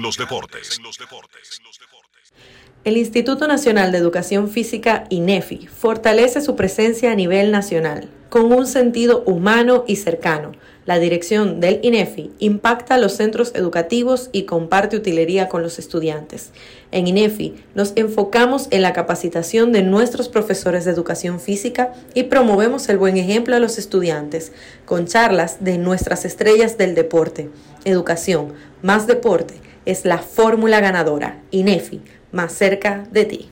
[2.82, 8.66] El Instituto Nacional de Educación Física, INEFI, fortalece su presencia a nivel nacional con un
[8.66, 10.50] sentido humano y cercano.
[10.86, 16.50] La dirección del INEFI impacta los centros educativos y comparte utilería con los estudiantes.
[16.92, 22.88] En INEFI nos enfocamos en la capacitación de nuestros profesores de educación física y promovemos
[22.90, 24.52] el buen ejemplo a los estudiantes
[24.84, 27.48] con charlas de nuestras estrellas del deporte.
[27.84, 28.52] Educación
[28.82, 29.54] más deporte
[29.86, 31.42] es la fórmula ganadora.
[31.50, 33.50] INEFI, más cerca de ti.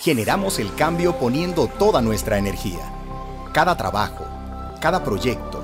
[0.00, 2.80] Generamos el cambio poniendo toda nuestra energía.
[3.54, 4.26] Cada trabajo,
[4.80, 5.63] cada proyecto,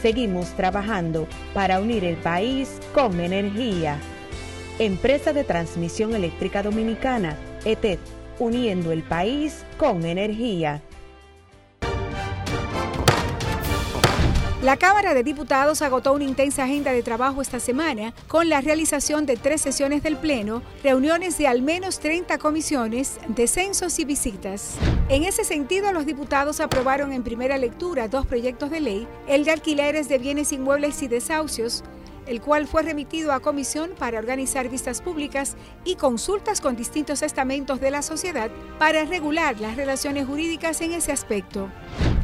[0.00, 3.98] Seguimos trabajando para unir el país con energía.
[4.78, 7.98] Empresa de Transmisión Eléctrica Dominicana, ETED,
[8.38, 10.82] uniendo el país con energía.
[14.66, 19.24] La Cámara de Diputados agotó una intensa agenda de trabajo esta semana con la realización
[19.24, 24.74] de tres sesiones del Pleno, reuniones de al menos 30 comisiones, descensos y visitas.
[25.08, 29.52] En ese sentido, los diputados aprobaron en primera lectura dos proyectos de ley, el de
[29.52, 31.84] alquileres de bienes inmuebles y desahucios,
[32.26, 37.80] el cual fue remitido a comisión para organizar vistas públicas y consultas con distintos estamentos
[37.80, 41.70] de la sociedad para regular las relaciones jurídicas en ese aspecto.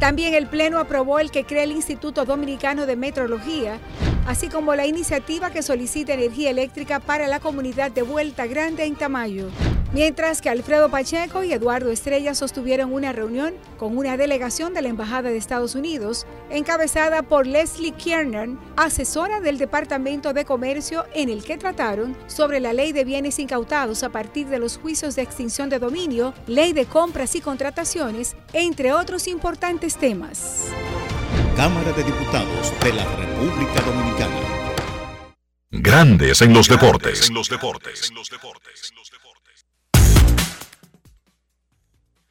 [0.02, 3.78] También el Pleno aprobó el que crea el Instituto Dominicano de Metrología,
[4.26, 8.96] así como la iniciativa que solicita energía eléctrica para la comunidad de Vuelta Grande en
[8.96, 9.46] Tamayo.
[9.94, 14.88] Mientras que Alfredo Pacheco y Eduardo Estrella sostuvieron una reunión con una delegación de la
[14.88, 21.44] Embajada de Estados Unidos, encabezada por Leslie Kiernan, asesora del Departamento de Comercio, en el
[21.44, 25.68] que trataron sobre la ley de bienes incautados a partir de los juicios de extinción
[25.68, 30.68] de dominio, ley de compras y contrataciones, entre otros importantes temas.
[31.56, 34.40] Cámara de Diputados de la República Dominicana.
[35.70, 37.28] Grandes en los deportes.
[37.28, 38.12] En los deportes.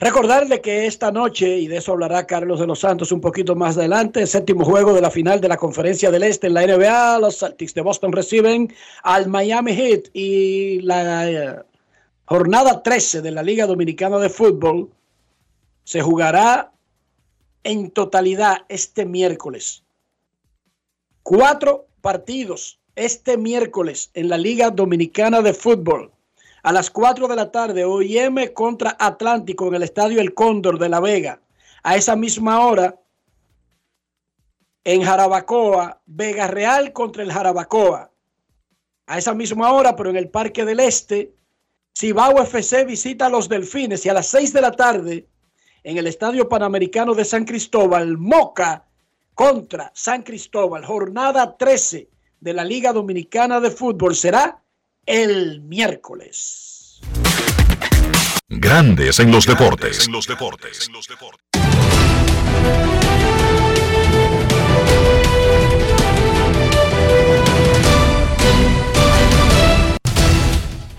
[0.02, 3.78] Recordarle que esta noche, y de eso hablará Carlos de los Santos un poquito más
[3.78, 7.38] adelante, séptimo juego de la final de la Conferencia del Este en la NBA, los
[7.38, 8.74] Celtics de Boston reciben
[9.04, 11.56] al Miami Heat y la eh,
[12.26, 14.90] jornada 13 de la Liga Dominicana de Fútbol
[15.84, 16.72] se jugará
[17.64, 19.84] en totalidad este miércoles.
[21.24, 26.12] Cuatro partidos este miércoles en la Liga Dominicana de Fútbol
[26.64, 30.90] a las 4 de la tarde, OIM contra Atlántico en el Estadio El Cóndor de
[30.90, 31.42] La Vega.
[31.84, 33.00] A esa misma hora,
[34.84, 38.12] en Jarabacoa, Vega Real contra el Jarabacoa.
[39.08, 41.34] A esa misma hora, pero en el Parque del Este,
[41.98, 45.28] Cibao FC visita a los Delfines y a las 6 de la tarde,
[45.84, 48.86] en el Estadio Panamericano de San Cristóbal, Moca
[49.34, 52.10] contra San Cristóbal, jornada 13
[52.40, 54.62] de la Liga Dominicana de Fútbol será
[55.06, 57.02] el miércoles.
[58.50, 60.06] Grandes en los deportes.
[60.06, 60.90] En los deportes.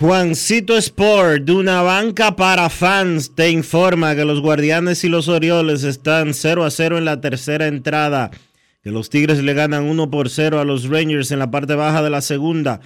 [0.03, 5.85] Juancito Sport, de una banca para fans, te informa que los Guardianes y los Orioles
[5.85, 8.33] están 0 a 0 en la tercera entrada,
[8.83, 12.03] que los Tigres le ganan 1 por 0 a los Rangers en la parte baja
[12.03, 12.81] de la segunda.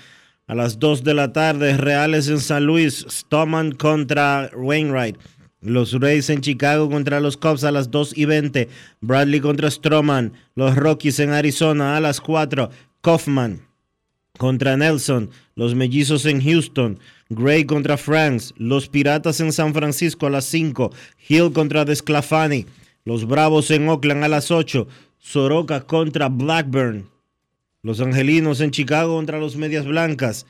[0.47, 5.17] A las 2 de la tarde, Reales en San Luis, Stoman contra Wainwright.
[5.63, 8.69] Los Rays en Chicago contra los Cubs a las 2 y 20.
[9.01, 10.35] Bradley contra Stroman.
[10.55, 12.69] Los Rockies en Arizona a las 4.
[13.01, 13.66] Kaufman
[14.37, 15.31] contra Nelson.
[15.55, 16.99] Los Mellizos en Houston.
[17.29, 18.55] Gray contra Franks.
[18.57, 20.93] Los Piratas en San Francisco a las 5.
[21.29, 22.67] Hill contra Desclafani.
[23.05, 24.87] Los Bravos en Oakland a las 8.
[25.19, 27.09] Soroka contra Blackburn.
[27.83, 30.47] Los Angelinos en Chicago contra los Medias Blancas.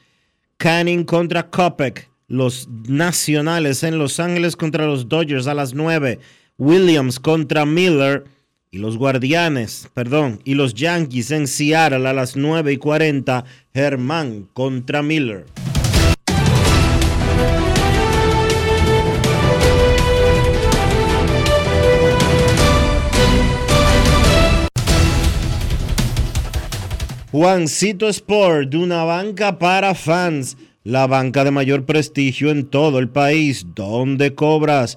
[0.57, 2.09] Canning contra Kopek.
[2.29, 6.19] Los Nacionales en Los Ángeles contra los Dodgers a las 9.
[6.59, 8.25] Williams contra Miller.
[8.71, 13.45] Y los Guardianes, perdón, y los Yankees en Seattle a las 9 y 40.
[13.73, 15.47] Germán contra Miller.
[27.31, 33.11] Juancito Sport, de una banca para fans, la banca de mayor prestigio en todo el
[33.11, 34.97] país, donde cobras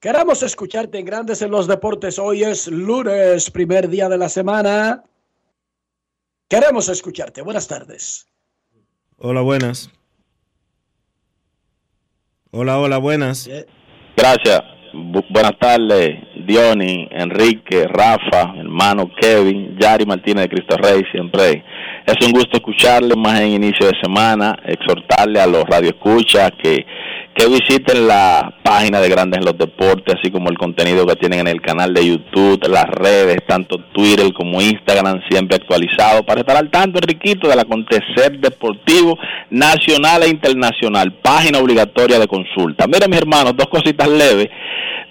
[0.00, 2.18] Queremos escucharte en Grandes en los Deportes.
[2.18, 5.02] Hoy es lunes, primer día de la semana.
[6.48, 7.42] Queremos escucharte.
[7.42, 8.26] Buenas tardes.
[9.18, 9.90] Hola, buenas.
[12.52, 13.50] Hola, hola, buenas.
[14.16, 14.62] Gracias.
[14.94, 16.16] Bu- buenas tardes,
[16.46, 21.62] Diony, Enrique, Rafa, hermano Kevin, Yari Martínez de Cristo Rey, siempre
[22.06, 26.86] es un gusto escucharle más en inicio de semana, exhortarle a los radioescuchas que,
[27.38, 31.38] que visiten la página de Grandes en los Deportes, así como el contenido que tienen
[31.38, 36.56] en el canal de YouTube, las redes, tanto Twitter como Instagram, siempre actualizado, para estar
[36.56, 39.16] al tanto, Enriquito, del acontecer deportivo
[39.50, 42.88] nacional e internacional, página obligatoria de consulta.
[42.88, 44.48] Mira, mis hermanos, dos cositas leves.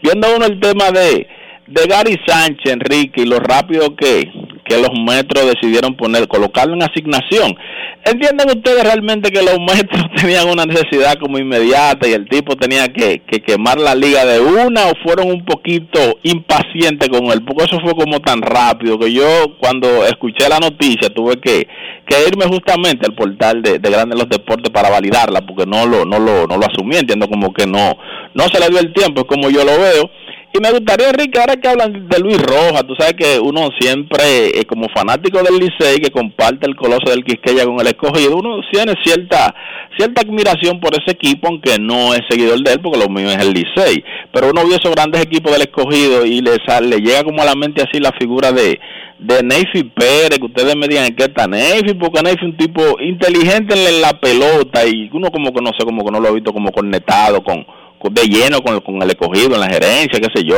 [0.03, 1.27] Viendo uno el tema de,
[1.67, 4.29] de Gary Sánchez, Enrique, y lo rápido que,
[4.67, 7.55] que los metros decidieron poner, colocarlo en asignación.
[8.03, 12.87] ¿Entienden ustedes realmente que los metros tenían una necesidad como inmediata y el tipo tenía
[12.87, 17.43] que, que quemar la liga de una o fueron un poquito impacientes con él?
[17.43, 21.67] Porque eso fue como tan rápido que yo cuando escuché la noticia tuve que,
[22.05, 26.05] que irme justamente al portal de, de Grandes los Deportes para validarla porque no lo,
[26.05, 27.97] no lo, no lo asumí, entiendo como que no,
[28.33, 30.09] no se le dio el tiempo, es como yo lo veo.
[30.53, 34.47] Y me gustaría, Enrique, ahora que hablan de Luis Rojas, tú sabes que uno siempre,
[34.59, 38.61] eh, como fanático del Licey, que comparte el coloso del Quisqueya con el escogido, uno
[38.71, 39.53] tiene cierta
[39.97, 43.37] cierta admiración por ese equipo, aunque no es seguidor de él, porque lo mío es
[43.37, 44.03] el Licey.
[44.31, 46.51] Pero uno vio esos grandes equipos del escogido y le,
[46.81, 48.79] le llega como a la mente así la figura de,
[49.19, 52.81] de Neyfi Pérez, que ustedes me digan que está Neyfi, porque Neyfi es un tipo
[53.01, 56.31] inteligente en la pelota y uno como que no sé, como que no lo ha
[56.31, 60.27] visto como conectado con, con- de lleno con, con el escogido en la gerencia, qué
[60.33, 60.55] sé yo,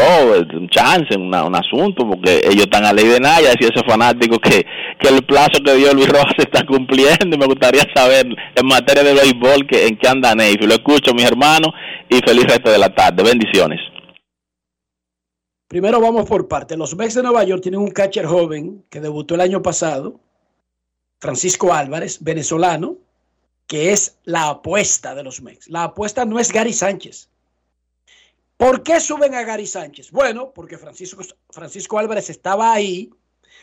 [0.57, 3.83] un chance, una- un asunto, porque ellos están a ley de nada, y así ese
[3.87, 4.65] fanático que,
[4.99, 8.65] que el plazo que dio Luis Rojas se está cumpliendo, y me gustaría saber en
[8.67, 10.67] materia de béisbol que, en qué anda Neyfi.
[10.67, 11.69] Lo escucho, mis hermanos,
[12.09, 13.23] y feliz resto de la tarde.
[13.23, 13.79] Bendiciones.
[15.67, 16.75] Primero vamos por parte.
[16.75, 20.19] Los Mets de Nueva York tienen un catcher joven que debutó el año pasado,
[21.19, 22.95] Francisco Álvarez, venezolano,
[23.69, 25.69] que es la apuesta de los Mets.
[25.69, 27.29] La apuesta no es Gary Sánchez.
[28.57, 30.09] ¿Por qué suben a Gary Sánchez?
[30.09, 31.21] Bueno, porque Francisco,
[31.51, 33.11] Francisco Álvarez estaba ahí,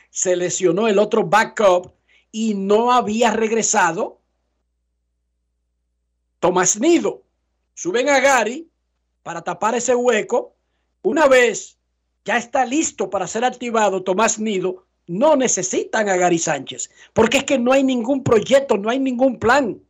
[0.09, 1.93] se lesionó el otro backup
[2.31, 4.21] y no había regresado
[6.39, 7.25] Tomás Nido.
[7.75, 8.71] Suben a Gary
[9.25, 10.55] para tapar ese hueco.
[11.03, 11.79] Una vez
[12.25, 17.45] ya está listo para ser activado Tomás Nido, no necesitan a Gary Sánchez, porque es
[17.45, 19.83] que no hay ningún proyecto, no hay ningún plan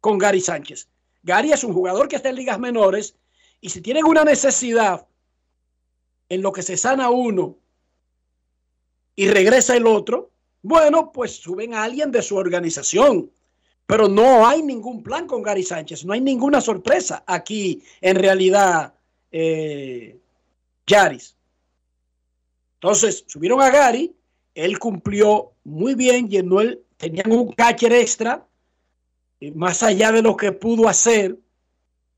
[0.00, 0.88] con Gary Sánchez.
[1.22, 3.14] Gary es un jugador que está en ligas menores
[3.60, 5.06] y si tienen una necesidad
[6.28, 7.56] en lo que se sana uno
[9.16, 10.30] y regresa el otro,
[10.62, 13.30] bueno, pues suben a alguien de su organización.
[13.86, 18.94] Pero no hay ningún plan con Gary Sánchez, no hay ninguna sorpresa aquí en realidad,
[19.32, 20.18] eh,
[20.86, 21.36] Yaris.
[22.74, 24.14] Entonces, subieron a Gary,
[24.54, 28.46] él cumplió muy bien, llenó el, tenían un catcher extra,
[29.54, 31.38] más allá de lo que pudo hacer,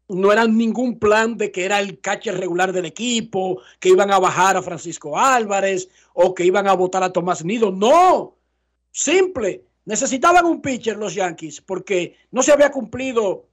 [0.09, 4.19] no era ningún plan de que era el catcher regular del equipo, que iban a
[4.19, 7.71] bajar a Francisco Álvarez o que iban a votar a Tomás Nido.
[7.71, 8.37] No,
[8.91, 9.65] simple.
[9.85, 13.47] Necesitaban un pitcher los Yankees porque no se había cumplido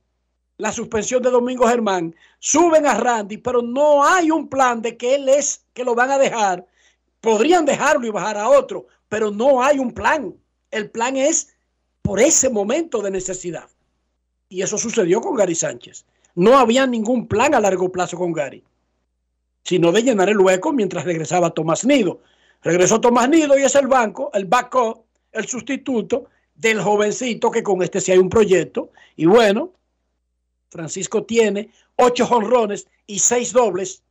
[0.58, 2.16] la suspensión de Domingo Germán.
[2.40, 6.12] Suben a Randy, pero no hay un plan de que él es que lo van
[6.12, 6.66] a dejar.
[7.22, 10.34] Podrían dejarlo y bajar a otro, pero no hay un plan.
[10.72, 11.56] El plan es
[12.08, 13.68] por ese momento de necesidad.
[14.48, 16.06] Y eso sucedió con Gary Sánchez.
[16.36, 18.64] No había ningún plan a largo plazo con Gary,
[19.66, 22.22] sino de llenar el hueco mientras regresaba Tomás Nido.
[22.62, 25.04] Regresó Tomás Nido y es el banco, el backup,
[25.34, 28.92] el sustituto del jovencito que con este sí hay un proyecto.
[29.18, 29.74] Y bueno,
[30.70, 34.02] Francisco tiene ocho jonrones y seis dobles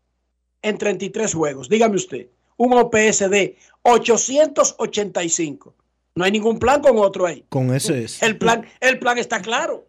[0.61, 1.71] en 33 juegos.
[1.71, 2.29] Dígame usted,
[2.59, 5.75] un OPS de 885.
[6.17, 7.45] No hay ningún plan con otro ahí.
[7.49, 8.23] Con ese es.
[8.23, 9.87] El plan, el plan está claro.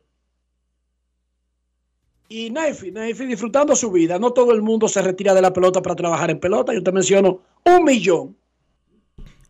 [2.29, 4.19] Y Naifi, Naifi disfrutando su vida.
[4.19, 6.73] No todo el mundo se retira de la pelota para trabajar en pelota.
[6.73, 8.35] Yo te menciono un millón.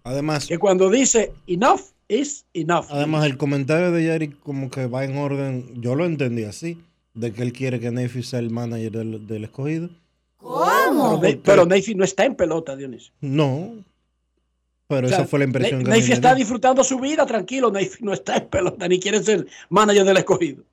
[0.04, 2.86] Además, que cuando dice enough is enough.
[2.90, 6.78] Además, el comentario de Jerry como que va en orden, yo lo entendí así,
[7.16, 9.90] de que él quiere que Neyfi sea el manager del, del escogido.
[10.40, 13.12] Pero, Ne- pero Neyfi no está en pelota, Dionisio.
[13.20, 13.74] No,
[14.88, 16.38] pero O sea, esa fue la impresión que Neyfi me está dio.
[16.38, 17.70] disfrutando su vida, tranquilo.
[17.72, 20.64] Neyfi no está en pelota, ni quiere ser manager del escogido.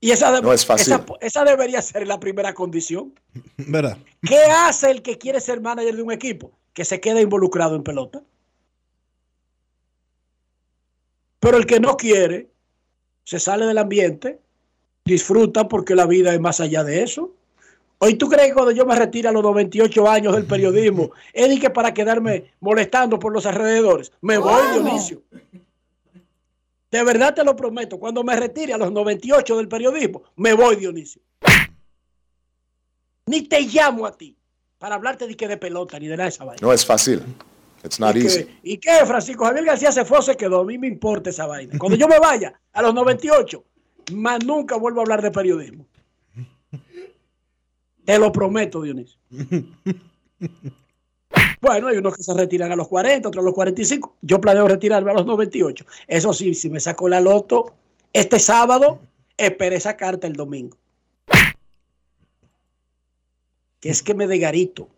[0.00, 0.92] Y esa, de- No es fácil.
[0.92, 3.14] esa, esa debería ser la primera condición.
[3.56, 3.96] ¿Verdad?
[4.22, 6.52] ¿Qué hace el que quiere ser manager de un equipo?
[6.74, 8.22] Que se quede involucrado en pelota.
[11.40, 12.50] Pero el que no quiere,
[13.24, 14.40] se sale del ambiente,
[15.04, 17.34] disfruta porque la vida es más allá de eso.
[18.04, 21.60] Hoy tú crees que cuando yo me retire a los 98 años del periodismo, es
[21.60, 24.10] que para quedarme molestando por los alrededores.
[24.20, 25.22] Me voy, Dionisio.
[26.90, 28.00] De verdad te lo prometo.
[28.00, 31.22] Cuando me retire a los 98 del periodismo, me voy, Dionisio.
[33.26, 34.36] Ni te llamo a ti
[34.78, 36.58] para hablarte de que de pelota ni de nada de esa vaina.
[36.60, 37.22] No es fácil.
[37.84, 38.44] It's not ¿Y easy.
[38.44, 40.62] qué, ¿Y qué, Francisco Javier García se fue se quedó?
[40.62, 41.78] A mí me importa esa vaina.
[41.78, 43.64] Cuando yo me vaya a los 98,
[44.14, 45.86] más nunca vuelvo a hablar de periodismo.
[48.04, 49.18] Te lo prometo, Dionisio.
[51.62, 54.16] Bueno, hay unos que se retiran a los 40, otros a los 45.
[54.20, 55.86] Yo planeo retirarme a los 98.
[56.08, 57.74] Eso sí, si me saco la loto
[58.12, 59.00] este sábado,
[59.36, 60.76] esperé esa carta el domingo.
[63.80, 64.88] Que es que me de garito.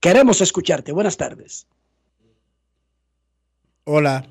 [0.00, 0.92] Queremos escucharte.
[0.92, 1.66] Buenas tardes.
[3.84, 4.26] Hola.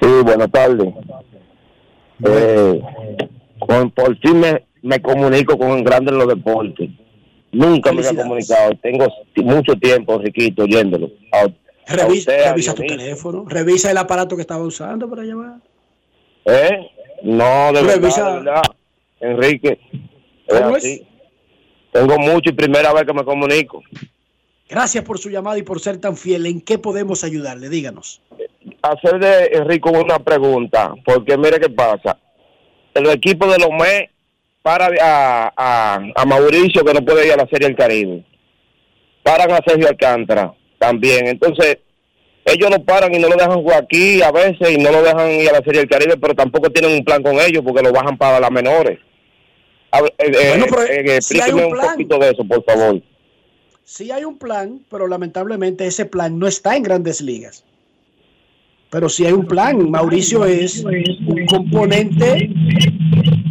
[0.00, 0.94] Sí, buenas tardes.
[2.24, 2.82] Eh,
[3.60, 6.90] con, por fin me, me comunico con el grande en los deportes.
[7.52, 8.72] Nunca me había comunicado.
[8.82, 9.06] Tengo
[9.36, 11.10] mucho tiempo, Riquito, oyéndolo.
[11.32, 11.46] A-
[11.92, 13.44] a Revisa, a tu teléfono.
[13.48, 15.56] Revisa el aparato que estaba usando para llamar.
[16.44, 16.90] ¿Eh?
[17.22, 18.62] No, de Revisa- verdad, de verdad.
[19.20, 19.78] Enrique,
[20.48, 20.84] ¿Cómo es?
[20.84, 21.06] así.
[21.92, 23.82] Tengo mucho y primera vez que me comunico.
[24.68, 26.46] Gracias por su llamada y por ser tan fiel.
[26.46, 27.68] ¿En qué podemos ayudarle?
[27.68, 28.22] Díganos.
[28.80, 32.18] hacerle Enrico una pregunta, porque mire qué pasa.
[32.94, 34.10] El equipo de Lomé
[34.62, 38.24] para a, a, a Mauricio que no puede ir a la Serie del Caribe.
[39.22, 41.26] Paran a Sergio Alcántara también.
[41.26, 41.78] Entonces,
[42.44, 45.30] ellos lo paran y no lo dejan jugar aquí a veces y no lo dejan
[45.30, 47.92] ir a la Serie del Caribe, pero tampoco tienen un plan con ellos porque lo
[47.92, 48.98] bajan para las menores.
[49.92, 51.92] A eh, eh, Bueno, pero eh, si hay un plan.
[51.92, 53.00] poquito de eso, por favor.
[53.84, 57.64] Sí hay un plan, pero lamentablemente ese plan no está en grandes ligas.
[58.90, 59.90] Pero sí hay un plan.
[59.90, 62.50] Mauricio es un componente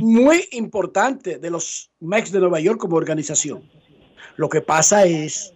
[0.01, 3.63] muy importante de los Mex de Nueva York como organización.
[4.35, 5.53] Lo que pasa es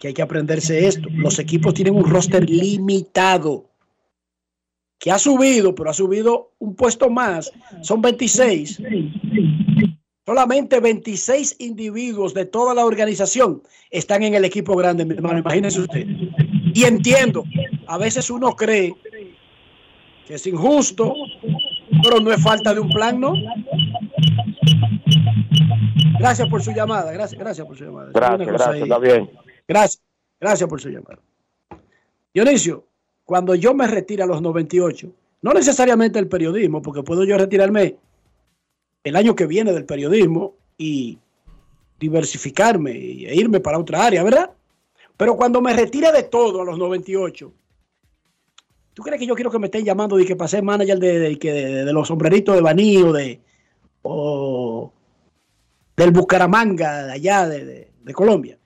[0.00, 1.08] que hay que aprenderse esto.
[1.10, 3.70] Los equipos tienen un roster limitado
[4.98, 7.52] que ha subido, pero ha subido un puesto más.
[7.82, 8.80] Son 26.
[10.26, 15.40] Solamente 26 individuos de toda la organización están en el equipo grande, mi hermano.
[15.40, 16.06] Imagínense usted.
[16.74, 17.44] Y entiendo,
[17.86, 18.94] a veces uno cree
[20.26, 21.14] que es injusto,
[22.02, 23.34] pero no es falta de un plan, ¿no?
[26.18, 28.10] Gracias por su llamada, gracias, gracias por su llamada.
[28.12, 28.82] Gracias, gracias, ahí.
[28.82, 29.30] está bien.
[29.68, 30.02] Gracias,
[30.40, 31.18] gracias por su llamada.
[32.32, 32.86] Dionisio,
[33.24, 35.12] cuando yo me retire a los 98,
[35.42, 37.96] no necesariamente el periodismo, porque puedo yo retirarme
[39.02, 41.18] el año que viene del periodismo y
[42.00, 44.50] diversificarme e irme para otra área, ¿verdad?
[45.16, 47.52] Pero cuando me retire de todo a los 98,
[48.94, 51.36] ¿tú crees que yo quiero que me estén llamando y que pasé manager de, de-
[51.36, 53.40] de- de los sombreritos de Baní o de
[54.02, 54.92] o
[55.96, 58.58] del Bucaramanga de allá de Colombia?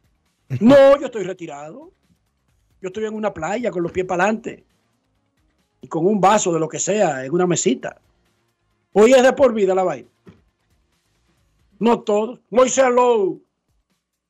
[0.61, 1.91] No, yo estoy retirado.
[2.81, 4.65] Yo estoy en una playa con los pies para adelante
[5.83, 8.01] y con un vaso de lo que sea en una mesita.
[8.93, 10.09] Hoy es de por vida la vaina.
[11.81, 12.41] No todos.
[12.51, 13.41] Moisés Lowe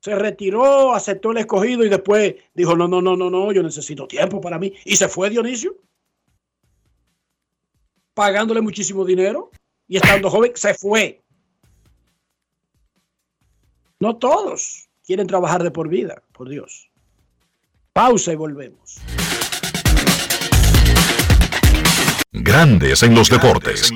[0.01, 4.07] se retiró, aceptó el escogido y después dijo, no, no, no, no, no, yo necesito
[4.07, 4.73] tiempo para mí.
[4.85, 5.75] Y se fue Dionisio.
[8.19, 9.49] Pagándole muchísimo dinero
[9.87, 11.21] y estando joven, se fue.
[13.97, 16.89] No todos quieren trabajar de por vida, por Dios.
[17.93, 18.97] Pausa y volvemos.
[22.33, 23.89] Grandes en los deportes.
[23.89, 23.95] En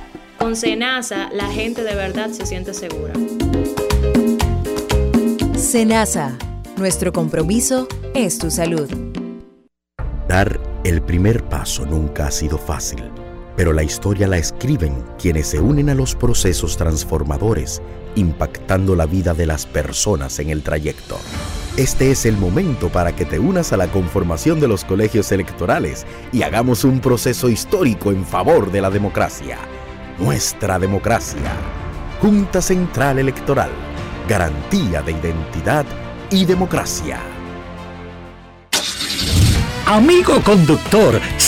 [0.41, 3.13] Con Senasa, la gente de verdad se siente segura.
[5.55, 6.35] Senasa,
[6.77, 8.89] Nuestro compromiso es tu salud.
[10.27, 13.03] Dar el primer paso nunca ha sido fácil,
[13.55, 17.79] pero la historia la escriben quienes se unen a los procesos transformadores,
[18.15, 21.19] impactando la vida de las personas en el trayecto.
[21.77, 26.07] Este es el momento para que te unas a la conformación de los colegios electorales
[26.33, 29.59] y hagamos un proceso histórico en favor de la democracia.
[30.21, 31.51] Nuestra democracia.
[32.21, 33.71] Junta Central Electoral.
[34.29, 35.83] Garantía de identidad
[36.29, 37.19] y democracia.
[39.87, 41.19] Amigo conductor,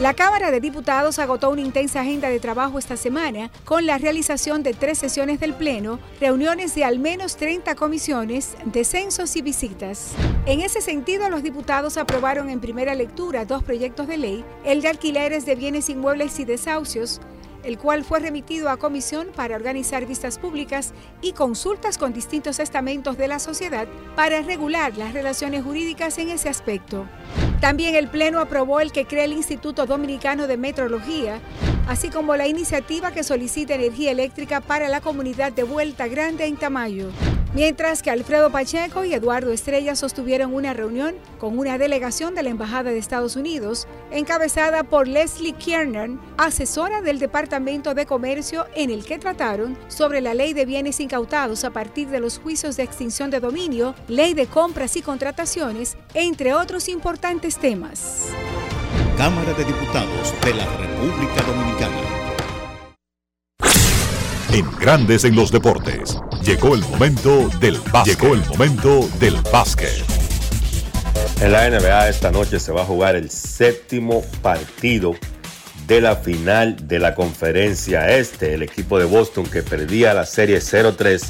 [0.00, 4.64] La Cámara de Diputados agotó una intensa agenda de trabajo esta semana con la realización
[4.64, 10.10] de tres sesiones del Pleno, reuniones de al menos 30 comisiones, descensos y visitas.
[10.46, 14.88] En ese sentido, los diputados aprobaron en primera lectura dos proyectos de ley, el de
[14.88, 17.20] alquileres de bienes inmuebles y desahucios,
[17.62, 20.92] el cual fue remitido a comisión para organizar vistas públicas
[21.22, 26.48] y consultas con distintos estamentos de la sociedad para regular las relaciones jurídicas en ese
[26.48, 27.06] aspecto.
[27.64, 31.40] También el Pleno aprobó el que crea el Instituto Dominicano de Metrología,
[31.88, 36.58] así como la iniciativa que solicita energía eléctrica para la comunidad de Vuelta Grande en
[36.58, 37.08] Tamayo.
[37.54, 42.50] Mientras que Alfredo Pacheco y Eduardo Estrella sostuvieron una reunión con una delegación de la
[42.50, 49.04] Embajada de Estados Unidos, encabezada por Leslie Kiernan, asesora del Departamento de Comercio, en el
[49.04, 53.30] que trataron sobre la ley de bienes incautados a partir de los juicios de extinción
[53.30, 58.28] de dominio, ley de compras y contrataciones, entre otros importantes temas.
[59.16, 61.96] Cámara de Diputados de la República Dominicana.
[64.52, 66.18] En Grandes en los Deportes.
[66.44, 68.20] Llegó el momento del básquet.
[68.20, 70.04] Llegó el momento del básquet.
[71.40, 75.14] En la NBA esta noche se va a jugar el séptimo partido
[75.86, 78.54] de la final de la conferencia este.
[78.54, 81.22] El equipo de Boston que perdía la serie 0-3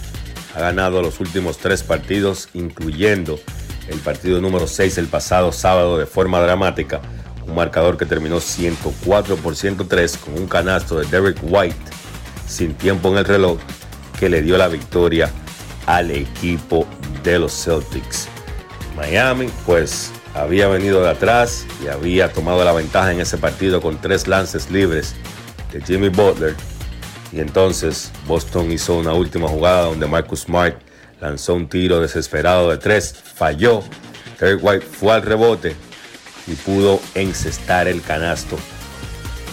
[0.54, 3.40] ha ganado los últimos tres partidos, incluyendo
[3.88, 7.00] el partido número 6 el pasado sábado de forma dramática.
[7.46, 11.76] Un marcador que terminó 104 por 103 con un canasto de Derek White
[12.46, 13.58] sin tiempo en el reloj
[14.18, 15.30] que le dio la victoria
[15.86, 16.86] al equipo
[17.22, 18.28] de los Celtics.
[18.96, 24.00] Miami pues había venido de atrás y había tomado la ventaja en ese partido con
[24.00, 25.14] tres lances libres
[25.72, 26.54] de Jimmy Butler.
[27.32, 30.76] Y entonces Boston hizo una última jugada donde Marcus Smart
[31.24, 33.82] lanzó un tiro desesperado de tres, falló.
[34.38, 35.74] Derek White fue al rebote
[36.46, 38.58] y pudo encestar el canasto.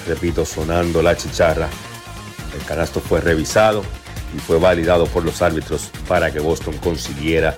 [0.06, 1.70] Repito, sonando la chicharra.
[2.54, 3.84] El canasto fue revisado
[4.36, 7.58] y fue validado por los árbitros para que Boston consiguiera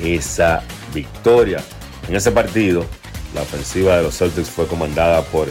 [0.00, 0.62] esa
[0.94, 1.60] victoria.
[2.08, 2.86] En ese partido,
[3.34, 5.48] la ofensiva de los Celtics fue comandada por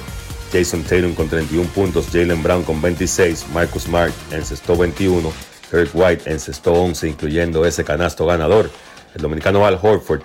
[0.54, 5.30] Jason Tatum con 31 puntos, Jalen Brown con 26, Marcus Smart encestó 21,
[5.72, 8.70] Eric White encestó 11, incluyendo ese canasto ganador.
[9.16, 10.22] El dominicano Al Horford,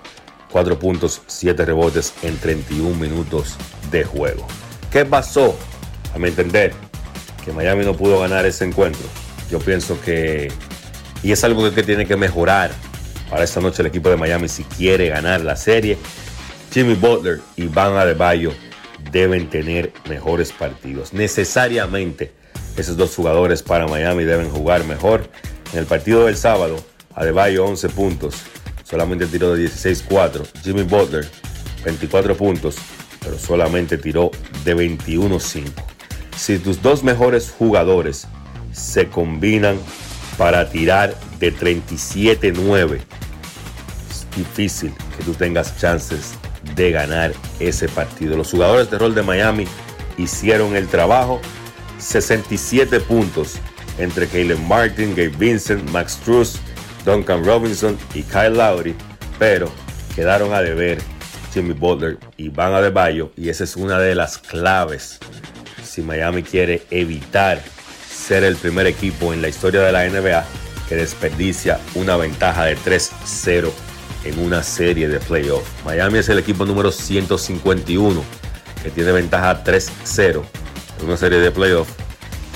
[0.51, 3.56] 4 puntos, 7 rebotes en 31 minutos
[3.90, 4.47] de juego.
[4.90, 5.56] ¿Qué pasó?
[6.14, 6.73] A mi entender,
[7.44, 9.06] que Miami no pudo ganar ese encuentro.
[9.51, 10.52] Yo pienso que,
[11.23, 12.70] y es algo que tiene que mejorar
[13.31, 15.97] para esta noche el equipo de Miami si quiere ganar la serie.
[16.73, 18.52] Jimmy Butler y Van Adebayo
[19.10, 21.12] deben tener mejores partidos.
[21.12, 22.32] Necesariamente
[22.77, 25.28] esos dos jugadores para Miami deben jugar mejor.
[25.73, 26.77] En el partido del sábado,
[27.15, 28.35] Adebayo 11 puntos,
[28.85, 30.47] solamente tiró de 16-4.
[30.62, 31.28] Jimmy Butler
[31.85, 32.77] 24 puntos,
[33.20, 34.31] pero solamente tiró
[34.65, 35.65] de 21-5.
[36.36, 38.27] Si tus dos mejores jugadores
[38.73, 39.78] se combinan
[40.39, 42.99] para tirar de 37-9,
[44.11, 46.32] es difícil que tú tengas chances
[46.74, 48.36] de ganar ese partido.
[48.36, 49.66] Los jugadores de rol de Miami
[50.16, 51.40] hicieron el trabajo.
[52.02, 53.54] 67 puntos
[53.98, 56.58] entre Caleb Martin, Gabe Vincent, Max Truss,
[57.04, 58.94] Duncan Robinson y Kyle Lowry,
[59.38, 59.70] pero
[60.14, 60.98] quedaron a deber
[61.52, 65.18] Jimmy Butler y Van Adebayo y esa es una de las claves
[65.82, 67.62] si Miami quiere evitar
[68.10, 70.44] ser el primer equipo en la historia de la NBA
[70.88, 73.70] que desperdicia una ventaja de 3-0
[74.24, 75.68] en una serie de playoffs.
[75.84, 78.22] Miami es el equipo número 151
[78.82, 80.61] que tiene ventaja 3-0 en
[81.02, 81.92] una serie de playoffs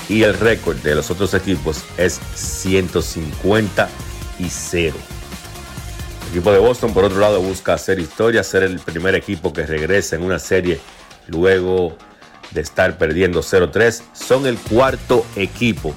[0.09, 3.89] y el récord de los otros equipos es 150
[4.39, 4.95] y 0.
[6.23, 9.65] El equipo de Boston, por otro lado, busca hacer historia, ser el primer equipo que
[9.65, 10.79] regrese en una serie
[11.27, 11.97] luego
[12.51, 14.01] de estar perdiendo 0-3.
[14.13, 15.93] Son el cuarto equipo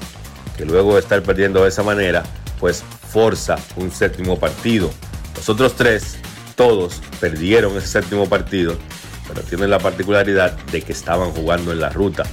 [0.56, 2.22] que luego de estar perdiendo de esa manera,
[2.58, 4.90] pues forza un séptimo partido.
[5.36, 6.18] Los otros tres,
[6.54, 8.76] todos perdieron ese séptimo partido,
[9.32, 12.24] pero tienen la particularidad de que estaban jugando en la ruta.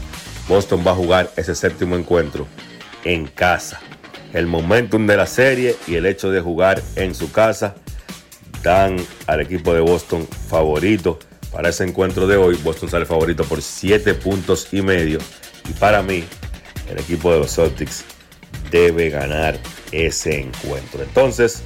[0.47, 2.47] Boston va a jugar ese séptimo encuentro
[3.03, 3.79] en casa.
[4.33, 7.75] El momentum de la serie y el hecho de jugar en su casa
[8.63, 8.97] dan
[9.27, 11.19] al equipo de Boston favorito
[11.51, 12.55] para ese encuentro de hoy.
[12.63, 15.19] Boston sale favorito por 7 puntos y medio.
[15.69, 16.23] Y para mí,
[16.89, 18.05] el equipo de los Celtics
[18.71, 19.59] debe ganar
[19.91, 21.03] ese encuentro.
[21.03, 21.61] Entonces,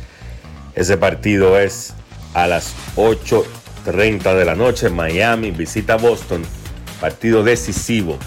[0.75, 1.93] ese partido es
[2.33, 2.73] a las
[3.85, 4.89] 8.30 de la noche.
[4.89, 6.43] Miami visita Boston.
[6.99, 8.17] Partido decisivo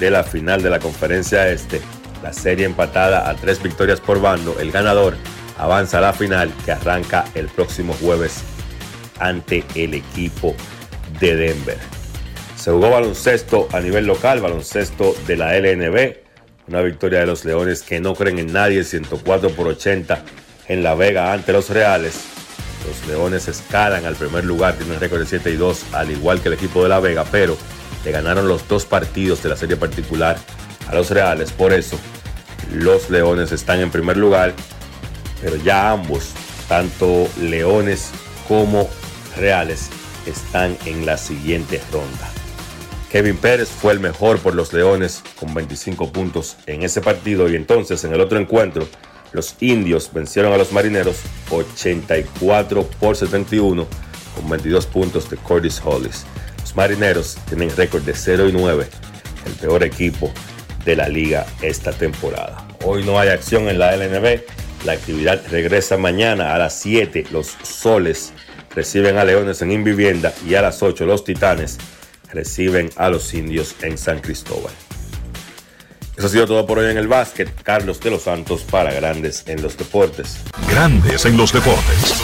[0.00, 1.80] de la final de la conferencia este.
[2.22, 4.58] La serie empatada a tres victorias por bando.
[4.60, 5.16] El ganador
[5.56, 8.42] avanza a la final que arranca el próximo jueves
[9.18, 10.54] ante el equipo
[11.20, 11.78] de Denver.
[12.56, 16.16] Se jugó baloncesto a nivel local, baloncesto de la LNB.
[16.68, 20.22] Una victoria de los Leones que no creen en nadie, 104 por 80
[20.68, 22.37] en La Vega ante los Reales.
[22.88, 26.48] Los Leones escalan al primer lugar, tienen récord de 7 y 2, al igual que
[26.48, 27.54] el equipo de La Vega, pero
[28.02, 30.38] le ganaron los dos partidos de la serie particular
[30.86, 31.52] a los Reales.
[31.52, 31.98] Por eso,
[32.72, 34.54] los Leones están en primer lugar,
[35.42, 36.30] pero ya ambos,
[36.66, 38.10] tanto Leones
[38.46, 38.88] como
[39.36, 39.90] Reales,
[40.24, 42.30] están en la siguiente ronda.
[43.10, 47.56] Kevin Pérez fue el mejor por los Leones con 25 puntos en ese partido y
[47.56, 48.88] entonces en el otro encuentro
[49.32, 51.18] los indios vencieron a los marineros
[51.50, 53.86] 84 por 71
[54.34, 56.24] con 22 puntos de Curtis Hollis.
[56.60, 58.86] Los marineros tienen récord de 0 y 9,
[59.46, 60.32] el peor equipo
[60.84, 62.66] de la liga esta temporada.
[62.84, 64.42] Hoy no hay acción en la LNB,
[64.84, 67.26] la actividad regresa mañana a las 7.
[67.32, 68.32] Los soles
[68.74, 71.78] reciben a Leones en Invivienda y a las 8 los Titanes
[72.32, 74.72] reciben a los indios en San Cristóbal.
[76.18, 77.48] Eso ha sido todo por hoy en el básquet.
[77.62, 80.38] Carlos de los Santos para Grandes en los Deportes.
[80.68, 82.14] Grandes en los Deportes.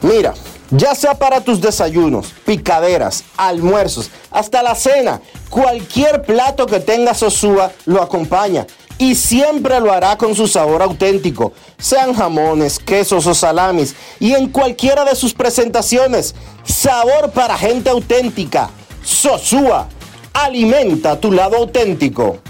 [0.00, 0.32] Mira,
[0.70, 5.20] ya sea para tus desayunos, picaderas, almuerzos, hasta la cena,
[5.50, 8.64] cualquier plato que tenga Sosúa lo acompaña
[8.96, 14.48] y siempre lo hará con su sabor auténtico, sean jamones, quesos o salamis y en
[14.48, 16.36] cualquiera de sus presentaciones.
[16.62, 18.70] Sabor para gente auténtica.
[19.02, 19.88] Sosúa,
[20.32, 22.40] alimenta tu lado auténtico.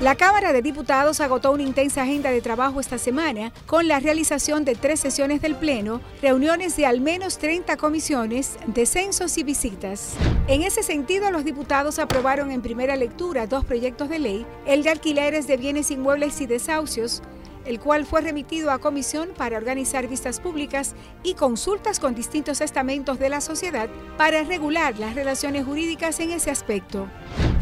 [0.00, 4.64] La Cámara de Diputados agotó una intensa agenda de trabajo esta semana con la realización
[4.64, 10.14] de tres sesiones del Pleno, reuniones de al menos 30 comisiones, descensos y visitas.
[10.48, 14.88] En ese sentido, los diputados aprobaron en primera lectura dos proyectos de ley, el de
[14.88, 17.20] alquileres de bienes inmuebles y desahucios,
[17.64, 23.18] el cual fue remitido a comisión para organizar vistas públicas y consultas con distintos estamentos
[23.18, 27.08] de la sociedad para regular las relaciones jurídicas en ese aspecto.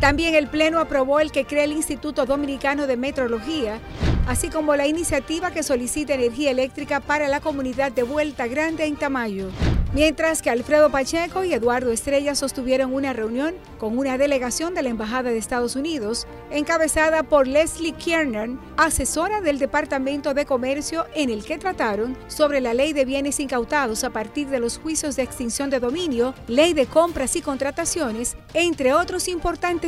[0.01, 3.81] También el Pleno aprobó el que crea el Instituto Dominicano de Metrología,
[4.29, 8.95] así como la iniciativa que solicita energía eléctrica para la comunidad de Vuelta Grande en
[8.95, 9.51] Tamayo.
[9.95, 14.91] Mientras que Alfredo Pacheco y Eduardo Estrella sostuvieron una reunión con una delegación de la
[14.91, 21.43] Embajada de Estados Unidos, encabezada por Leslie Kiernan, asesora del Departamento de Comercio, en el
[21.43, 25.71] que trataron sobre la ley de bienes incautados a partir de los juicios de extinción
[25.71, 29.88] de dominio, ley de compras y contrataciones, entre otros importantes